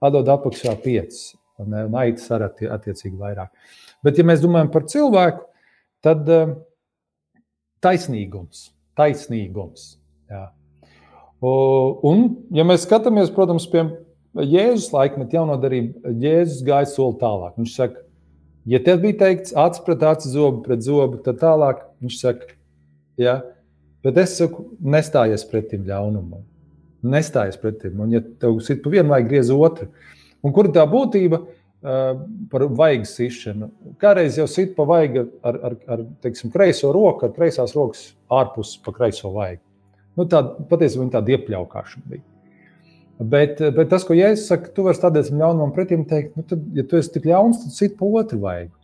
atdod 0.00 0.28
apakšā 0.28 0.76
5. 0.84 1.20
Un, 1.56 1.72
un 1.72 1.94
aitas 1.96 2.28
arī 2.30 2.68
attiecīgi 2.68 3.16
vairāk. 3.16 3.48
Bet, 4.04 4.18
ja 4.18 4.24
mēs 4.28 4.42
domājam 4.42 4.68
par 4.72 4.84
cilvēku, 4.84 5.46
tad 6.04 6.28
taisnīgums. 7.80 8.72
taisnīgums 8.96 9.98
jā. 10.30 10.50
un, 11.40 12.36
ja 12.50 12.64
mēs 12.64 12.84
skatāmies, 12.84 13.32
protams, 13.32 13.66
pie 13.66 13.84
Jēzus 14.36 14.92
laikmeta 14.92 15.36
jaunodarība, 15.36 16.12
Jēzus 16.12 16.62
gāja 16.64 16.86
soli 16.86 17.16
tālāk. 17.20 17.56
Viņš 17.56 17.74
saka, 17.74 18.02
ja 18.66 18.82
tev 18.82 19.00
bija 19.04 19.20
teikts 19.24 19.54
acis 19.56 19.84
pret 19.86 20.02
aci, 20.02 20.32
zobu 20.32 20.64
pret 20.66 20.82
zobu, 20.84 21.22
tad 21.24 21.40
tālāk 21.42 21.84
viņš 22.02 22.18
saka, 22.20 22.52
ja, 23.20 23.40
bet 24.04 24.18
es 24.22 24.36
saku, 24.40 24.68
nestājies 24.82 25.46
pretim 25.50 25.86
ļaunumam 25.88 26.44
nestājas 27.10 27.58
pretim. 27.60 28.00
Un, 28.02 28.14
ja 28.16 28.22
tev 28.40 28.58
sit 28.64 28.82
pa 28.84 28.92
vienu, 28.92 29.10
vajag 29.12 29.30
griez 29.30 29.52
otru. 29.54 29.88
Un 30.44 30.54
kur 30.54 30.68
tā 30.74 30.84
būtība 30.88 31.40
uh, 31.42 32.22
par 32.52 32.66
vaigas 32.78 33.16
sišanu? 33.18 33.70
Kādreiz 34.02 34.38
jau 34.40 34.46
sit 34.50 34.74
pa 34.76 34.86
vaiga 34.88 35.26
ar, 35.46 35.60
ar, 35.70 35.76
ar 35.96 36.04
teiksim, 36.24 36.52
kreiso 36.54 36.92
roku, 36.94 37.26
ar 37.26 37.34
kreisās 37.36 37.74
rokas 37.76 38.08
ārpus 38.32 38.76
pa 38.84 38.94
kreiso 38.96 39.32
vaigu. 39.34 39.62
Nu, 40.16 40.24
tā 40.30 40.42
patiesībā 40.70 41.04
viņa 41.04 41.16
tāda 41.18 41.36
iepļaukšana 41.36 42.12
bija. 42.12 42.24
Bet, 43.16 43.62
bet 43.72 43.88
tas, 43.88 44.04
ko 44.04 44.12
Jēzus 44.16 44.50
saka, 44.50 44.68
tu 44.76 44.84
vari 44.84 44.98
stādīt 44.98 45.30
ļaunumam 45.32 45.72
pretim, 45.72 46.02
teikt, 46.08 46.34
nu, 46.36 46.44
tad, 46.44 46.64
ja 46.76 46.84
tu 46.84 46.98
esi 46.98 47.14
tik 47.14 47.28
ļauns, 47.30 47.62
tad 47.62 47.72
sit 47.72 47.94
pa 47.96 48.08
otru 48.20 48.42
vaigu. 48.42 48.74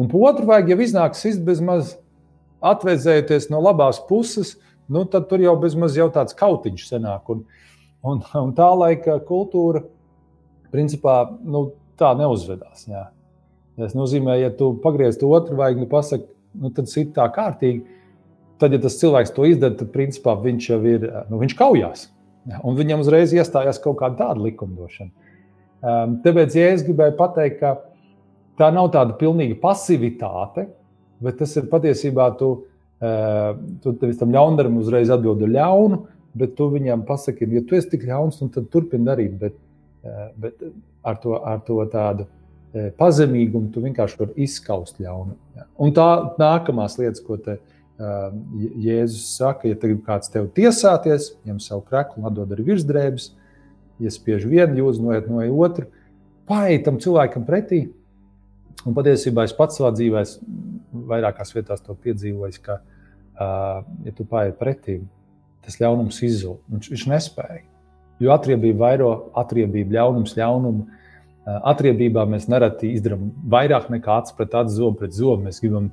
Un 0.00 0.08
pa 0.08 0.20
otru 0.30 0.48
vaigu 0.48 0.72
jau 0.72 0.78
iznāk 0.80 1.18
sist 1.18 1.42
bez 1.44 1.60
maz 1.60 1.98
atvēzējoties 2.64 3.50
no 3.52 3.60
labās 3.60 4.00
puses, 4.08 4.54
nu, 4.88 5.04
tad 5.04 5.28
tur 5.28 5.44
jau 5.44 5.52
bez 5.60 5.76
maz 5.76 5.98
jau 5.98 6.08
tāds 6.14 6.36
kautiņš 6.38 6.86
senāk. 6.88 7.28
Un, 7.34 7.44
Un, 8.02 8.18
un 8.34 8.50
tā 8.54 8.66
laika 8.74 9.20
kultūra, 9.22 9.84
principā, 10.74 11.22
nu, 11.46 11.68
tā 12.00 12.10
neuzvedās. 12.18 12.86
Jā. 12.90 13.06
Tas 13.78 13.94
nozīmē, 13.96 14.36
ja 14.40 14.50
tu 14.54 14.72
pagriez 14.82 15.18
to 15.20 15.30
otru 15.32 15.56
vai 15.60 15.72
nu 15.78 15.86
pasaki, 15.90 16.26
nu, 16.58 16.72
tad 16.74 16.90
sit 16.90 17.14
tā 17.16 17.28
kārtīgi. 17.32 17.84
Tad, 18.60 18.74
ja 18.74 18.80
tas 18.82 18.98
cilvēks 18.98 19.32
to 19.34 19.46
izdara, 19.48 19.74
tad 19.78 19.90
principā 19.94 20.34
viņš 20.38 20.68
jau 20.70 20.80
ir, 20.86 21.06
nu, 21.30 21.38
viņš 21.40 21.54
kaujās. 21.58 22.04
Un 22.62 22.78
viņam 22.78 23.04
uzreiz 23.04 23.32
iestājās 23.34 23.78
kaut 23.82 24.00
kāda 24.00 24.18
tāda 24.24 24.42
likumdošana. 24.42 25.12
Um, 25.82 26.16
tāpēc, 26.22 26.54
ja 26.58 26.72
es 26.74 26.84
gribēju 26.86 27.14
pateikt, 27.18 27.60
ka 27.62 27.76
tā 28.58 28.70
nav 28.74 28.90
tāda 28.94 29.14
pilnīga 29.18 29.58
pasivitāte, 29.62 30.68
bet 31.22 31.38
tas 31.38 31.54
ir 31.58 31.68
patiesībā 31.70 32.28
tu, 32.38 32.50
uh, 33.02 33.52
tu 33.82 33.94
tam 33.98 34.34
ļaundaram 34.34 34.78
uzreiz 34.82 35.10
atbildi 35.14 35.50
ļaunu, 35.54 36.02
bet 36.38 36.54
tu 36.58 36.68
viņam 36.72 37.06
pasaki, 37.06 37.50
ja 37.50 37.62
tu 37.66 37.78
esi 37.78 37.94
tik 37.94 38.06
ļauns, 38.08 38.40
nu, 38.42 38.50
tad 38.54 38.70
turpini 38.72 39.04
darīt. 39.04 39.34
Bet, 39.36 39.58
eh, 40.00 40.22
bet 40.40 40.62
ar, 41.04 41.18
to, 41.20 41.34
ar 41.36 41.58
to 41.66 41.76
tādu 41.92 42.24
eh, 42.24 42.86
pazemīgumu 42.96 43.68
tu 43.74 43.82
vienkārši 43.84 44.16
vari 44.16 44.46
izskaust 44.46 45.02
ļaunu. 45.04 45.36
Un 45.76 45.92
tā 45.92 46.06
nākamās 46.40 46.96
lietas, 46.96 47.20
ko 47.26 47.36
te, 47.36 47.58
uh, 47.58 47.81
Jēzus 48.00 49.36
saka, 49.36 49.68
ja 49.68 49.78
grib 49.78 50.00
kāds 50.06 50.30
tevi 50.32 50.48
tiesāties, 50.56 51.32
ņem 51.46 51.60
savu 51.62 51.84
kreklu 51.86 52.24
atdod 52.26 52.54
arī 52.54 52.64
virsdrēbes, 52.72 53.28
iespiež 54.02 54.46
vienu 54.48 54.80
jūzu, 54.80 55.04
noiet 55.04 55.28
no 55.30 55.42
otru, 55.62 55.86
paiet 56.48 56.86
tam 56.86 56.98
cilvēkam 57.02 57.44
pretī. 57.46 57.84
Un 58.82 58.96
patiesībā 58.96 59.44
es 59.46 59.54
pats 59.54 59.78
savā 59.78 59.92
dzīvē 59.94 60.24
vairākās 61.12 61.54
vietās 61.54 61.84
to 61.84 61.94
piedzīvoju, 61.94 62.62
ka, 62.64 62.80
uh, 62.80 63.84
ja 64.06 64.14
tu 64.16 64.26
paiet 64.26 64.58
pretī, 64.58 64.98
tas 65.62 65.78
ļaunums 65.78 66.18
izzūd. 66.26 66.58
Viņš, 66.72 66.90
viņš 66.94 67.06
nespēja. 67.12 67.62
Jo 68.22 68.34
atriebība 68.34 68.88
vairo 68.88 69.12
atriebību, 69.38 69.94
ļaunums 69.94 70.34
ļaunumu. 70.38 70.88
Atriebībā 71.42 72.22
mēs 72.30 72.46
nereti 72.46 72.92
izdarām 72.94 73.32
vairāk 73.50 73.88
nekā 73.90 74.20
acis 74.20 74.36
pret 74.38 74.52
acis, 74.54 74.76
zobu 74.78 75.00
pret 75.00 75.16
zobu. 75.16 75.42
Mēs 75.48 75.58
gribam, 75.62 75.88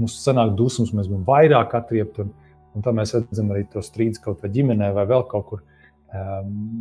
mums 0.00 0.16
sanāk 0.22 0.54
dusmas, 0.56 0.94
mēs 0.96 1.10
gribam 1.10 1.26
vairāk 1.28 1.74
atriebt. 1.76 2.22
Un, 2.24 2.30
un 2.74 2.84
tā 2.84 2.94
mēs 2.96 3.12
redzam 3.16 3.52
arī 3.52 3.66
to 3.72 3.82
strīdus 3.84 4.22
kaut 4.24 4.40
vai 4.40 4.52
ģimenē 4.54 4.88
vai 4.96 5.04
vēl 5.10 5.26
kaut 5.28 5.46
kur. 5.50 5.64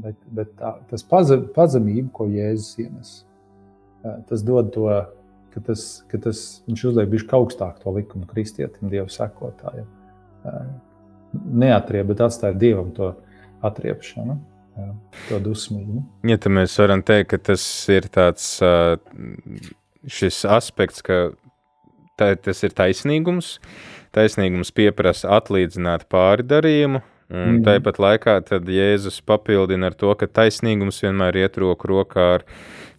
Bet 0.04 0.16
bet 0.38 0.54
tā, 0.60 0.76
tas 0.92 1.04
pazem, 1.10 1.48
pazemība, 1.56 2.12
ko 2.14 2.28
Jēzus 2.30 2.80
ienes, 2.84 3.14
uh, 4.06 4.20
tas 4.30 4.44
dod 4.46 4.70
to, 4.76 4.86
ka, 5.56 5.64
tas, 5.66 5.88
ka 6.12 6.20
tas, 6.22 6.44
viņš 6.70 6.84
uzliek 6.92 7.10
bišķi 7.10 7.34
augstāk 7.40 7.80
to 7.82 7.94
likumu 7.96 8.30
kristietim, 8.30 8.92
Dievu 8.94 9.10
sekotājiem. 9.12 9.90
Uh, 10.46 10.68
neatriep, 11.34 12.12
bet 12.12 12.22
atstāja 12.22 12.56
dievam 12.62 12.92
to 12.94 13.14
atriepšanu. 13.66 14.38
Jā, 14.74 14.90
to 15.30 15.40
dusmīgu. 15.44 16.02
Ja 16.28 16.40
tā 16.42 16.50
mēs 16.54 16.76
varam 16.82 17.04
teikt, 17.06 17.30
ka 17.34 17.40
tas 17.52 17.64
ir 17.94 18.08
tāds 18.14 18.48
šis 20.10 20.44
aspekts, 20.50 21.04
ka 21.06 21.34
tā, 22.20 22.34
tas 22.36 22.64
ir 22.66 22.74
taisnīgums. 22.76 23.58
Taisnīgums 24.14 24.74
prasa 24.94 25.32
atlīdzināt 25.40 26.06
pāri 26.12 26.46
darījumu, 26.46 27.02
un 27.34 27.56
mm. 27.56 27.62
tāpat 27.66 28.00
laikā 28.02 28.36
Jēzus 28.70 29.22
papildina 29.26 29.90
ar 29.90 29.98
to, 29.98 30.12
ka 30.18 30.30
taisnīgums 30.30 31.02
vienmēr 31.06 31.42
iet 31.42 31.58
roku 31.62 31.90
rokā 31.90 32.28
ar 32.36 32.46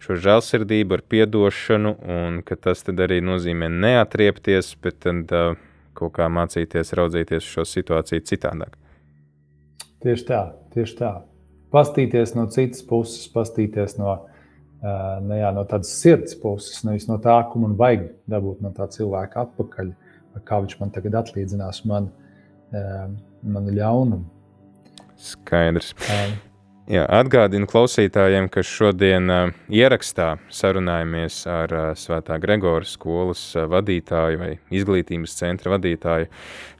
šo 0.03 0.17
žēlsirdību, 0.21 0.97
ar 0.97 1.05
atdošanu, 1.23 1.95
un 2.17 2.41
tas 2.59 2.83
arī 3.07 3.21
nozīmē 3.23 3.71
neatriepties, 3.71 4.73
bet 4.83 4.99
tad, 5.07 5.31
uh, 5.31 5.55
kaut 5.95 6.17
kā 6.17 6.27
mācīties 6.31 6.93
raudzīties 6.99 7.47
šo 7.47 7.63
situāciju 7.67 8.27
citādāk. 8.27 8.75
Tieši 10.03 10.27
tā, 10.27 10.41
tieši 10.75 10.99
tā. 10.99 11.13
Pastīties 11.75 12.35
no 12.37 12.47
citas 12.53 12.85
puses, 12.87 13.27
pastīties 13.33 13.97
no, 13.99 14.13
ne, 15.25 15.39
jā, 15.41 15.51
no 15.55 15.65
tādas 15.67 15.91
sirds 15.99 16.37
puses, 16.39 16.79
nevis 16.87 17.09
no 17.09 17.19
tā, 17.23 17.35
ko 17.51 17.65
man 17.65 17.75
vajag 17.79 18.07
dabūt 18.31 18.63
no 18.63 18.71
tā 18.75 18.87
cilvēka 18.95 19.43
atpakaļ, 19.49 19.91
kā 20.47 20.61
viņš 20.63 20.79
man 20.79 20.95
tagad 20.95 21.19
atlīdzinās 21.25 21.83
man, 21.91 22.07
man 22.71 23.71
ļaunumu. 23.75 24.23
Skaidrs. 25.19 25.91
Jā, 26.85 27.01
atgādinu 27.09 27.65
klausītājiem, 27.65 28.45
ka 28.53 28.61
šodien 28.61 29.31
uh, 29.33 29.53
ierakstā 29.73 30.35
sarunājamies 30.53 31.39
ar 31.49 31.71
uh, 31.73 31.85
Svētā 31.97 32.37
Gregora 32.37 32.85
skolas 32.85 33.41
uh, 33.57 33.63
vadītāju 33.71 34.37
vai 34.37 34.51
izglītības 34.69 35.33
centra 35.39 35.73
vadītāju 35.73 36.29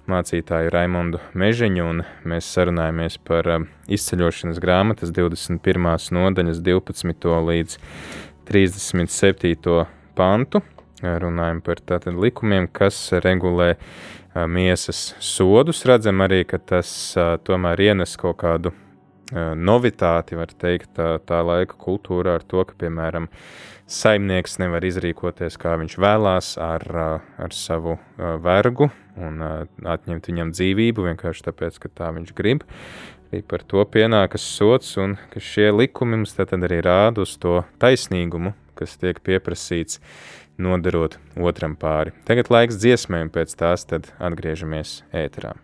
mācītāju 0.09 0.71
Raimondu 0.73 1.19
Mežiņu, 1.37 1.85
un 1.89 2.01
mēs 2.29 2.47
sarunājamies 2.53 3.17
par 3.25 3.47
uh, 3.49 3.65
izceļošanas 3.91 4.61
grāmatas 4.61 5.11
21. 5.15 5.87
nodaļas 6.17 6.61
12. 6.65 7.27
līdz 7.49 7.77
37. 8.49 9.85
pantu. 10.17 10.61
Runājam 11.05 11.59
par 11.65 11.81
tātad 11.83 12.17
likumiem, 12.17 12.69
kas 12.71 12.97
regulē 13.25 13.75
uh, 13.75 14.45
miesas 14.47 15.13
sodus. 15.19 15.83
Redzam 15.89 16.21
arī, 16.25 16.43
ka 16.49 16.61
tas 16.61 16.89
uh, 17.17 17.35
tomēr 17.41 17.87
ienes 17.89 18.17
kaut 18.21 18.39
kādu 18.43 18.75
novitāti, 19.35 20.35
var 20.37 20.51
teikt, 20.53 20.91
tā, 20.99 21.15
tā 21.25 21.39
laika 21.41 21.73
kultūrā 21.81 22.35
ar 22.37 22.43
to, 22.45 22.61
ka, 22.61 22.75
piemēram, 22.83 23.25
saimnieks 23.89 24.59
nevar 24.61 24.85
izrīkoties, 24.85 25.57
kā 25.57 25.73
viņš 25.81 25.97
vēlās 25.97 26.51
ar, 26.61 26.85
ar 27.41 27.57
savu 27.57 27.97
vergu 28.45 28.91
un 29.19 29.41
atņemt 29.95 30.29
viņam 30.31 30.53
dzīvību 30.55 31.09
vienkārši 31.09 31.47
tāpēc, 31.49 31.79
ka 31.81 31.91
tā 32.01 32.11
viņš 32.15 32.33
grib. 32.37 32.65
Arī 33.31 33.41
par 33.49 33.65
to 33.67 33.83
pienākas 33.89 34.45
sots, 34.45 34.93
un 35.01 35.17
ka 35.33 35.41
šie 35.43 35.71
likumi 35.73 36.19
mums 36.19 36.37
tad 36.37 36.53
arī 36.55 36.79
rāda 36.85 37.25
uz 37.25 37.35
to 37.41 37.63
taisnīgumu, 37.81 38.53
kas 38.79 38.95
tiek 39.01 39.19
pieprasīts 39.25 39.99
nodarot 40.61 41.17
otram 41.35 41.75
pāri. 41.79 42.15
Tagad 42.29 42.53
laiks 42.53 42.79
dziesmēm, 42.79 43.33
pēc 43.33 43.57
tās 43.59 43.87
tad 43.89 44.13
atgriežamies 44.23 45.01
ēterā. 45.11 45.55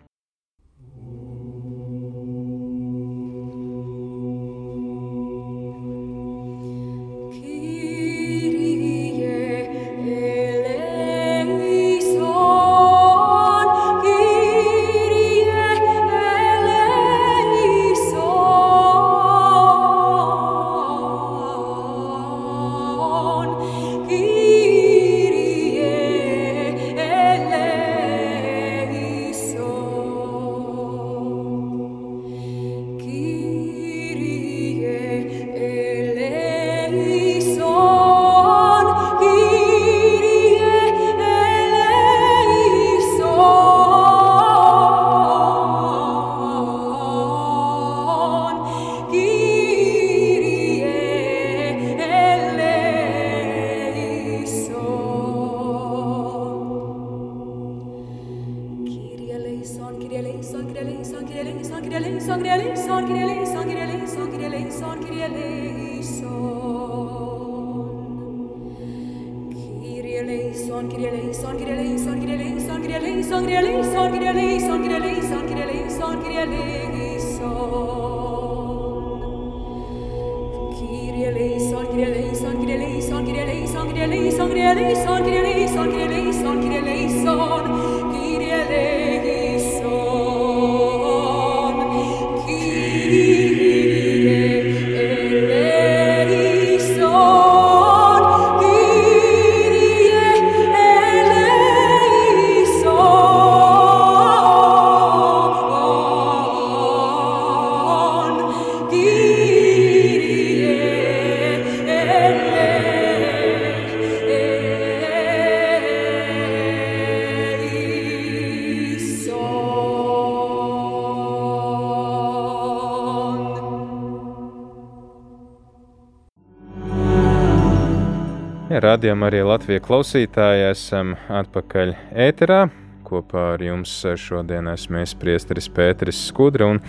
Radījām 128.82 129.20
arī 129.22 129.44
Latvijas 129.46 129.84
klausītāji, 129.84 130.64
esam 130.72 131.12
atpakaļ 131.30 131.92
ēterā. 132.18 132.64
Kopā 133.06 133.52
ar 133.52 133.62
jums 133.62 133.92
šodien 134.18 134.66
esmu 134.72 135.04
es, 135.04 135.12
Priesteris 135.14 135.68
Pēteris 135.70 136.18
Skudra, 136.26 136.66
un 136.66 136.80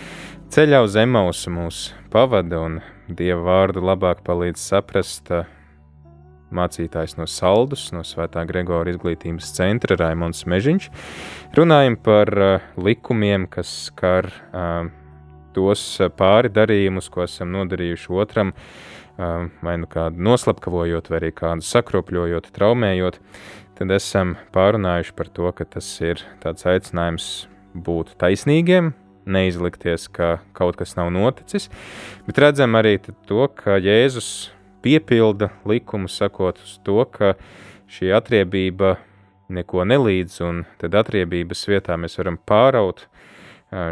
ceļā 0.50 0.80
uz 0.82 0.96
Emausu 0.98 1.54
mūs 1.54 1.82
pavada 2.10 2.64
un 2.66 2.80
Dieva 3.14 3.44
vārdu 3.46 3.84
labāk 3.86 4.24
palīdz 4.26 4.64
saprast 4.72 5.30
mācītājs 6.50 7.14
no 7.20 7.28
Saldus, 7.30 7.92
no 7.94 8.02
Svētā 8.02 8.42
Gregora 8.50 8.90
izglītības 8.90 9.52
centra 9.54 10.00
Raimons 10.02 10.48
Mežiņš. 10.50 10.90
Runājam 11.54 12.00
par 12.02 12.34
likumiem, 12.74 13.46
kas 13.46 13.70
skar 13.92 14.32
tos 15.54 15.86
pāri 16.18 16.50
darījumus, 16.58 17.14
ko 17.14 17.28
esam 17.28 17.54
nodarījuši 17.54 18.18
otram, 18.18 18.56
vai 19.18 19.76
nu 19.78 19.90
kādu 19.90 20.22
noslapkavojot, 20.26 21.10
vai 21.12 21.20
arī 21.22 21.32
kādu 21.36 21.66
sakropļojot, 21.68 22.50
traumējot, 22.56 23.20
tad 23.78 23.94
esam 23.94 24.36
pārunājuši 24.56 25.16
par 25.18 25.30
to, 25.30 25.52
ka 25.54 25.68
tas 25.78 25.90
ir 26.02 26.24
tāds 26.44 26.66
aicinājums 26.70 27.30
būt 27.74 28.16
taisnīgiem, 28.22 28.94
neizlikties, 29.26 30.10
ka 30.12 30.40
kaut 30.58 30.78
kas 30.80 30.98
nav 30.98 31.12
noticis, 31.14 31.70
bet 32.28 32.42
redzam 32.42 32.76
arī 32.80 32.98
to, 33.02 33.48
ka 33.48 33.78
Jēzus 33.82 34.52
piepilda 34.84 35.52
likumu, 35.70 36.10
sakot 36.12 36.60
uz 36.64 36.76
to, 36.84 37.06
ka 37.08 37.36
šī 37.94 38.12
atriebība 38.18 38.98
neko 39.54 39.86
nelīdz, 39.88 40.40
un 40.44 40.64
tad 40.82 40.96
atriebības 40.98 41.68
vietā 41.70 41.98
mēs 42.00 42.18
varam 42.20 42.40
pāraut 42.50 43.06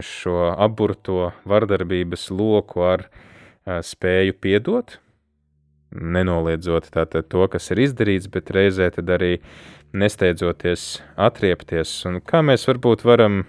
šo 0.06 0.52
aburto 0.52 1.32
vardarbības 1.50 2.28
loku 2.34 2.84
ar 2.86 3.08
spēju 3.66 4.36
piedot, 4.42 4.98
nenoliedzot 5.92 6.90
tātad 6.94 7.28
to, 7.32 7.46
kas 7.52 7.72
ir 7.74 7.84
izdarīts, 7.86 8.30
bet 8.32 8.52
reizē 8.54 8.90
arī 9.02 9.38
nesteidzoties 9.94 11.02
atriepties. 11.20 11.94
Un 12.08 12.22
kā 12.24 12.42
mēs 12.46 12.64
varbūt 12.70 13.04
varam, 13.08 13.44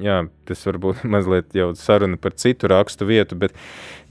jā, 0.00 0.24
tas 0.48 0.66
varbūt 0.68 1.04
mazliet 1.14 1.56
jau 1.56 1.72
saruna 1.78 2.20
par 2.20 2.36
citu 2.36 2.70
rakstu 2.72 3.08
vietu, 3.08 3.38
bet 3.40 3.56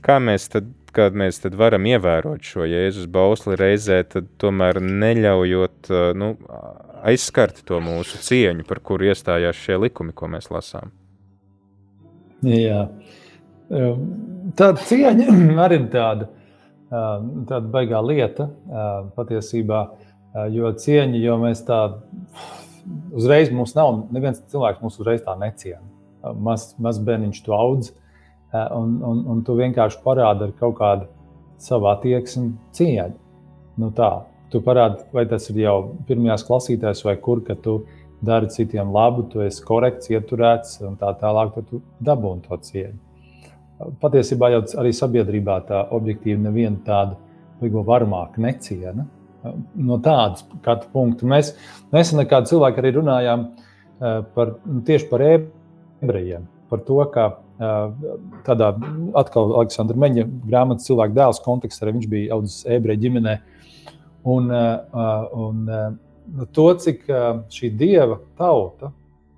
kā 0.06 0.18
mēs 0.20 0.50
tad, 0.54 0.72
kā 0.96 1.10
mēs 1.14 1.42
tad 1.44 1.58
varam 1.60 1.86
ievērot 1.86 2.44
šo 2.46 2.66
Jēzus 2.70 3.10
bausli 3.12 3.58
reizē, 3.60 4.02
tad 4.10 4.30
tomēr 4.42 4.82
neļaujot, 4.82 5.92
nu, 6.18 6.36
aizskart 7.06 7.62
to 7.68 7.82
mūsu 7.84 8.22
cieņu, 8.24 8.66
par 8.68 8.82
kuru 8.82 9.12
iestājās 9.12 9.60
šie 9.60 9.78
likumi, 9.86 10.16
ko 10.16 10.30
mēs 10.32 10.50
lasām. 10.54 10.94
Jā, 12.46 12.88
tāda 14.58 14.88
cieņa 14.90 15.30
arī 15.66 15.80
ir 15.84 15.88
tāda 15.94 16.30
tāda 17.50 17.66
baigā 17.72 18.02
lieta 18.06 18.50
patiesībā, 19.16 19.82
jo 20.54 20.72
cieņa, 20.84 21.20
jo 21.22 21.38
mēs 21.42 21.64
tā 21.68 21.80
uzreiz 23.16 23.52
mums 23.54 23.76
nav, 23.78 24.06
neviens 24.14 24.44
cilvēks 24.52 24.84
mūs 24.84 25.00
uzreiz 25.02 25.24
tā 25.26 25.36
neciena. 25.40 25.84
Maz, 26.42 26.72
maz 26.82 27.00
bērniņš 27.06 27.42
to 27.46 27.54
audz, 27.56 27.92
un, 28.54 28.96
un, 29.06 29.22
un 29.34 29.44
tu 29.46 29.58
vienkārši 29.58 30.02
parādi 30.06 30.48
ar 30.48 30.56
kaut 30.60 30.78
kādu 30.80 31.10
savu 31.62 31.90
attieksmi 31.92 32.54
cieņu. 32.76 33.20
Nu 33.82 33.92
tā, 33.96 34.12
tu 34.52 34.62
parādi, 34.64 35.04
vai 35.14 35.26
tas 35.30 35.50
ir 35.52 35.62
jau 35.66 35.78
pirmajās 36.08 36.46
klasītēs 36.48 37.04
vai 37.06 37.18
kur, 37.22 37.44
ka 37.46 37.58
tu 37.60 37.82
dari 38.26 38.50
citiem 38.50 38.94
labu, 38.96 39.28
tu 39.30 39.44
esi 39.46 39.64
korekts, 39.66 40.10
ieturēts 40.14 40.80
un 40.88 40.96
tā 41.00 41.12
tālāk, 41.20 41.54
tad 41.58 41.68
tu 41.70 41.82
dabūni 42.06 42.48
to 42.48 42.58
cieņu 42.70 43.15
patiesībā 44.02 44.52
jau 44.54 44.64
arī 44.82 44.92
sabiedrībā 44.96 45.60
tā 45.68 45.84
objektīvi 45.96 46.40
neviena 46.42 46.80
tāda 46.86 47.18
varmāka 47.62 48.42
neciena. 48.44 49.06
No 49.78 50.00
tādas 50.02 50.44
skatu 50.48 50.90
punkta 50.94 51.28
mēs 51.30 51.54
nesen 51.94 52.22
ar 52.22 52.30
kādu 52.30 52.54
cilvēku 52.54 52.82
arī 52.82 52.96
runājām 52.96 53.46
eh, 53.46 54.22
par, 54.36 54.56
tieši 54.88 55.10
par 55.12 55.24
ebrejiem. 55.28 56.48
Par 56.72 56.82
to, 56.88 56.98
ka 57.14 57.28
eh, 57.30 58.08
tādā 58.48 58.72
atkal 59.22 59.54
Aleksandra 59.60 60.00
Meņa 60.02 60.26
grāmatas 60.48 60.90
cilvēka 60.90 61.18
dēls 61.20 61.44
kontekstā 61.46 61.86
arī 61.86 62.00
viņš 62.00 62.10
bija 62.16 62.40
audzis 62.40 62.66
ebreju 62.78 63.04
ģimenē. 63.06 63.38
Un, 64.34 64.50
eh, 64.50 65.38
un 65.38 66.50
to, 66.58 66.70
cik 66.82 67.06
šī 67.54 67.70
dieva 67.78 68.18
tauta, 68.40 68.90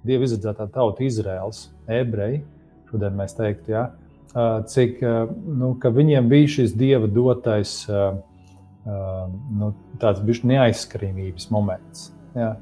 dieva 0.07 0.23
izredzētā 0.23 0.69
tauta, 0.71 1.03
Izraels, 1.03 1.65
ebreji, 1.91 2.45
šodien 2.87 3.17
mēs 3.17 3.35
teiktu, 3.35 3.73
ja, 3.75 3.89
cik 4.33 5.01
nu, 5.01 5.73
viņiem 5.81 6.29
bija 6.29 6.53
šis 6.57 6.75
dieva 6.77 7.07
dotais 7.09 7.79
nu, 8.87 9.73
tāds 10.01 10.23
bišķi 10.23 10.51
neaizskrīmības 10.53 11.49
moments. 11.51 12.09
Ja? 12.35 12.55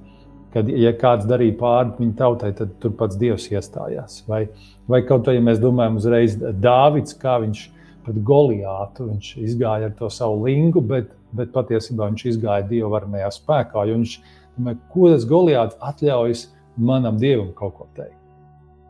Kad, 0.55 0.69
ja 0.71 0.93
kāds 0.95 1.27
darīja 1.27 1.57
pāri 1.59 1.93
viņa 1.99 2.15
tautai, 2.21 2.53
tad 2.55 2.77
tur 2.79 2.95
pats 2.97 3.19
dievs 3.19 3.49
iestājās. 3.51 4.21
Vai, 4.29 4.45
vai 4.87 5.01
kaut 5.07 5.27
kā, 5.27 5.35
ja 5.35 5.43
mēs 5.43 5.59
domājam, 5.59 5.99
uzreiz 5.99 6.37
Dāvids, 6.39 7.17
kā 7.19 7.37
viņš 7.43 7.65
pret 8.05 8.21
Goliātu, 8.23 9.09
viņš 9.11 9.31
izgāja 9.43 9.89
ar 9.89 9.95
to 9.99 10.09
savu 10.13 10.45
lingu, 10.45 10.81
bet, 10.85 11.11
bet 11.35 11.51
patiesībā 11.55 12.07
viņš 12.11 12.27
izgāja 12.31 12.67
dievu 12.69 12.93
varnajā 12.95 13.33
spēkā. 13.35 13.87
Viņš 13.91 14.19
domāja, 14.55 14.83
ko 14.93 15.09
tas 15.11 15.27
Goliāts 15.27 15.81
atļaujas 15.83 16.47
manam 16.77 17.19
dievam 17.19 17.51
kaut 17.57 17.75
ko 17.81 17.89
teikt 17.97 18.24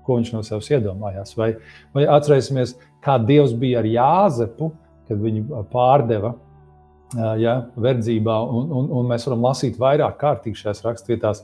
ko 0.06 0.20
viņš 0.20 0.32
no 0.36 0.42
sevis 0.46 0.72
iedomājās. 0.78 1.36
Vai, 1.40 1.54
vai 1.96 2.06
atcerēsimies, 2.18 2.76
kā 3.06 3.18
Dievs 3.26 3.56
bija 3.58 3.82
ar 3.82 3.90
Jāzepu, 3.90 4.72
kad 5.10 5.22
viņu 5.22 5.66
pārdeva 5.74 6.36
ja, 7.42 7.58
verdzībā, 7.78 8.38
un, 8.46 8.72
un, 8.72 8.88
un 9.00 9.12
mēs 9.12 9.28
varam 9.30 9.46
lasīt 9.46 9.78
vairāk 9.82 10.18
kārtīgi 10.22 10.64
šajās 10.64 10.84
rakstvietās. 10.86 11.44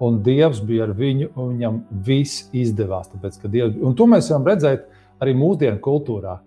Un 0.00 0.22
Dievs 0.24 0.62
bija 0.64 0.86
ar 0.86 0.94
viņu, 0.96 1.28
un 1.36 1.54
viņam 1.54 1.80
viss 2.06 2.46
izdevās. 2.56 3.10
Tāpēc, 3.12 3.36
Dievs, 3.52 3.76
un 3.84 3.96
to 3.96 4.08
mēs 4.08 4.30
varam 4.32 4.48
redzēt 4.48 4.86
arī 5.20 5.34
mūsdienu 5.36 5.80
kultūrā, 5.84 6.38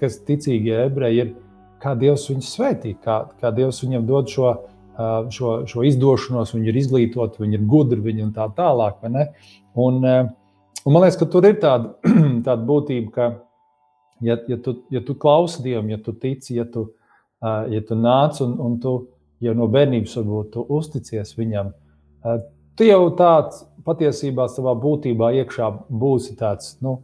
kas 0.00 0.20
ticīgie 0.26 0.78
ebreji 0.86 1.24
ir, 1.24 1.32
kā 1.82 1.92
Dievs 1.98 2.28
viņus 2.30 2.52
svētī, 2.56 2.94
kā, 3.02 3.24
kā 3.42 3.52
Dievs 3.54 3.82
viņam 3.84 4.06
dod 4.08 4.30
šo, 4.32 4.52
šo, 5.34 5.56
šo 5.68 5.84
izdošanos, 5.88 6.54
viņi 6.56 6.72
ir 6.72 6.78
izglītoti, 6.80 7.42
viņi 7.44 7.58
ir 7.58 7.66
gudri, 7.68 8.00
viņi 8.06 8.24
un 8.28 8.32
tā 8.36 8.48
tālāk. 8.56 9.04
Un, 9.04 10.00
Un 10.84 10.92
man 10.96 11.04
liekas, 11.04 11.18
ka 11.20 11.28
tur 11.30 11.46
ir 11.46 11.60
tāda, 11.62 11.94
tāda 12.46 12.58
būtība, 12.66 13.12
ka, 13.14 13.28
ja, 14.24 14.38
ja, 14.50 14.58
tu, 14.58 14.80
ja 14.90 15.02
tu 15.06 15.14
klausi 15.14 15.62
Dievam, 15.62 15.90
ja 15.92 16.00
tu 16.02 16.14
tici, 16.18 16.56
ja 16.58 16.66
tu, 16.66 16.88
ja 17.42 17.82
tu 17.86 17.98
nāc 17.98 18.40
un, 18.42 18.56
un 18.62 18.80
tu 18.82 18.96
jau 19.42 19.54
no 19.58 19.68
bērnības 19.70 20.16
varbūt 20.18 20.58
uzticies 20.62 21.34
viņam, 21.38 21.72
tu 22.78 22.86
jau 22.86 23.00
tāds 23.18 23.64
patiesībā 23.86 24.46
savā 24.50 24.74
būtībā 24.78 25.32
iekšā 25.42 25.70
būsi 25.90 26.36
tāds 26.38 26.76
nu, 26.82 27.00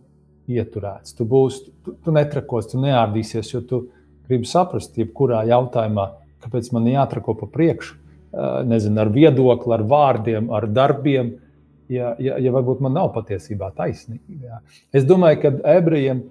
ieturēts. 0.49 1.15
Tu, 1.19 1.27
būsi, 1.29 1.71
tu, 1.85 1.95
tu 2.05 2.15
netrakos, 2.15 2.71
tu 2.71 2.81
neārdīsies, 2.83 3.51
jo 3.55 3.63
tu 3.67 3.81
gribi 4.29 4.49
saprast, 4.49 4.97
jebkurā 4.99 5.43
jautājumā, 5.49 6.07
kāpēc 6.45 6.71
man 6.75 6.87
jātrako 6.91 7.35
pa 7.43 7.51
priekšu. 7.53 7.99
Nezinu, 8.69 9.01
ar 9.01 9.09
viedokli, 9.09 9.73
ar 9.73 9.83
vārdiem, 9.89 10.51
ar 10.53 10.67
darbiem 10.69 11.31
ja, 11.93 12.15
ja, 12.23 12.39
ja 12.43 12.53
varbūt 12.55 12.83
man 12.85 12.97
nav 12.97 13.13
patiesībā 13.15 13.71
taisnība. 13.77 14.41
Jā. 14.45 14.61
Es 14.95 15.07
domāju, 15.09 15.41
ka 15.45 15.53
ebrejiem, 15.77 16.25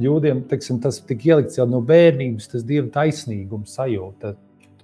jūdiem, 0.00 0.44
teiksim, 0.50 0.78
tas 0.82 1.00
tika 1.06 1.32
ielikts 1.32 1.58
jau 1.58 1.66
no 1.68 1.80
bērnības, 1.86 2.48
tas 2.52 2.64
dieva 2.66 2.88
taisnīgums 2.94 3.74
sajūta. 3.78 4.34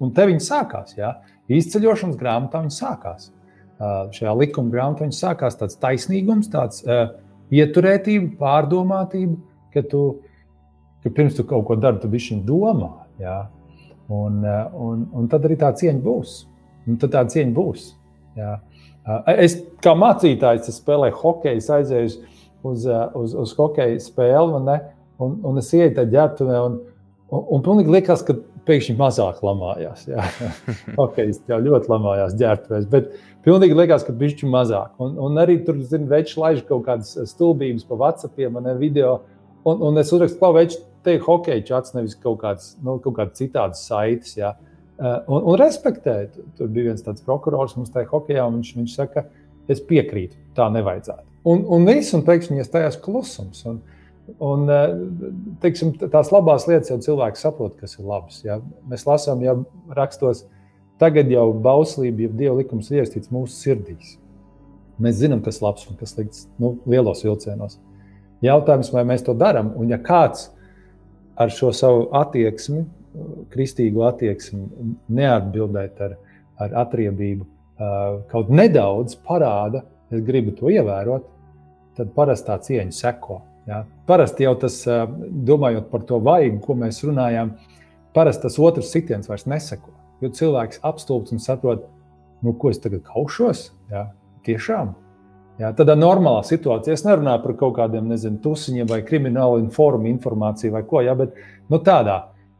Un 0.03 0.12
te 0.12 0.26
viņi 0.28 0.42
sākās. 0.44 0.97
Jā. 0.99 1.14
Izceļošanas 1.53 2.18
grāmatā 2.20 2.62
viņi 2.64 2.76
sākās. 2.76 3.30
Šajā 4.16 4.32
likuma 4.40 4.72
grāmatā 4.72 5.07
viņi 5.07 5.16
sākās 5.16 5.59
tāds 5.61 5.78
taisnīgums, 5.80 6.51
tāds 6.53 6.82
ieturētība, 7.55 8.34
pārdomātība, 8.40 9.38
ka, 9.74 9.84
tu, 9.86 10.03
ka 11.05 11.12
pirms 11.14 11.36
tu 11.38 11.47
kaut 11.49 11.66
ko 11.68 11.76
dari, 11.80 12.01
tu 12.03 12.11
bišķiņ 12.12 12.42
domā. 12.49 12.92
Jā. 13.22 13.44
Un, 14.12 14.42
un, 14.42 15.07
un 15.14 15.30
tad 15.30 15.47
arī 15.47 15.59
tā 15.61 15.72
cieņa 15.76 16.03
būs. 16.03 16.38
Un 16.86 16.99
tad 17.03 17.14
tā 17.14 17.24
cieņa 17.30 17.55
būs. 17.55 17.88
Jā. 18.38 18.57
Es 19.36 19.61
kā 19.84 19.94
mācītājs 19.98 20.70
es 20.70 20.80
spēlēju 20.80 21.14
hokeju, 21.20 21.62
aizēju 21.76 22.09
uz, 22.11 22.18
uz, 22.66 22.86
uz, 23.20 23.34
uz 23.44 23.54
hokeja 23.59 24.00
spēli, 24.02 24.59
un, 24.59 24.70
un, 25.22 25.38
un 25.46 25.62
es 25.62 25.70
ienāku 25.76 26.00
tajā 26.00 26.12
ģērbtuvē. 26.16 26.61
Un, 26.66 26.78
un, 27.30 27.44
un 27.54 27.64
pilnīgi 27.66 27.94
liekas, 27.94 28.24
ka 28.26 28.34
pēkšņi 28.66 28.96
mazāk 28.98 29.38
lamājās. 29.46 30.09
Hokejs 30.98 31.40
jau 31.46 31.61
ļoti 31.62 31.90
lamājās 31.92 32.36
ģērbtuvēs, 32.40 32.90
bet 32.90 33.14
pilnīgi 33.46 33.78
liekas, 33.78 34.04
ka 34.07 34.14
bišķi 34.18 34.50
mazāk. 34.50 34.96
Un, 35.02 35.14
un 35.22 35.38
arī 35.42 35.61
tur, 35.66 35.78
zinu, 35.86 36.11
veči 36.11 36.40
laiž 36.42 36.64
kaut 36.68 36.86
kādas 36.88 37.14
stulbības 37.30 37.86
pa 37.86 37.98
WhatsAppiem 38.02 38.59
un 38.59 38.70
video. 38.80 39.20
Un, 39.66 39.82
un 39.82 40.02
es 40.02 40.12
uzrakstu, 40.14 40.40
ka 40.42 40.52
veči 40.54 40.80
te 41.07 41.16
ir 41.16 41.22
hokeja 41.26 41.62
čats, 41.70 41.94
nevis 41.94 42.18
kaut 42.18 42.40
kāds, 42.42 42.74
nu, 42.82 42.98
kaut 43.02 43.18
kāds 43.20 43.38
citāds 43.38 43.86
saites. 43.86 44.34
Jā. 44.38 44.57
Eh, 44.97 45.16
un, 45.28 45.42
un 45.44 45.59
respektēt. 45.61 46.38
Tur 46.57 46.70
bija 46.72 46.90
viens 46.90 47.05
tāds 47.05 47.24
prokurors 47.24 47.74
mums 47.76 47.92
tajā 47.92 48.09
hokeja, 48.09 48.47
un 48.49 48.61
viņš, 48.61 48.72
viņš 48.78 48.94
saka, 48.97 49.26
es 49.68 49.82
piekrītu, 49.84 50.38
tā 50.57 50.70
nevajadzētu. 50.72 51.26
Un, 51.47 51.66
un 51.76 51.84
viss, 51.86 52.14
un 52.16 52.24
pēkšņi 52.26 52.62
iestājās 52.62 52.97
klusums. 53.05 53.61
Un, 53.68 53.82
un, 54.40 54.64
eh, 54.72 54.94
teiksim, 55.64 55.92
tās 56.01 56.32
labās 56.32 56.64
lietas 56.70 56.94
jau 56.94 57.01
cilvēks 57.11 57.44
saprot, 57.44 57.76
kas 57.80 57.99
ir 57.99 58.09
labas. 58.09 58.40
Ja? 58.47 58.61
Mēs 58.88 59.05
lasām, 59.09 59.44
ja 59.44 59.59
rakstos, 59.99 60.47
tagad 61.03 61.28
jau 61.28 61.51
bauslība, 61.53 62.24
ja 62.24 62.32
dieva 62.40 62.57
likums 62.62 62.88
ir 62.90 63.05
iestīts 63.05 63.32
mūsu 63.34 63.53
sirdīs. 63.53 64.16
Mēs 65.03 65.20
zinām, 65.20 65.44
kas 65.44 65.61
ir 65.61 65.68
labs 65.68 65.90
un 65.90 66.01
kas 66.01 66.16
slikts 66.16 66.47
nu, 66.57 66.78
lielos 66.88 67.20
vilcienos. 67.26 67.76
Jautājums, 68.44 68.88
vai 68.97 69.05
mēs 69.05 69.24
to 69.26 69.36
darām, 69.36 69.74
un 69.76 69.92
ja 69.92 70.01
kāds 70.01 70.55
ar 71.36 71.53
šo 71.53 71.68
savu 71.76 72.07
attieksmi 72.16 72.86
kristīgo 73.52 74.06
attieksmi, 74.08 74.66
neatbildēt 75.16 76.00
ar, 76.04 76.16
ar 76.62 76.76
atriebību, 76.84 77.46
kaut 78.30 78.52
nedaudz 78.52 79.16
parāda, 79.26 79.82
es 80.12 80.22
gribu 80.24 80.54
to 80.56 80.70
ievērot, 80.72 81.26
tad 81.96 82.12
parasti 82.16 82.50
tā 82.50 82.58
cieņa 82.68 82.94
seko. 82.94 83.40
Ja? 83.68 83.82
Parasti 84.08 84.46
jau 84.46 84.54
tas, 84.60 84.82
domājot 85.48 85.88
par 85.90 86.04
to 86.08 86.20
vaigu, 86.22 86.60
ko 86.64 86.76
mēs 86.78 87.02
runājām, 87.06 87.56
parasti 88.16 88.46
tas 88.46 88.60
otrs 88.62 88.92
sitiens 88.92 89.28
vairs 89.28 89.48
neseko. 89.48 89.92
Jo 90.24 90.30
cilvēks 90.32 90.80
apstulbs 90.86 91.34
un 91.34 91.42
saprot, 91.42 91.88
nu, 92.44 92.54
ko 92.56 92.70
es 92.72 92.80
tagad 92.80 93.02
kaušos. 93.08 93.70
Ja? 93.92 94.08
Tiešām. 94.46 94.94
Jā, 95.56 95.70
tādā 95.72 95.94
normālā 95.96 96.42
situācijā 96.44 96.92
es 96.92 97.04
nerunāju 97.06 97.40
par 97.46 97.54
kaut 97.56 97.78
kādiem, 97.78 98.10
nezinu, 98.12 98.36
tusiņiem 98.44 98.88
vai 98.90 99.00
kriminālu 99.04 99.62
informu, 99.62 100.10
informāciju 100.10 100.74
vai 100.74 100.82
ko, 100.88 101.00
ja, 101.04 101.14
bet 101.16 101.32
nu, 101.72 101.80
tādā 101.80 102.18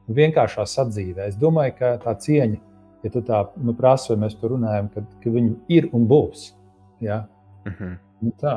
vienkāršā 0.09 0.67
sadzīvē. 0.69 1.29
Es 1.31 1.37
domāju, 1.41 1.75
ka 1.79 1.93
tā 2.03 2.15
cieņa, 2.23 2.59
ja 3.05 3.13
tu 3.13 3.23
tā 3.27 3.43
nu, 3.57 3.75
prasa, 3.77 4.15
vai 4.15 4.27
mēs 4.27 4.39
tur 4.41 4.55
runājam, 4.57 4.89
ka, 4.95 5.05
ka 5.23 5.35
viņi 5.35 5.55
ir 5.79 5.91
un 5.97 6.07
būs. 6.11 6.53
Ja? 7.01 7.25
Mm 7.67 7.73
-hmm. 7.79 7.99
nu, 8.21 8.33
tā. 8.41 8.57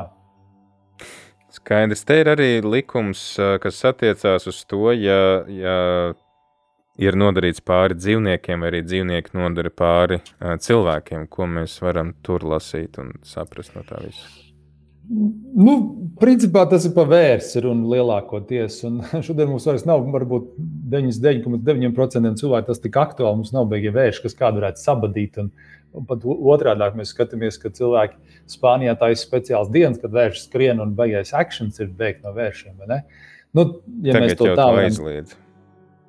Skaidrs, 1.50 2.04
te 2.04 2.20
ir 2.20 2.26
arī 2.26 2.62
likums, 2.62 3.36
kas 3.60 3.84
attiecās 3.84 4.46
uz 4.46 4.64
to, 4.64 4.92
ja, 4.92 5.44
ja 5.48 6.14
ir 6.98 7.16
nodarīts 7.16 7.60
pāri 7.60 7.94
dzīvniekiem, 7.94 8.60
vai 8.60 8.68
arī 8.68 8.82
dzīvnieki 8.82 9.34
nodara 9.34 9.70
pāri 9.70 10.20
cilvēkiem, 10.38 11.26
ko 11.26 11.46
mēs 11.46 11.82
varam 11.82 12.14
tur 12.22 12.44
lasīt 12.44 12.98
un 12.98 13.12
saprast 13.22 13.74
no 13.74 13.82
tā 13.82 14.02
visa. 14.04 14.49
Nu, 15.10 15.74
principā 16.20 16.62
tas 16.70 16.84
ir 16.86 16.92
pavērsts 16.94 17.58
un 17.66 17.82
lielākoties. 17.90 18.76
Un 18.86 19.00
šodien 19.26 19.50
mums 19.50 19.66
vairs 19.66 19.86
nav, 19.88 20.04
varbūt 20.14 20.52
99,9% 20.92 22.38
cilvēku 22.40 22.70
tas 22.70 22.82
tik 22.84 22.98
aktuāli. 23.00 23.40
Mums 23.40 23.52
nav 23.56 23.66
beigas 23.72 23.96
vērš, 23.96 24.22
kas 24.26 24.38
kādu 24.38 24.62
varētu 24.62 24.84
sabadīt. 24.84 25.40
Un, 25.42 25.50
un 25.98 26.06
pat 26.06 26.24
otrādi 26.30 26.92
mēs 27.00 27.14
skatāmies, 27.16 27.58
ka 27.58 27.72
cilvēki 27.74 28.38
Spānijā 28.50 28.94
ir 28.94 29.18
speciāls 29.18 29.72
dienas, 29.74 29.98
kad 30.02 30.14
vērš 30.14 30.44
skrien 30.46 30.82
un 30.82 30.94
beigās 30.98 31.34
akcents 31.34 31.82
ir 31.82 31.90
beigts 31.98 32.22
no 32.26 32.34
vēršiem. 32.36 32.78
Nu, 32.86 33.66
ja 34.06 34.14
Tagad 34.14 34.28
mēs 34.28 34.38
to 34.38 34.54
tā 34.54 34.68
aizliedzam. 34.84 35.46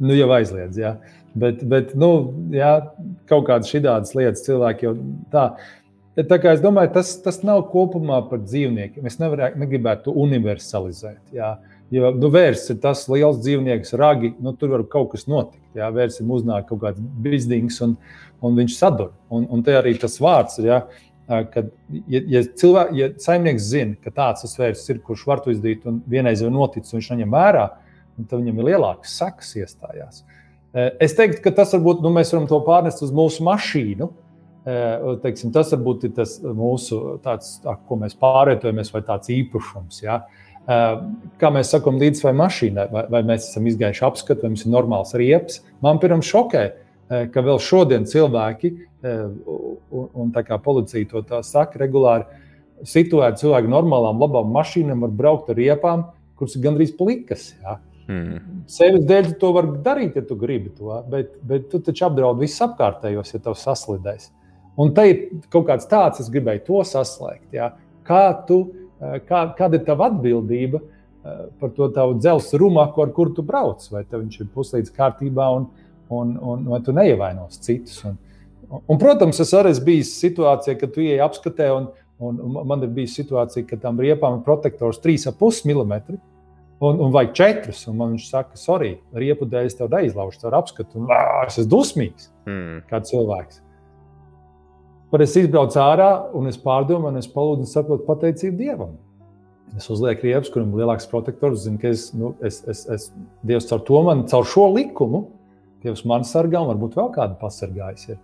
Nu, 0.02 0.14
jau 0.18 0.30
aizliedz, 0.34 0.78
jā. 0.82 0.96
Bet, 1.38 1.62
bet 1.64 1.94
nu, 1.96 2.10
jā, 2.52 2.72
kaut 3.30 3.46
kādas 3.48 3.70
šādas 3.72 4.16
lietas 4.18 4.44
cilvēki 4.44 4.88
jau 4.88 4.96
tā. 5.32 5.46
Tā 6.20 6.38
kā 6.44 6.52
es 6.52 6.60
domāju, 6.60 6.92
tas, 6.98 7.14
tas 7.24 7.38
nav 7.48 7.62
kopumā 7.72 8.18
par 8.28 8.42
dzīvniekiem. 8.44 9.06
Es 9.08 9.16
nevaru, 9.22 9.48
negribētu 9.62 10.10
to 10.10 10.16
universalizēt. 10.26 11.22
Jā. 11.36 11.54
Jo 11.92 12.10
nu, 12.16 12.28
vērsts 12.32 12.74
ir 12.74 12.82
tas 12.84 13.04
liels 13.12 13.40
dzīvnieks, 13.44 13.94
ragi, 14.00 14.34
nu, 14.44 14.52
tur 14.60 14.74
var 14.76 14.84
kaut 14.92 15.14
kas 15.14 15.24
notikt. 15.32 15.64
Jā, 15.76 15.88
vērsim 15.92 16.30
uznāk 16.32 16.68
kaut 16.70 16.82
kāds 16.84 17.04
bizdings, 17.24 17.80
un, 17.84 17.96
un 18.44 18.60
viņš 18.60 18.76
sadur. 18.76 19.14
Un, 19.32 19.48
un 19.52 19.64
te 19.64 19.76
arī 19.80 19.96
tas 20.00 20.16
vārds 20.24 20.60
ir, 20.60 20.70
jā, 20.72 20.80
kad, 21.52 21.72
ja, 22.12 22.22
ja, 22.36 22.44
cilvēk, 22.60 22.92
ja 23.00 23.10
saimnieks 23.24 23.70
zina, 23.72 23.96
ka 24.04 24.12
tāds 24.16 24.44
tas 24.46 24.58
vērsts 24.60 24.92
ir, 24.92 25.02
kurš 25.06 25.26
var 25.28 25.44
to 25.44 25.54
izdarīt, 25.54 25.88
un 25.88 26.00
vienreiz 26.12 26.44
jau 26.44 26.52
noticis, 26.52 26.92
un 26.92 27.00
viņš 27.00 27.12
neņem 27.14 27.36
vērā, 27.36 27.68
tad 28.22 28.40
viņam 28.40 28.60
ir 28.60 28.70
lielākas 28.72 29.16
sekas 29.20 29.54
iestājās. 29.60 30.24
Es 30.74 31.16
teiktu, 31.18 31.42
ka 31.44 31.52
tas 31.56 31.72
varbūt 31.76 32.04
nu, 32.04 32.12
mēs 32.16 32.32
varam 32.32 32.48
to 32.48 32.60
pārnest 32.68 33.04
uz 33.04 33.12
mūsu 33.16 33.44
mašīnu. 33.48 34.08
Teiksim, 34.62 35.50
tas 35.56 35.72
varbūt 35.74 36.06
ir 36.06 36.14
tas 36.20 36.36
mūsu, 36.44 37.18
tāds, 37.24 37.56
tā, 37.64 37.74
ko 37.88 37.98
mēs 37.98 38.14
pārvietojamies, 38.22 38.92
vai 38.94 39.02
tāds 39.08 39.32
īpašums. 39.34 40.04
Ja? 40.04 40.20
Kā 41.42 41.50
mēs 41.54 41.72
sakām, 41.74 41.98
līdz 42.02 42.22
vai 42.28 42.36
mašīnai, 42.38 42.86
vai, 42.94 43.06
vai 43.10 43.24
mēs 43.32 43.50
esam 43.50 43.66
izgājuši 43.72 44.06
apskatu, 44.06 44.46
vai 44.46 44.52
mums 44.54 44.66
ir 44.68 44.74
normāls 44.76 45.16
riepas. 45.18 45.64
Man 45.82 45.98
pirms 46.04 46.30
šokē, 46.30 46.66
ka 47.34 47.44
vēl 47.44 47.58
šodien 47.64 48.06
cilvēki, 48.08 48.72
un, 49.02 50.06
un 50.14 50.34
tā 50.36 50.44
kā 50.46 50.60
policija 50.62 51.10
to 51.10 51.24
tā 51.28 51.42
saka 51.46 51.82
regulāri, 51.82 52.28
situēti 52.86 53.44
cilvēki 53.44 53.70
normālām, 53.70 54.22
labām 54.22 54.54
mašīnām 54.54 55.02
var 55.06 55.16
braukt 55.18 55.50
ar 55.50 55.58
riepām, 55.58 56.06
kuras 56.38 56.54
ir 56.58 56.64
gandrīz 56.68 56.94
plikas. 56.98 57.52
Ja? 57.64 57.80
Mm. 58.12 58.62
Sevis 58.70 59.06
dēļ 59.10 59.32
tu 59.32 59.40
to 59.42 59.52
vari 59.58 59.74
darīt, 59.86 60.18
ja 60.18 60.26
tu 60.26 60.38
gribi 60.38 60.70
to, 60.78 60.94
bet, 61.10 61.34
bet 61.48 61.68
tu 61.72 61.82
taču 61.82 62.06
apdraudi 62.08 62.46
visus 62.46 62.62
apkārtējos, 62.66 63.34
ja 63.34 63.42
tev 63.42 63.58
saslidēs. 63.58 64.30
Un 64.80 64.94
te 64.96 65.04
ir 65.10 65.20
kaut 65.52 65.68
kāds 65.68 65.88
tāds, 65.90 66.22
es 66.24 66.30
gribēju 66.32 66.64
to 66.68 66.82
saslēgt. 66.88 67.50
Ja? 67.56 67.74
Kā 68.08 68.24
tu, 68.48 68.64
eh, 69.02 69.20
kā, 69.28 69.44
kāda 69.58 69.80
ir 69.80 69.86
tava 69.88 70.08
atbildība 70.10 70.80
eh, 70.80 71.46
par 71.60 71.74
to 71.76 71.90
tavu 71.92 72.18
dzelzceļa 72.20 72.62
rumaku, 72.64 73.04
ar 73.04 73.14
kuru 73.16 73.36
tu 73.36 73.44
brauc? 73.44 73.84
Vai 73.92 74.06
viņš 74.08 74.40
ir 74.42 74.52
puslīdz 74.56 74.94
kārtībā 74.96 75.50
un, 75.58 75.68
un, 76.10 76.38
un 76.38 76.66
vai 76.72 76.82
tu 76.86 76.96
neievainos 76.96 77.60
citus? 77.60 78.00
Un, 78.08 78.18
un, 78.86 78.98
protams, 78.98 79.40
es 79.44 79.54
arī 79.58 79.76
esmu 79.76 79.90
bijis 79.92 80.16
situācijā, 80.24 80.78
kad 80.80 80.96
tu 80.96 81.04
ieej 81.04 81.22
apskatē, 81.28 81.70
un, 81.76 81.92
un, 82.24 82.40
un 82.40 82.68
man 82.68 82.88
ir 82.88 82.94
bijis 82.96 83.18
situācija, 83.20 83.68
ka 83.68 83.80
tam 83.82 84.00
riepām 84.00 84.40
ir 84.40 84.46
protektors 84.48 85.02
3,5 85.04 85.66
mm 85.68 86.22
un, 86.82 86.98
un 86.98 87.12
vajag 87.14 87.34
četrus. 87.38 87.84
Un 87.92 88.00
man 88.00 88.16
viņš 88.16 88.30
saka, 88.32 88.58
sorry, 88.58 88.96
riepu 89.14 89.46
dēļ 89.50 89.68
es 89.70 89.78
tev 89.78 89.92
neizlaužu 89.94 90.42
caur 90.42 90.58
apskatu. 90.62 91.04
Un, 91.04 91.12
ā, 91.12 91.46
es 91.48 91.60
esmu 91.62 91.76
dusmīgs 91.76 92.32
Mm. 92.42 92.80
kā 92.90 92.98
cilvēks. 93.06 93.60
Bet 95.12 95.26
es 95.26 95.36
izbraucu 95.36 95.80
ārā 95.84 96.10
un 96.38 96.48
es 96.48 96.58
pārdomāju, 96.62 97.12
un 97.12 97.20
es 97.20 97.28
palūdzu, 97.32 97.68
saprotu 97.68 98.08
pateicību 98.08 98.58
Dievam. 98.60 98.96
Es 99.78 99.88
uzlieku 99.92 100.28
riepas, 100.28 100.52
kuram 100.52 100.72
ir 100.74 100.84
lielāks 100.84 101.08
protektors. 101.12 101.64
Zinu, 101.66 101.80
ka 101.80 101.92
es, 101.92 102.10
nu, 102.16 102.34
es, 102.44 102.62
es, 102.68 102.84
es, 102.92 103.08
Dievs 103.48 103.70
caur 103.70 103.84
to 103.88 104.02
man, 104.08 104.26
caur 104.32 104.48
šo 104.48 104.68
likumu, 104.76 105.26
Dievs 105.84 106.04
man 106.08 106.28
sargā, 106.28 106.60
un 106.60 106.74
varbūt 106.74 106.98
vēl 107.00 107.12
kādu 107.16 107.38
pasargājis, 107.40 108.10
ja, 108.12 108.18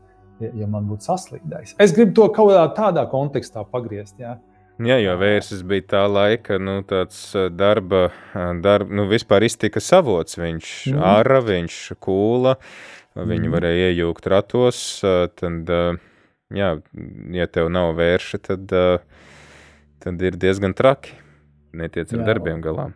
ja, 0.43 0.51
ja 0.63 0.67
man 0.71 0.87
būtu 0.89 1.07
saslīdējis. 1.07 1.77
Es 1.83 1.95
gribu 1.95 2.15
to 2.19 2.27
kaut 2.35 2.51
kādā 2.51 2.67
tādā 2.75 3.07
kontekstā 3.11 3.63
pagriezt. 3.71 4.19
Jā. 4.19 4.37
Jā, 4.77 4.99
jo 5.01 5.15
vērsis 5.17 5.63
bija 5.65 5.87
tā 5.95 6.03
laika, 6.05 6.59
nu, 6.61 6.83
tāds 6.85 7.17
ā, 7.33 7.47
darba, 7.49 8.11
ā, 8.37 8.51
darba 8.61 8.93
nu, 8.99 9.07
vispār 9.09 9.47
iztika 9.47 9.81
savots. 9.81 10.37
Viņš 10.37 10.73
mm. 10.93 11.07
ara, 11.15 11.39
viņš 11.41 11.79
kūla, 12.03 12.59
Mhm. 13.17 13.49
varēja 13.55 13.87
iejūgt 13.95 14.27
ratos. 14.29 15.01
ā, 15.01 15.31
Tad, 15.33 15.71
jā, 16.53 16.73
ja 17.35 17.47
tev 17.51 17.71
nav 17.73 17.95
vērša, 17.97 18.39
tad, 18.49 18.71
ā, 18.71 18.99
tad 20.03 20.21
ir 20.23 20.37
diezgan 20.39 20.75
traki. 20.77 21.15
Netiec 21.77 22.13
ar 22.15 22.21
Jā. 22.21 22.25
darbiem 22.31 22.61
galā. 22.63 22.87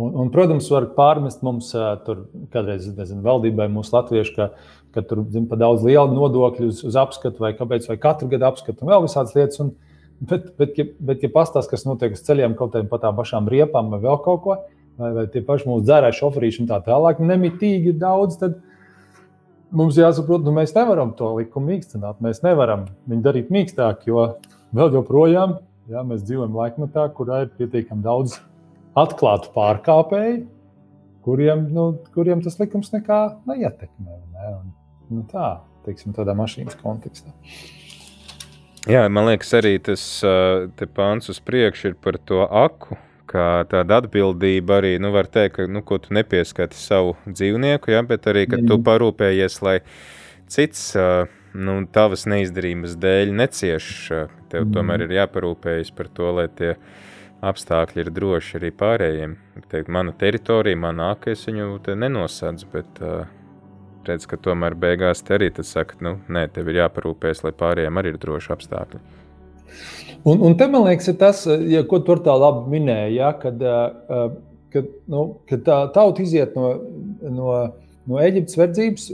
Un, 0.00 0.12
un, 0.14 0.28
protams, 0.32 0.68
var 0.72 0.86
pārmest 0.96 1.42
mums 1.44 1.72
ā, 1.76 1.92
tur 2.06 2.26
kādreiz 2.52 2.86
nezinu, 2.88 3.22
valdībai, 3.24 3.66
mūsu 3.72 3.92
latviešu, 3.96 4.34
ka, 4.36 4.46
ka 4.94 5.02
tur 5.04 5.24
ir 5.26 5.46
pa 5.50 5.58
daudz 5.60 5.84
lielu 5.84 6.12
nodokļu 6.14 6.68
uz, 6.70 6.82
uz 6.86 6.98
apskatu, 7.00 7.42
vai 7.42 7.52
kāpēc, 7.58 7.88
vai 7.90 7.98
katru 8.00 8.30
gadu 8.30 8.48
apskatu, 8.48 8.84
un 8.84 8.92
vēl 8.92 9.04
visādas 9.08 9.34
lietas. 9.36 9.60
Un, 9.64 9.74
bet, 10.20 10.52
bet, 10.60 10.78
ja, 10.78 10.86
bet, 11.10 11.24
ja 11.26 11.32
pastāstīs, 11.34 11.72
kas 11.72 11.86
notiek 11.88 12.14
uz 12.16 12.22
ceļiem, 12.24 12.56
kaut 12.58 12.72
kādiem 12.74 12.88
pa 12.92 13.00
tām 13.02 13.18
pašām 13.18 13.50
riepām, 13.50 13.90
vai 13.92 14.00
vēl 14.06 14.20
kaut 14.24 14.44
ko, 14.46 14.58
vai, 15.00 15.12
vai 15.18 15.26
tie 15.32 15.42
paši 15.44 15.68
mūsu 15.68 15.88
dzērāji 15.88 16.20
šoferīši 16.20 16.64
un 16.64 16.70
tā 16.70 16.80
tālāk, 16.86 17.20
nemitīgi 17.24 17.96
daudz, 18.00 18.38
tad 18.40 18.60
mums 19.76 19.98
jāsaprot, 19.98 20.44
nu, 20.46 20.54
mēs 20.56 20.74
nevaram 20.76 21.14
to 21.18 21.32
likumu 21.38 21.72
mīkstināt. 21.72 22.20
Mēs 22.24 22.42
nevaram 22.46 22.86
viņu 23.10 23.24
darīt 23.26 23.50
mīkstāk, 23.54 24.06
jo 24.10 24.26
vēl 24.76 24.94
joprojām 24.98 25.58
jā, 25.90 26.04
mēs 26.06 26.24
dzīvojam 26.26 26.56
laikmetā, 26.56 27.08
kurā 27.16 27.44
ir 27.44 27.52
pietiekami 27.58 28.04
daudz 28.04 28.38
atklātu 28.98 29.52
pārkāpēju, 29.54 30.44
kuriem, 31.26 31.66
nu, 31.74 31.90
kuriem 32.14 32.42
tas 32.44 32.58
likums 32.60 32.92
nekā 32.94 33.20
neietekmē. 33.48 34.16
Ne? 34.34 34.54
Un, 34.54 34.72
nu, 35.10 35.26
tā, 35.30 35.60
teiksim, 35.86 36.14
tādā 36.16 36.34
mašīnas 36.38 36.78
kontekstā. 36.80 37.34
Jā, 38.88 39.04
man 39.12 39.28
liekas, 39.28 39.52
arī 39.58 39.74
tas 39.84 40.02
pāns 40.96 41.28
uz 41.28 41.40
priekšu 41.44 41.92
ir 41.92 41.96
par 42.00 42.16
to 42.24 42.46
aku. 42.46 42.96
Kā 43.30 43.62
tāda 43.70 44.00
atbildība 44.02 44.80
arī, 44.80 44.96
nu, 44.98 45.12
var 45.14 45.28
teikt, 45.30 45.54
ka, 45.60 45.66
nu, 45.70 45.84
ko 45.86 46.00
tu 46.02 46.14
nepieskati 46.16 46.74
savu 46.74 47.12
dzīvnieku, 47.28 47.92
ja, 47.94 48.02
bet 48.02 48.26
arī, 48.26 48.48
ka 48.50 48.56
tu 48.58 48.74
Mhm. 48.78 48.82
parūpējies, 48.88 49.62
lai 49.62 49.80
cits, 50.50 50.96
nu, 51.54 51.86
tavas 51.86 52.26
neizdarības 52.26 52.96
dēļ 52.98 53.30
necieš. 53.34 53.86
Tev 54.50 54.66
Mhm. 54.66 54.74
tomēr 54.74 55.00
ir 55.06 55.14
jāparūpējas 55.14 55.94
par 55.94 56.06
to, 56.08 56.32
lai 56.32 56.48
tie 56.48 56.74
apstākļi 57.42 57.96
ir 58.04 58.10
droši 58.10 58.58
arī 58.58 58.70
pārējiem. 58.72 59.36
Teikt, 59.70 59.88
mana 59.88 60.12
teritorija, 60.12 60.76
mana 60.76 61.12
aka, 61.12 61.30
es 61.30 61.46
viņu 61.46 61.82
te 61.82 61.94
nenosadzu, 61.94 62.66
bet 62.72 63.00
redz, 64.06 64.26
ka 64.26 64.36
tomēr 64.36 64.74
beigās 64.74 65.22
te 65.22 65.38
arī 65.38 65.52
tas 65.54 65.68
saka, 65.68 65.94
nu, 66.00 66.20
nē, 66.28 66.48
tev 66.52 66.68
ir 66.68 66.88
jāparūpēs, 66.88 67.44
lai 67.44 67.52
pārējiem 67.52 67.96
arī 68.00 68.06
ir 68.14 68.18
droši 68.18 68.48
apstākļi. 68.56 69.00
Un, 70.28 70.40
un 70.44 70.56
te 70.58 70.68
man 70.68 70.84
liekas, 70.86 71.08
ir 71.12 71.18
tas, 71.20 71.44
ja, 71.70 71.82
ko 71.88 72.00
tur 72.04 72.20
tā 72.24 72.34
labi 72.36 72.74
minēja, 72.76 73.10
ja, 73.14 73.30
kad, 73.40 73.62
uh, 73.64 74.32
kad, 74.74 74.88
nu, 75.10 75.26
kad 75.48 75.62
tā 75.66 75.78
tauta 75.94 76.24
iziet 76.24 76.56
no, 76.58 76.72
no, 77.24 77.54
no 78.10 78.20
Eģiptes 78.20 78.58
verdzības. 78.60 79.06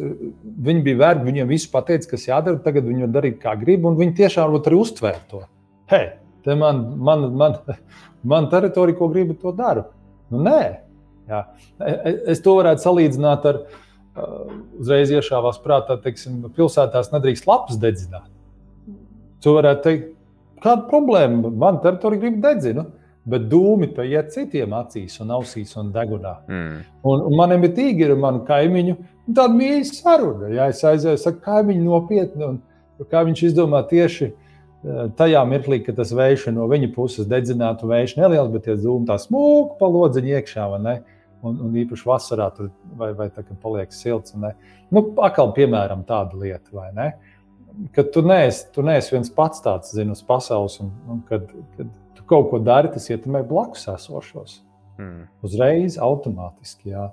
Viņi 0.70 0.86
bija 0.86 1.02
vergi, 1.04 1.28
viņiem 1.28 1.52
viss 1.52 1.70
pateica, 1.70 2.10
kas 2.14 2.26
jādara. 2.28 2.62
Tagad 2.64 2.88
viņi 2.88 3.06
var 3.06 3.12
darīt, 3.20 3.38
kā 3.42 3.54
grib, 3.60 3.86
un 3.86 3.98
viņi 4.00 4.16
tiešām 4.22 4.58
arī 4.58 4.80
uztvēra 4.80 5.22
to. 5.30 5.44
Hei, 5.92 6.08
te 6.46 6.58
man, 6.58 6.82
man, 6.98 7.28
man, 7.38 7.60
man 8.34 8.50
teritorija, 8.50 8.98
ko 8.98 9.10
gribu, 9.12 9.38
to 9.38 9.54
daru. 9.54 9.86
Nu, 10.32 10.42
nē, 10.42 10.58
Jā. 11.26 11.42
E- 11.82 12.16
Es 12.32 12.42
to 12.42 12.54
varētu 12.58 12.84
salīdzināt 12.84 13.46
ar 13.50 13.58
uh, 13.64 14.52
uzreiz 14.78 15.10
iešāvās 15.10 15.58
prātā, 15.62 15.98
teiksim, 16.02 16.44
pilsētās 16.56 17.12
nedrīkst 17.12 17.48
lapas 17.50 17.80
dedzināt. 17.82 18.28
Tu 19.42 19.54
varētu 19.54 19.82
teikt, 19.84 20.12
kāda 20.62 20.86
problēma? 20.90 21.50
Man 21.50 21.80
teritorija 21.84 22.22
grib 22.24 22.38
dedzinu, 22.44 22.86
bet 23.26 23.48
dūmi 23.50 23.90
to 23.96 24.06
iet 24.06 24.30
citiem 24.34 24.74
acīs 24.78 25.18
un 25.22 25.34
ausīs 25.34 25.74
un 25.80 25.90
degunā. 25.94 26.36
Mm. 26.46 26.80
Un, 27.10 27.26
un 27.26 27.36
man 27.38 27.56
ir 27.56 27.72
tīgi 27.74 28.06
ar 28.06 28.14
manu 28.22 28.44
kaimiņu 28.46 28.96
tāda 29.26 29.50
mīļa 29.56 29.90
saruna. 29.90 30.50
Jā, 30.54 30.70
es 30.70 30.82
aizēju, 30.86 31.20
saku, 31.22 31.42
kaimiņu 31.46 31.86
nopietni, 31.86 32.52
un 32.52 33.10
kā 33.10 33.24
viņš 33.26 33.42
izdomā 33.48 33.82
tieši 33.90 34.28
eh, 34.30 35.04
tajā 35.18 35.42
mirklī, 35.50 35.80
kad 35.86 35.98
tas 35.98 36.14
vējš 36.14 36.48
ir 36.48 36.56
no 36.60 36.70
viņa 36.70 36.92
puses 36.94 37.28
dedzinātu 37.30 37.90
vējš 37.90 38.16
neliels, 38.20 38.52
bet 38.54 38.68
tie 38.68 38.78
zūmi 38.78 39.10
tā 39.10 39.18
smūgi 39.22 39.78
pa 39.80 39.90
lodziņu 39.90 40.34
iekšā? 40.38 40.70
Un, 41.46 41.58
un 41.62 41.74
īpaši 41.78 42.06
vasarā 42.08 42.48
tur 42.54 42.70
vai, 42.98 43.10
vai 43.14 43.26
tā, 43.30 43.42
kad 43.44 43.58
paliek 43.62 43.92
silts. 43.94 44.34
Nu, 44.34 45.02
akal, 45.22 45.52
piemēram, 45.54 46.06
tāda 46.08 46.38
lieta, 46.38 46.70
vai 46.74 46.88
ne? 46.96 47.10
Kad 47.92 48.10
tu 48.14 48.22
neesi, 48.24 48.64
tu 48.72 48.82
neesi 48.82 49.12
viens 49.14 49.28
pats 49.36 49.60
tāds, 49.64 49.90
zini, 49.92 50.10
uz 50.16 50.22
pasaules, 50.24 50.78
un, 50.80 50.90
un 51.12 51.18
kad, 51.28 51.42
kad 51.76 51.90
tu 52.16 52.22
kaut 52.28 52.48
ko 52.50 52.58
dari, 52.64 52.88
tas 52.94 53.08
ietekmē 53.12 53.44
blakus 53.48 53.88
esošos 53.92 54.62
Mm. 54.98 55.26
uzreiz, 55.44 55.98
automātiski. 56.00 56.88
Jā. 56.94 57.10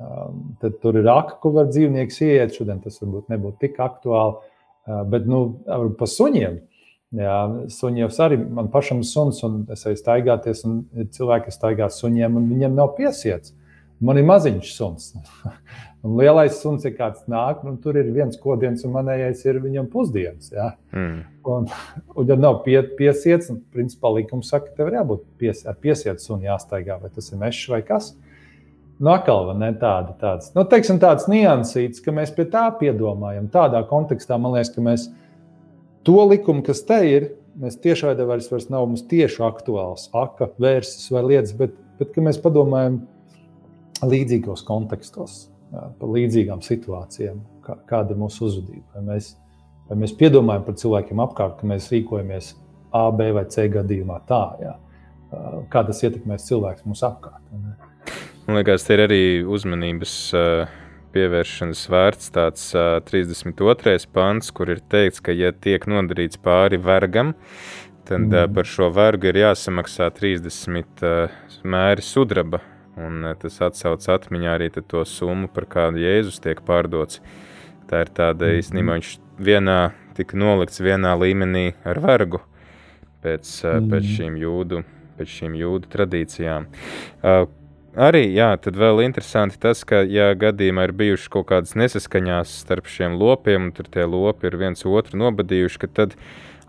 Um, 0.00 0.54
tad 0.62 0.78
tur 0.80 0.96
ir 0.96 1.04
aka, 1.12 1.34
kur 1.42 1.52
var 1.52 1.66
dzīvnieks 1.68 2.22
iet. 2.24 2.54
Šodien 2.56 2.78
tas 2.80 2.96
varbūt 3.02 3.28
nebūtu 3.28 3.58
tik 3.66 3.76
aktuāli. 3.84 4.38
Uh, 4.88 5.02
bet 5.04 5.26
nu, 5.28 5.58
ar- 5.68 5.90
par 5.98 6.08
suņiem. 6.08 6.56
Jā, 7.20 7.36
suņiem 7.68 8.08
arī 8.24 8.38
man 8.48 8.68
pašam 8.72 8.98
ir 9.04 9.08
suns, 9.10 9.42
un 9.44 9.66
es 9.72 9.84
eju 9.84 9.96
staigāties, 10.00 10.64
un 10.64 10.86
cilvēki, 11.12 11.52
staigā 11.52 11.90
suņiem, 11.92 12.36
un 12.40 12.48
viņiem 12.48 12.74
nav 12.74 12.94
piesiets. 12.96 13.52
Man 14.04 14.20
ir 14.20 14.26
maziņš 14.28 14.70
suns. 14.76 15.08
Un 16.06 16.14
lielais 16.20 16.60
suns 16.60 16.86
ir 16.86 16.94
kāds 16.94 17.24
nāk, 17.30 17.64
un 17.66 17.80
tur 17.82 17.98
ir 17.98 18.12
viens 18.14 18.38
kodiens, 18.38 18.84
un 18.86 18.94
manējais 18.94 19.42
ir 19.48 19.58
viņam 19.64 19.88
pusdienas. 19.90 20.52
Jā. 20.54 20.70
Mm. 20.94 21.18
Un, 21.48 21.66
un 22.14 22.30
ja 22.30 22.36
nav 22.38 22.60
pie, 22.66 22.78
piesiets, 22.98 23.50
tad 23.50 23.60
principā 23.74 24.12
likums 24.14 24.52
saka, 24.52 24.70
ka 24.70 24.78
tev 24.78 24.92
ir 24.92 25.00
jābūt 25.00 25.26
pies, 25.40 25.64
ar 25.66 25.78
piesietu 25.82 26.22
sunu 26.22 26.46
jāstaigā, 26.46 27.00
vai 27.02 27.10
tas 27.14 27.32
ir 27.32 27.42
mežs 27.42 27.64
vai 27.72 27.82
kas. 27.86 28.12
Nu, 28.98 29.12
atkal 29.14 29.52
ne 29.54 29.70
tāda, 29.78 30.14
tāds, 30.18 30.50
nu, 30.56 30.64
teiksim, 30.66 30.98
tāds 31.02 31.28
niansīts, 31.30 32.02
ka 32.02 32.14
mēs 32.14 32.32
pie 32.34 32.48
tā 32.50 32.64
piedomājam. 32.80 33.46
Tādā 33.50 33.84
kontekstā 33.86 34.38
man 34.42 34.56
liekas, 34.56 34.72
ka 34.74 34.82
mēs 34.82 35.04
to 36.06 36.18
likumu, 36.26 36.64
kas 36.66 36.82
te 36.86 36.98
ir, 37.06 37.28
mēs 37.58 37.78
tiešādi 37.82 38.26
vairs, 38.26 38.50
vairs 38.50 38.66
nav 38.74 38.88
mums 38.88 39.04
tieši 39.10 39.42
aktuāls, 39.46 40.08
aka, 40.18 40.50
vērsis 40.62 41.12
vai 41.14 41.22
lietas, 41.28 41.54
bet, 41.58 41.78
bet 42.00 42.10
ka 42.14 42.26
mēs 42.26 42.40
padomājam 42.42 42.98
līdzīgos 44.04 44.64
kontekstos, 44.68 45.48
par 45.72 46.12
līdzīgām 46.14 46.62
situācijām, 46.64 47.40
kā, 47.64 47.76
kāda 47.88 48.14
ir 48.14 48.20
mūsu 48.20 48.46
uzvedība. 48.48 48.86
Vai 48.94 49.04
mēs, 49.12 49.32
vai 49.90 49.98
mēs 50.04 50.14
piedomājam 50.18 50.66
par 50.66 50.78
cilvēkiem 50.80 51.22
apkārt, 51.24 51.58
ka 51.60 51.68
mēs 51.68 51.90
rīkojamies 51.92 52.54
A, 52.96 53.10
B 53.12 53.30
vai 53.36 53.44
C 53.52 53.66
gadījumā 53.68 54.22
tā, 54.28 54.42
jā. 54.62 54.74
kā 55.68 55.84
tas 55.84 56.02
ietekmēs 56.06 56.46
cilvēks 56.48 56.86
mūsu 56.88 57.04
apkārt. 57.10 57.42
Man 58.48 58.56
liekas, 58.56 58.86
tie 58.86 58.96
ir 58.96 59.04
arī 59.04 59.22
uzmanības 59.44 60.14
pievēršanas 61.12 61.82
vērts 61.92 62.32
tāds 62.32 62.64
uh, 62.76 62.98
32. 63.04 64.06
pants, 64.12 64.50
kur 64.54 64.72
ir 64.72 64.80
teikts, 64.92 65.22
ka, 65.24 65.34
ja 65.36 65.52
tiek 65.52 65.84
nodarīts 65.88 66.40
pāri 66.40 66.80
vergam, 66.80 67.34
tad 68.08 68.28
Mhm. 68.28 68.54
par 68.54 68.64
šo 68.64 68.88
vergu 68.94 69.28
ir 69.28 69.42
jāsamaksā 69.44 70.08
30 70.16 71.04
uh, 71.04 71.28
mēri 71.64 72.04
sudraba. 72.04 72.60
Un 72.98 73.22
uh, 73.24 73.34
tas 73.38 73.60
atsauc 73.68 74.02
atmiņā 74.02 74.56
arī 74.58 74.68
to 74.74 75.04
summu, 75.06 75.48
par 75.48 75.66
kādu 75.70 76.02
Jēzus 76.02 76.40
tiek 76.42 76.60
pārdots. 76.66 77.20
Tā 77.88 78.02
ir 78.04 78.10
tāda 78.12 78.48
Mhm. 78.50 78.58
īstenībā, 78.60 78.98
viņš 78.98 79.18
vienā 79.38 79.92
tika 80.14 80.36
nolikts 80.36 80.80
vienā 80.82 81.14
līmenī 81.16 81.74
ar 81.86 82.00
vergu 82.02 82.40
pēc, 83.22 83.46
pēc 83.64 84.02
Mhm. 84.02 84.14
šīm 84.16 84.38
jūdu 84.38 84.84
pēc 85.18 85.26
šīm 85.26 85.54
jūdu 85.58 85.88
tradīcijām. 85.90 86.66
Uh, 87.24 87.46
arī, 87.96 88.32
jā, 88.32 88.52
tad 88.60 88.76
vēl 88.78 89.02
interesanti 89.04 89.58
tas, 89.58 89.82
ka, 89.82 90.02
ja 90.06 90.34
gadījumā 90.34 90.84
ir 90.86 90.92
bijušas 90.92 91.28
kaut 91.28 91.46
kādas 91.46 91.74
nesaskaņās 91.74 92.46
starp 92.46 92.86
šiem 92.86 93.18
lopiem, 93.18 93.64
un 93.66 93.72
tur 93.72 93.84
tie 93.90 94.04
lopi 94.06 94.46
ir 94.46 94.56
viens 94.56 94.84
otru 94.86 95.18
nobadījuši, 95.18 95.92
tad 95.92 96.14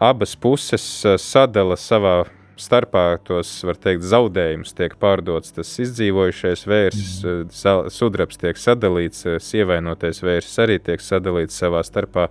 abas 0.01 0.34
puses 0.36 0.82
sadala 1.21 1.75
savā 1.75 2.25
starpā 2.62 3.03
tos, 3.26 3.51
var 3.68 3.80
teikt, 3.82 4.05
zaudējumus 4.07 4.76
tiek 4.78 4.95
pārdots. 5.01 5.53
Tas 5.55 5.72
izdzīvojušais 5.86 6.66
vērsis, 6.70 7.14
mm. 7.24 7.91
sudrabs 7.93 8.39
tiek 8.41 8.60
sadalīts, 8.60 9.26
ievainotais 9.57 10.24
vērsis 10.26 10.57
arī 10.66 10.80
tiek 10.84 11.03
sadalīts 11.03 11.60
savā 11.60 11.84
starpā, 11.88 12.30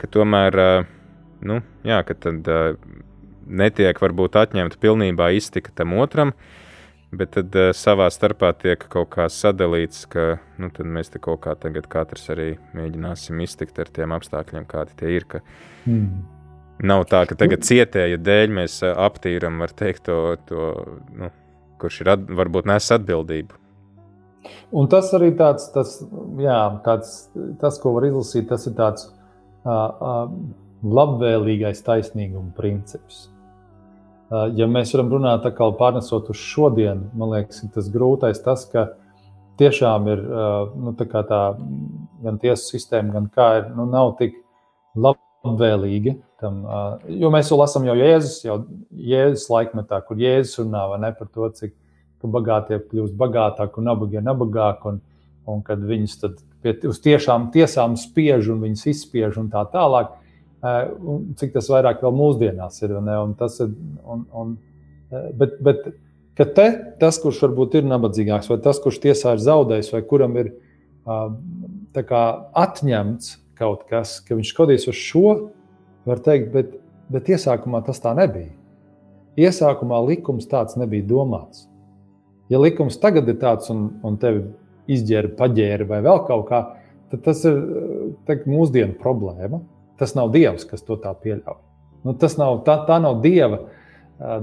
ka 0.00 0.10
tomēr, 0.10 0.60
nu, 1.46 1.60
jā, 1.86 2.02
ka 2.06 2.18
tad 2.26 2.50
netiek 3.50 4.00
varbūt 4.00 4.38
atņemta 4.38 4.78
pilnībā 4.80 5.30
iztika 5.36 5.72
tam 5.74 5.96
otram, 5.98 6.32
bet 7.10 7.34
tad 7.34 7.56
uh, 7.58 7.70
savā 7.74 8.06
starpā 8.12 8.52
tiek 8.58 8.84
kaut 8.92 9.10
kā 9.14 9.26
sadalīts, 9.32 10.04
ka 10.10 10.38
nu, 10.62 10.70
mēs 10.70 11.10
te 11.10 11.22
kaut 11.22 11.42
kā 11.46 11.56
tagad 11.58 11.88
katrs 11.90 12.28
arī 12.34 12.52
mēģināsim 12.76 13.40
iztikt 13.42 13.80
ar 13.82 13.90
tiem 13.90 14.14
apstākļiem, 14.14 14.68
kādi 14.70 14.94
tie 15.00 15.16
ir. 15.16 15.26
Ka, 15.30 15.42
mm. 15.90 16.39
Nav 16.80 17.04
tā, 17.10 17.24
ka 17.28 17.36
tagad 17.36 17.64
cietēja 17.66 18.16
dēļ 18.20 18.54
mēs 18.56 18.78
aptīram, 18.88 19.58
var 19.60 19.72
teikt, 19.76 20.06
to, 20.08 20.36
to 20.48 20.70
nu, 21.18 21.28
kurš 21.80 22.00
ir 22.04 22.12
at, 22.14 22.22
varbūt 22.40 22.68
nes 22.70 22.86
atbildību. 22.96 23.58
Un 24.72 24.88
tas 24.88 25.10
arī 25.16 25.28
tāds, 25.36 25.66
tas, 25.74 25.98
jā, 26.40 26.60
tāds, 26.86 27.12
tas, 27.60 27.76
ko 27.82 27.92
var 27.98 28.08
izlasīt, 28.08 28.48
tas 28.48 28.64
ir 28.70 28.76
tāds 28.78 29.10
uh, 29.10 29.68
uh, 29.68 30.32
labvēlīgais 30.80 31.84
taisnīguma 31.84 32.54
princips. 32.56 33.26
Uh, 34.30 34.46
ja 34.56 34.68
mēs 34.70 34.94
varam 34.94 35.12
runāt 35.12 35.44
atkal 35.44 35.74
pārnesot 35.76 36.30
uz 36.32 36.40
šodienu, 36.40 37.10
man 37.18 37.34
liekas, 37.34 37.60
tas 37.74 37.90
grūtais 37.92 38.40
tas, 38.46 38.64
ka 38.72 38.92
tiešām 39.60 40.08
ir 40.14 40.22
uh, 40.24 40.70
nu, 40.80 40.94
tā, 40.96 41.04
tā 41.28 41.42
gan 42.24 42.40
tiesu 42.40 42.78
sistēma, 42.78 43.18
gan 43.18 43.28
kā 43.34 43.50
ir, 43.58 43.74
nu, 43.76 43.84
nav 43.90 44.14
tik 44.22 44.38
labi 44.96 45.20
labvēlīgi. 45.44 46.16
Tam, 46.40 46.62
jo 47.20 47.28
mēs 47.32 47.50
jau 47.52 47.58
lasām 47.60 47.84
jau 47.84 47.94
Jēzus, 47.98 48.38
jau 48.46 48.56
Jēzus 48.96 49.50
laikmetā, 49.52 50.00
kur 50.06 50.20
Jēzus 50.20 50.62
runā 50.62 50.86
ne, 51.02 51.12
par 51.16 51.28
to, 51.28 51.48
cik 51.56 51.74
bagātie 52.20 52.78
kļūst 52.80 53.16
bagātāki 53.16 53.80
un 53.80 53.88
nabagie 53.88 54.22
nabagāki, 54.24 54.92
un, 54.92 55.00
un 55.48 55.62
kad 55.64 55.82
viņus 55.84 56.16
pie, 56.62 56.74
uz 56.88 57.00
tiešām 57.04 57.50
tiesām 57.54 57.96
spiež 58.00 58.50
un 58.52 58.64
viņus 58.64 58.86
izspiež 58.92 59.38
un 59.40 59.48
tā 59.52 59.64
tālāk. 59.72 60.16
Un 60.60 61.30
cik 61.40 61.54
tas 61.54 61.70
vairāk 61.72 62.02
vēl 62.04 62.12
mūsdienās 62.12 62.82
ir. 62.84 62.98
Ne, 63.00 63.16
un 63.24 63.32
tas 63.38 63.54
ir 63.64 63.70
un, 64.04 64.26
un, 64.36 64.56
bet, 65.40 65.56
bet 65.64 65.86
te, 66.36 66.66
tas, 67.00 67.20
kurš 67.20 67.40
varbūt 67.46 67.78
ir 67.80 67.88
nabadzīgāks, 67.88 68.50
vai 68.52 68.60
tas, 68.64 68.80
kurš 68.82 69.00
tiesā 69.00 69.36
ir 69.36 69.44
zaudējis, 69.44 69.92
vai 69.94 70.02
kuram 70.08 70.36
ir 70.40 70.52
kā, 71.04 72.24
atņemts 72.60 73.38
kaut 73.60 73.88
kas, 73.88 74.18
ka 74.24 74.36
viņš 74.36 74.52
skatīs 74.52 74.86
uz 74.88 75.00
šo, 75.00 75.32
var 76.10 76.22
teikt, 76.24 76.50
bet, 76.54 76.74
bet 77.12 77.30
iesākumā 77.30 77.82
tas 77.86 78.02
tā 78.02 78.12
nebija. 78.18 78.52
Iesākumā 79.40 80.00
likums 80.08 80.48
tāds 80.50 80.76
nebija 80.80 81.06
domāts. 81.06 81.66
Ja 82.50 82.58
likums 82.58 82.98
tagad 83.00 83.28
ir 83.30 83.38
tāds 83.40 83.70
un, 83.70 83.86
un 84.06 84.18
tevi 84.20 84.42
izģēra, 84.90 85.34
paģēra 85.38 85.86
vai 85.88 86.00
vēl 86.02 86.22
kaut 86.26 86.48
kā, 86.48 86.62
tad 87.12 87.22
tas 87.26 87.44
ir 87.46 87.60
teikt, 88.26 88.48
mūsdienu 88.50 88.98
problēma. 89.00 89.62
Tas 90.00 90.16
nav 90.16 90.32
Dievs, 90.34 90.64
kas 90.66 90.82
to 90.82 90.96
tā 90.98 91.12
pieļauj. 91.22 91.60
Nu, 92.06 92.14
tas 92.16 92.38
nav, 92.40 92.62
tā, 92.66 92.78
tā 92.88 92.96
nav 93.02 93.20
Dieva, 93.22 93.60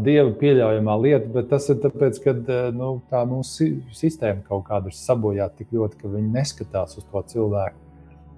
dieva 0.06 0.30
pieļaujamā 0.38 0.96
lieta, 1.02 1.28
bet 1.34 1.50
tas 1.52 1.68
ir 1.74 1.82
tāpēc, 1.82 2.22
ka 2.24 2.36
nu, 2.78 2.94
tā 3.12 3.24
mūsu 3.30 3.72
sistēma 3.98 4.46
kaut 4.48 4.68
kāda 4.70 4.94
ir 4.94 4.98
sabojāta 4.98 5.62
tik 5.62 5.76
ļoti, 5.78 6.00
ka 6.02 6.14
viņi 6.14 6.34
neskatās 6.34 6.98
uz 7.02 7.06
to 7.10 7.26
cilvēku 7.34 7.87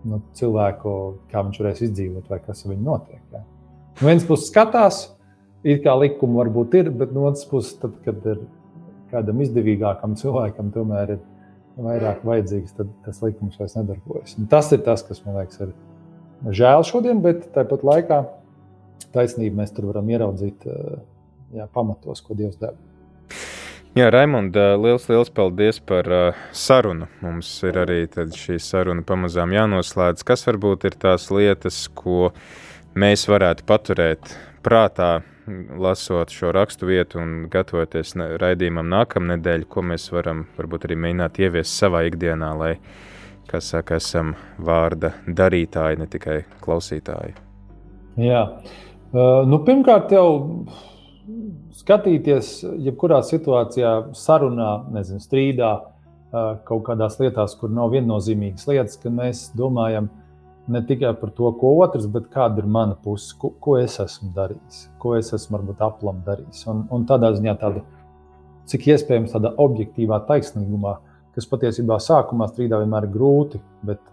nu, 0.08 0.22
cilvēku, 0.38 0.94
kā 1.32 1.44
viņš 1.46 1.60
varēs 1.62 1.82
izdzīvot, 1.90 2.30
vai 2.32 2.40
kas 2.44 2.64
ar 2.64 2.74
viņu 2.74 2.86
notiek. 2.86 3.22
Ja. 3.34 3.44
No 4.00 4.08
vienas 4.08 4.28
puses 4.28 4.52
skatās, 4.52 5.02
it 5.64 5.84
kā 5.84 5.96
likuma 6.00 6.44
varbūt 6.44 6.78
ir, 6.80 6.92
bet 6.96 7.12
no 7.16 7.28
otras 7.30 7.46
puses, 7.50 7.76
tad, 7.82 7.98
kad 8.06 8.24
ir 8.32 8.46
kādam 9.12 9.42
izdevīgākam 9.44 10.16
cilvēkam, 10.20 10.72
tomēr 10.76 11.16
ir 11.18 11.22
vairāk 11.80 12.26
vajadzīgs, 12.28 12.76
tad 12.78 12.92
tas 13.06 13.22
likums 13.24 13.60
vairs 13.60 13.78
nedarbojas. 13.78 14.36
Un 14.40 14.50
tas 14.52 14.72
ir 14.76 14.84
tas, 14.86 15.04
kas 15.08 15.24
man 15.26 15.40
liekas, 15.40 15.62
ir 15.64 16.54
žēl 16.60 16.86
šodien, 16.88 17.24
bet 17.24 17.50
tāpat 17.56 17.86
laikā 17.88 18.20
taisnība 19.16 19.64
mēs 19.64 19.74
tur 19.76 19.90
varam 19.90 20.12
ieraudzīt 20.12 20.68
jā, 21.56 21.66
pamatos, 21.74 22.22
ko 22.24 22.38
Dievs 22.38 22.60
dara. 22.62 22.78
Jā, 23.98 24.06
Raimond, 24.14 24.54
liels, 24.54 25.08
liels 25.10 25.32
paldies 25.34 25.80
par 25.82 26.06
uh, 26.14 26.42
sarunu. 26.54 27.08
Mums 27.26 27.48
ir 27.66 27.80
arī 27.82 28.04
šī 28.06 28.60
saruna 28.62 29.02
pamazām 29.02 29.50
jānoslēdz. 29.56 30.22
Kas 30.28 30.46
varbūt 30.46 30.86
ir 30.86 30.98
tās 31.02 31.26
lietas, 31.34 31.88
ko 31.98 32.30
mēs 32.94 33.26
varētu 33.32 33.66
paturēt 33.66 34.36
prātā, 34.62 35.24
lasot 35.82 36.30
šo 36.30 36.52
rakstu 36.54 36.86
vietu 36.92 37.18
un 37.18 37.48
gatavoties 37.50 38.14
raidījumam 38.42 38.92
nākamnedēļ, 38.94 39.66
ko 39.66 39.82
mēs 39.90 40.06
varam 40.14 40.46
varbūt 40.60 40.86
arī 40.86 41.00
mēģināt 41.08 41.42
ieviest 41.42 41.82
savā 41.82 42.04
ikdienā, 42.12 42.52
lai, 42.62 42.76
kā 43.50 43.58
saka, 43.58 43.98
esam 43.98 44.36
vārda 44.62 45.16
darītāji, 45.26 45.98
ne 46.04 46.10
tikai 46.14 46.44
klausītāji. 46.62 47.34
Jā, 48.22 48.46
uh, 48.54 49.42
nu 49.50 49.64
pirmkārt 49.66 50.14
jau 50.14 50.30
skatīties, 51.80 52.52
jebkurā 52.86 53.20
situācijā, 53.26 53.94
sarunā, 54.18 54.72
nezinu, 54.94 55.22
strīdā, 55.24 55.74
kaut 56.68 56.84
kādās 56.86 57.18
lietās, 57.22 57.56
kur 57.58 57.72
nav 57.74 57.94
viennozīmīgas 57.96 58.68
lietas, 58.70 58.98
ka 59.02 59.12
mēs 59.14 59.50
domājam 59.58 60.10
ne 60.70 60.82
tikai 60.86 61.16
par 61.18 61.32
to, 61.34 61.50
ko 61.58 61.74
otrs, 61.82 62.06
bet 62.14 62.28
kāda 62.34 62.62
ir 62.62 62.68
mana 62.70 62.98
puse, 63.04 63.32
ko, 63.42 63.52
ko 63.62 63.78
es 63.82 63.98
esmu 64.02 64.30
darījis, 64.36 64.84
ko 65.02 65.16
es 65.18 65.32
esmu 65.34 65.58
varbūt 65.58 65.82
aplam 65.86 66.20
darījis. 66.28 66.66
Un, 66.70 66.84
un 66.94 67.08
tādā 67.10 67.32
ziņā 67.38 67.56
tāda, 67.62 67.82
cik 68.70 68.92
iespējams 68.94 69.34
tādā 69.34 69.56
objektīvā 69.66 70.22
taisnīgumā, 70.30 71.00
kas 71.34 71.50
patiesībā 71.50 71.98
sākumā 72.04 72.50
strīdā 72.52 72.84
vienmēr 72.84 73.08
ir 73.08 73.16
grūti, 73.16 73.62
bet 73.90 74.04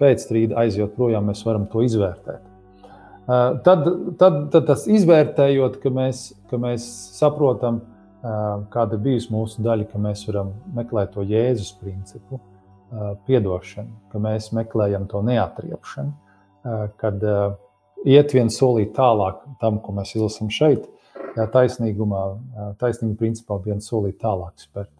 pēc 0.00 0.26
strīda 0.26 0.60
aizjot 0.66 0.92
projām 0.98 1.30
mēs 1.30 1.40
varam 1.46 1.64
to 1.72 1.84
izvērtēt. 1.86 2.55
Tad, 3.26 3.86
tad, 4.18 4.34
tad 4.54 4.66
tas 4.68 4.84
izvērtējot, 4.86 5.80
ka 5.82 5.90
mēs, 5.90 6.28
ka 6.46 6.58
mēs 6.62 6.84
saprotam, 7.16 7.80
kāda 8.70 8.94
ir 8.94 9.02
bijusi 9.02 9.32
mūsu 9.34 9.62
daļa, 9.66 9.88
ka 9.90 9.98
mēs 10.02 10.22
varam 10.28 10.52
meklēt 10.76 11.10
to 11.16 11.24
Jēzus 11.26 11.72
principu, 11.80 12.38
atdošanu, 12.94 13.90
ka 14.12 14.20
mēs 14.22 14.52
meklējam 14.54 15.08
to 15.10 15.24
neatriepšanu, 15.26 16.12
kad 17.02 17.24
iet 18.06 18.34
viens 18.34 18.58
solīt 18.60 18.92
tālāk 18.94 19.40
tam, 19.62 19.80
ko 19.82 19.94
mēs 19.96 20.14
izlasām 20.14 20.52
šeit, 20.54 20.86
taisnīgumā, 21.34 22.22
taisnīguma 22.78 23.18
principā 23.18 23.58
viens 23.64 23.90
solīt 23.90 24.20
tālāk 24.22 24.54
spērt. 24.62 24.92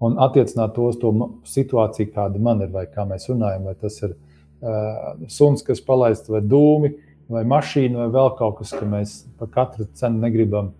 Un 0.00 0.16
attiecināt 0.20 0.72
to 0.76 0.88
uz 0.90 0.96
to 1.00 1.12
situāciju, 1.48 2.08
kāda 2.12 2.40
man 2.40 2.64
ir, 2.64 2.72
vai 2.72 2.84
kā 2.88 3.04
mēs 3.08 3.28
runājam, 3.30 3.68
vai 3.68 3.72
tas 3.80 3.96
ir 4.04 4.10
uh, 4.12 5.14
suns, 5.32 5.62
kas 5.64 5.80
palaists, 5.84 6.28
vai 6.28 6.42
dūmi, 6.44 6.90
uh, 6.92 7.05
vai 7.32 7.42
mašīna, 7.48 8.04
vai 8.04 8.10
vēl 8.14 8.34
kaut 8.38 8.60
kas, 8.60 8.74
ka 8.76 8.86
mēs 8.88 9.16
par 9.40 9.50
katru 9.54 9.88
cenu 9.98 10.22
negribam 10.22 10.72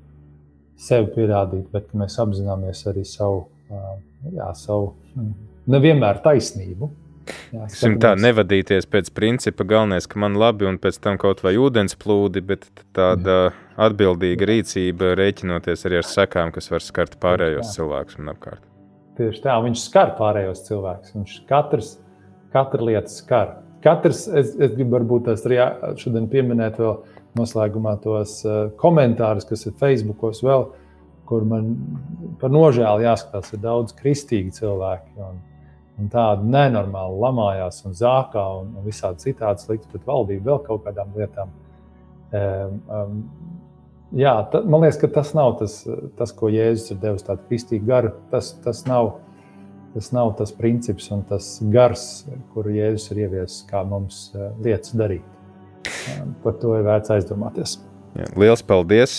sevi 0.80 1.10
pierādīt, 1.14 1.70
bet 1.72 1.94
mēs 1.96 2.18
apzināmies 2.22 2.84
arī 2.90 3.04
savu, 3.08 3.46
jā, 4.34 4.52
savu 4.58 4.92
hm, 5.14 5.34
nevienmēr 5.72 6.22
taisnību. 6.24 6.92
Jā, 7.50 7.66
tā 7.98 8.12
nevadīties 8.14 8.86
pēc 8.86 9.08
principa, 9.16 9.64
galvenais, 9.66 10.06
ka 10.06 10.20
man 10.22 10.36
labi 10.38 10.68
un 10.68 10.76
pēc 10.78 11.00
tam 11.02 11.16
kaut 11.18 11.42
vai 11.42 11.56
ūdens 11.58 11.96
plūdi, 11.98 12.42
bet 12.52 12.68
tāda 12.94 13.36
jā. 13.48 13.52
atbildīga 13.88 14.46
rīcība, 14.52 15.16
rēķinoties 15.18 15.82
arī 15.88 15.98
ar 15.98 16.06
sekām, 16.06 16.54
kas 16.54 16.70
var 16.70 16.84
skart 16.86 17.18
pārējos 17.22 17.74
cilvēkus 17.74 18.20
un 18.20 18.30
apkārt. 18.30 18.62
Tieši 19.18 19.42
tā, 19.42 19.56
viņš 19.64 19.82
skar 19.88 20.14
pārējos 20.20 20.62
cilvēkus. 20.68 21.16
Viņš 21.16 21.36
katrs, 21.50 21.94
katra 22.54 22.86
lieta 22.92 23.10
skar 23.10 23.56
katrs, 23.86 24.26
es, 24.28 24.52
es 24.58 24.74
gribu 24.74 24.98
varbūt 24.98 25.28
tās 25.30 25.46
arī 25.48 25.60
šodien 26.00 26.26
pieminēt 26.32 26.80
vēl 26.82 26.96
noslēgumā 27.38 27.96
tos 28.02 28.40
uh, 28.46 28.66
komentārus, 28.80 29.46
kas 29.48 29.66
ir 29.68 29.76
Facebookos 29.80 30.42
vēl, 30.44 30.66
kur 31.26 31.44
man 31.48 31.74
par 32.40 32.52
nožēlu 32.54 33.04
jāskatās, 33.06 33.52
ir 33.54 33.62
daudz 33.64 33.94
kristīgi 33.98 34.54
cilvēki. 34.60 35.14
Un, 35.26 35.42
un 36.00 36.10
tādi 36.12 36.48
nenormāli 36.52 37.20
lamājās 37.24 37.82
un 37.88 37.96
zākā 37.96 38.44
un, 38.60 38.74
un 38.76 38.86
visādi 38.86 39.30
citādi 39.30 39.64
slikti 39.64 39.90
pret 39.92 40.08
valdību, 40.08 40.44
vēl 40.46 40.64
kaut 40.66 40.84
kādām 40.86 41.14
lietām. 41.16 41.54
Um, 42.36 42.80
um, 42.90 43.20
jā, 44.16 44.34
ta, 44.52 44.62
man 44.66 44.84
liekas, 44.84 45.00
ka 45.02 45.10
tas 45.18 45.32
nav 45.36 45.56
tas, 45.60 45.78
tas 46.18 46.34
ko 46.36 46.50
Jēzus 46.52 46.92
ir 46.92 47.00
devis 47.02 47.26
tādu 47.26 47.46
kristīgu 47.48 47.88
garu. 47.88 48.12
Tas, 48.32 48.52
tas 48.64 48.84
nav 48.88 49.16
Tas 49.96 50.10
nav 50.12 50.34
tas 50.36 50.52
princips 50.52 51.08
un 51.14 51.22
tas 51.24 51.46
gars, 51.72 52.26
kuru 52.52 52.74
Jēzus 52.76 53.14
ir 53.14 53.22
ieviesis, 53.24 53.62
kā 53.70 53.80
mums 53.88 54.28
lietas 54.60 54.92
darīt. 54.92 55.24
Par 56.44 56.58
to 56.60 56.74
ir 56.76 56.84
vērts 56.84 57.14
aizdomāties. 57.16 57.78
Jā, 58.16 58.28
liels 58.36 58.64
paldies! 58.66 59.16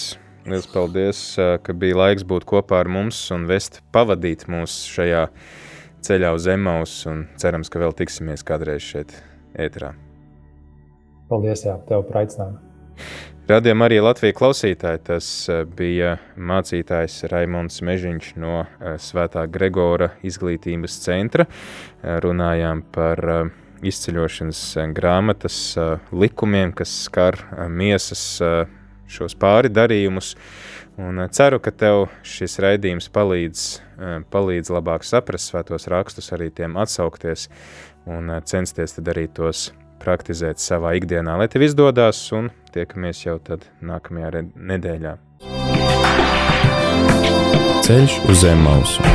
Lielas 0.48 0.68
paldies, 0.72 1.20
ka 1.36 1.74
bija 1.76 1.98
laiks 1.98 2.24
būt 2.24 2.46
kopā 2.48 2.78
ar 2.80 2.88
mums 2.88 3.18
un 3.36 3.50
vest 3.50 3.82
pavadīt 3.92 4.46
mūs 4.48 4.78
šajā 4.88 5.26
ceļā 6.08 6.30
uz 6.38 6.46
un 7.12 7.26
cerams, 7.36 7.68
ka 7.68 7.82
vēl 7.82 7.92
tiksimies 7.92 8.46
kādreiz 8.48 8.86
šeit 8.86 9.12
ēterā. 9.60 9.92
Paldies, 11.28 11.66
jā, 11.68 11.76
tev 11.90 12.06
par 12.08 12.22
aicinājumu. 12.22 12.62
Radījām 13.48 13.80
arī 13.86 14.02
Latvijas 14.04 14.36
klausītāji. 14.36 15.00
Tas 15.08 15.28
bija 15.78 16.18
mācītājs 16.36 17.22
Raimons 17.32 17.80
Mežiņš 17.80 18.34
no 18.44 18.66
Svētā 19.00 19.46
Gregora 19.48 20.10
izglītības 20.28 20.98
centra. 21.06 21.46
Runājām 22.04 22.82
par 22.92 23.24
izceļošanas 23.88 24.62
grāmatas 24.98 25.62
likumiem, 26.12 26.76
kas 26.76 26.92
skar 27.06 27.40
miesas 27.72 28.26
šos 29.08 29.40
pāri 29.40 29.72
darījumus. 29.72 30.36
Un 31.00 31.24
ceru, 31.32 31.64
ka 31.64 31.72
tev 31.72 32.10
šis 32.28 32.60
raidījums 32.60 33.08
palīdz, 33.16 33.66
palīdz 34.34 34.76
labāk 34.76 35.08
saprast 35.08 35.54
svētos 35.54 35.88
rakstus, 35.94 36.34
arī 36.36 36.52
tiem 36.52 36.76
atsaukties 36.84 37.48
un 38.12 38.42
censties 38.44 39.00
tad 39.00 39.16
arī 39.16 39.30
tos 39.32 39.70
praktizēt 40.02 40.62
savā 40.64 40.96
ikdienā. 41.00 41.38
Lai 41.40 41.50
tev 41.52 41.66
izdodas, 41.68 42.20
un 42.36 42.52
tiekamies 42.76 43.26
jau 43.26 43.38
tad 43.44 43.68
nākamajā 43.82 44.46
nedēļā. 44.56 45.18
Ceļš 47.88 48.20
uz 48.28 48.44
zemes 48.44 48.66
mausu. 48.68 49.08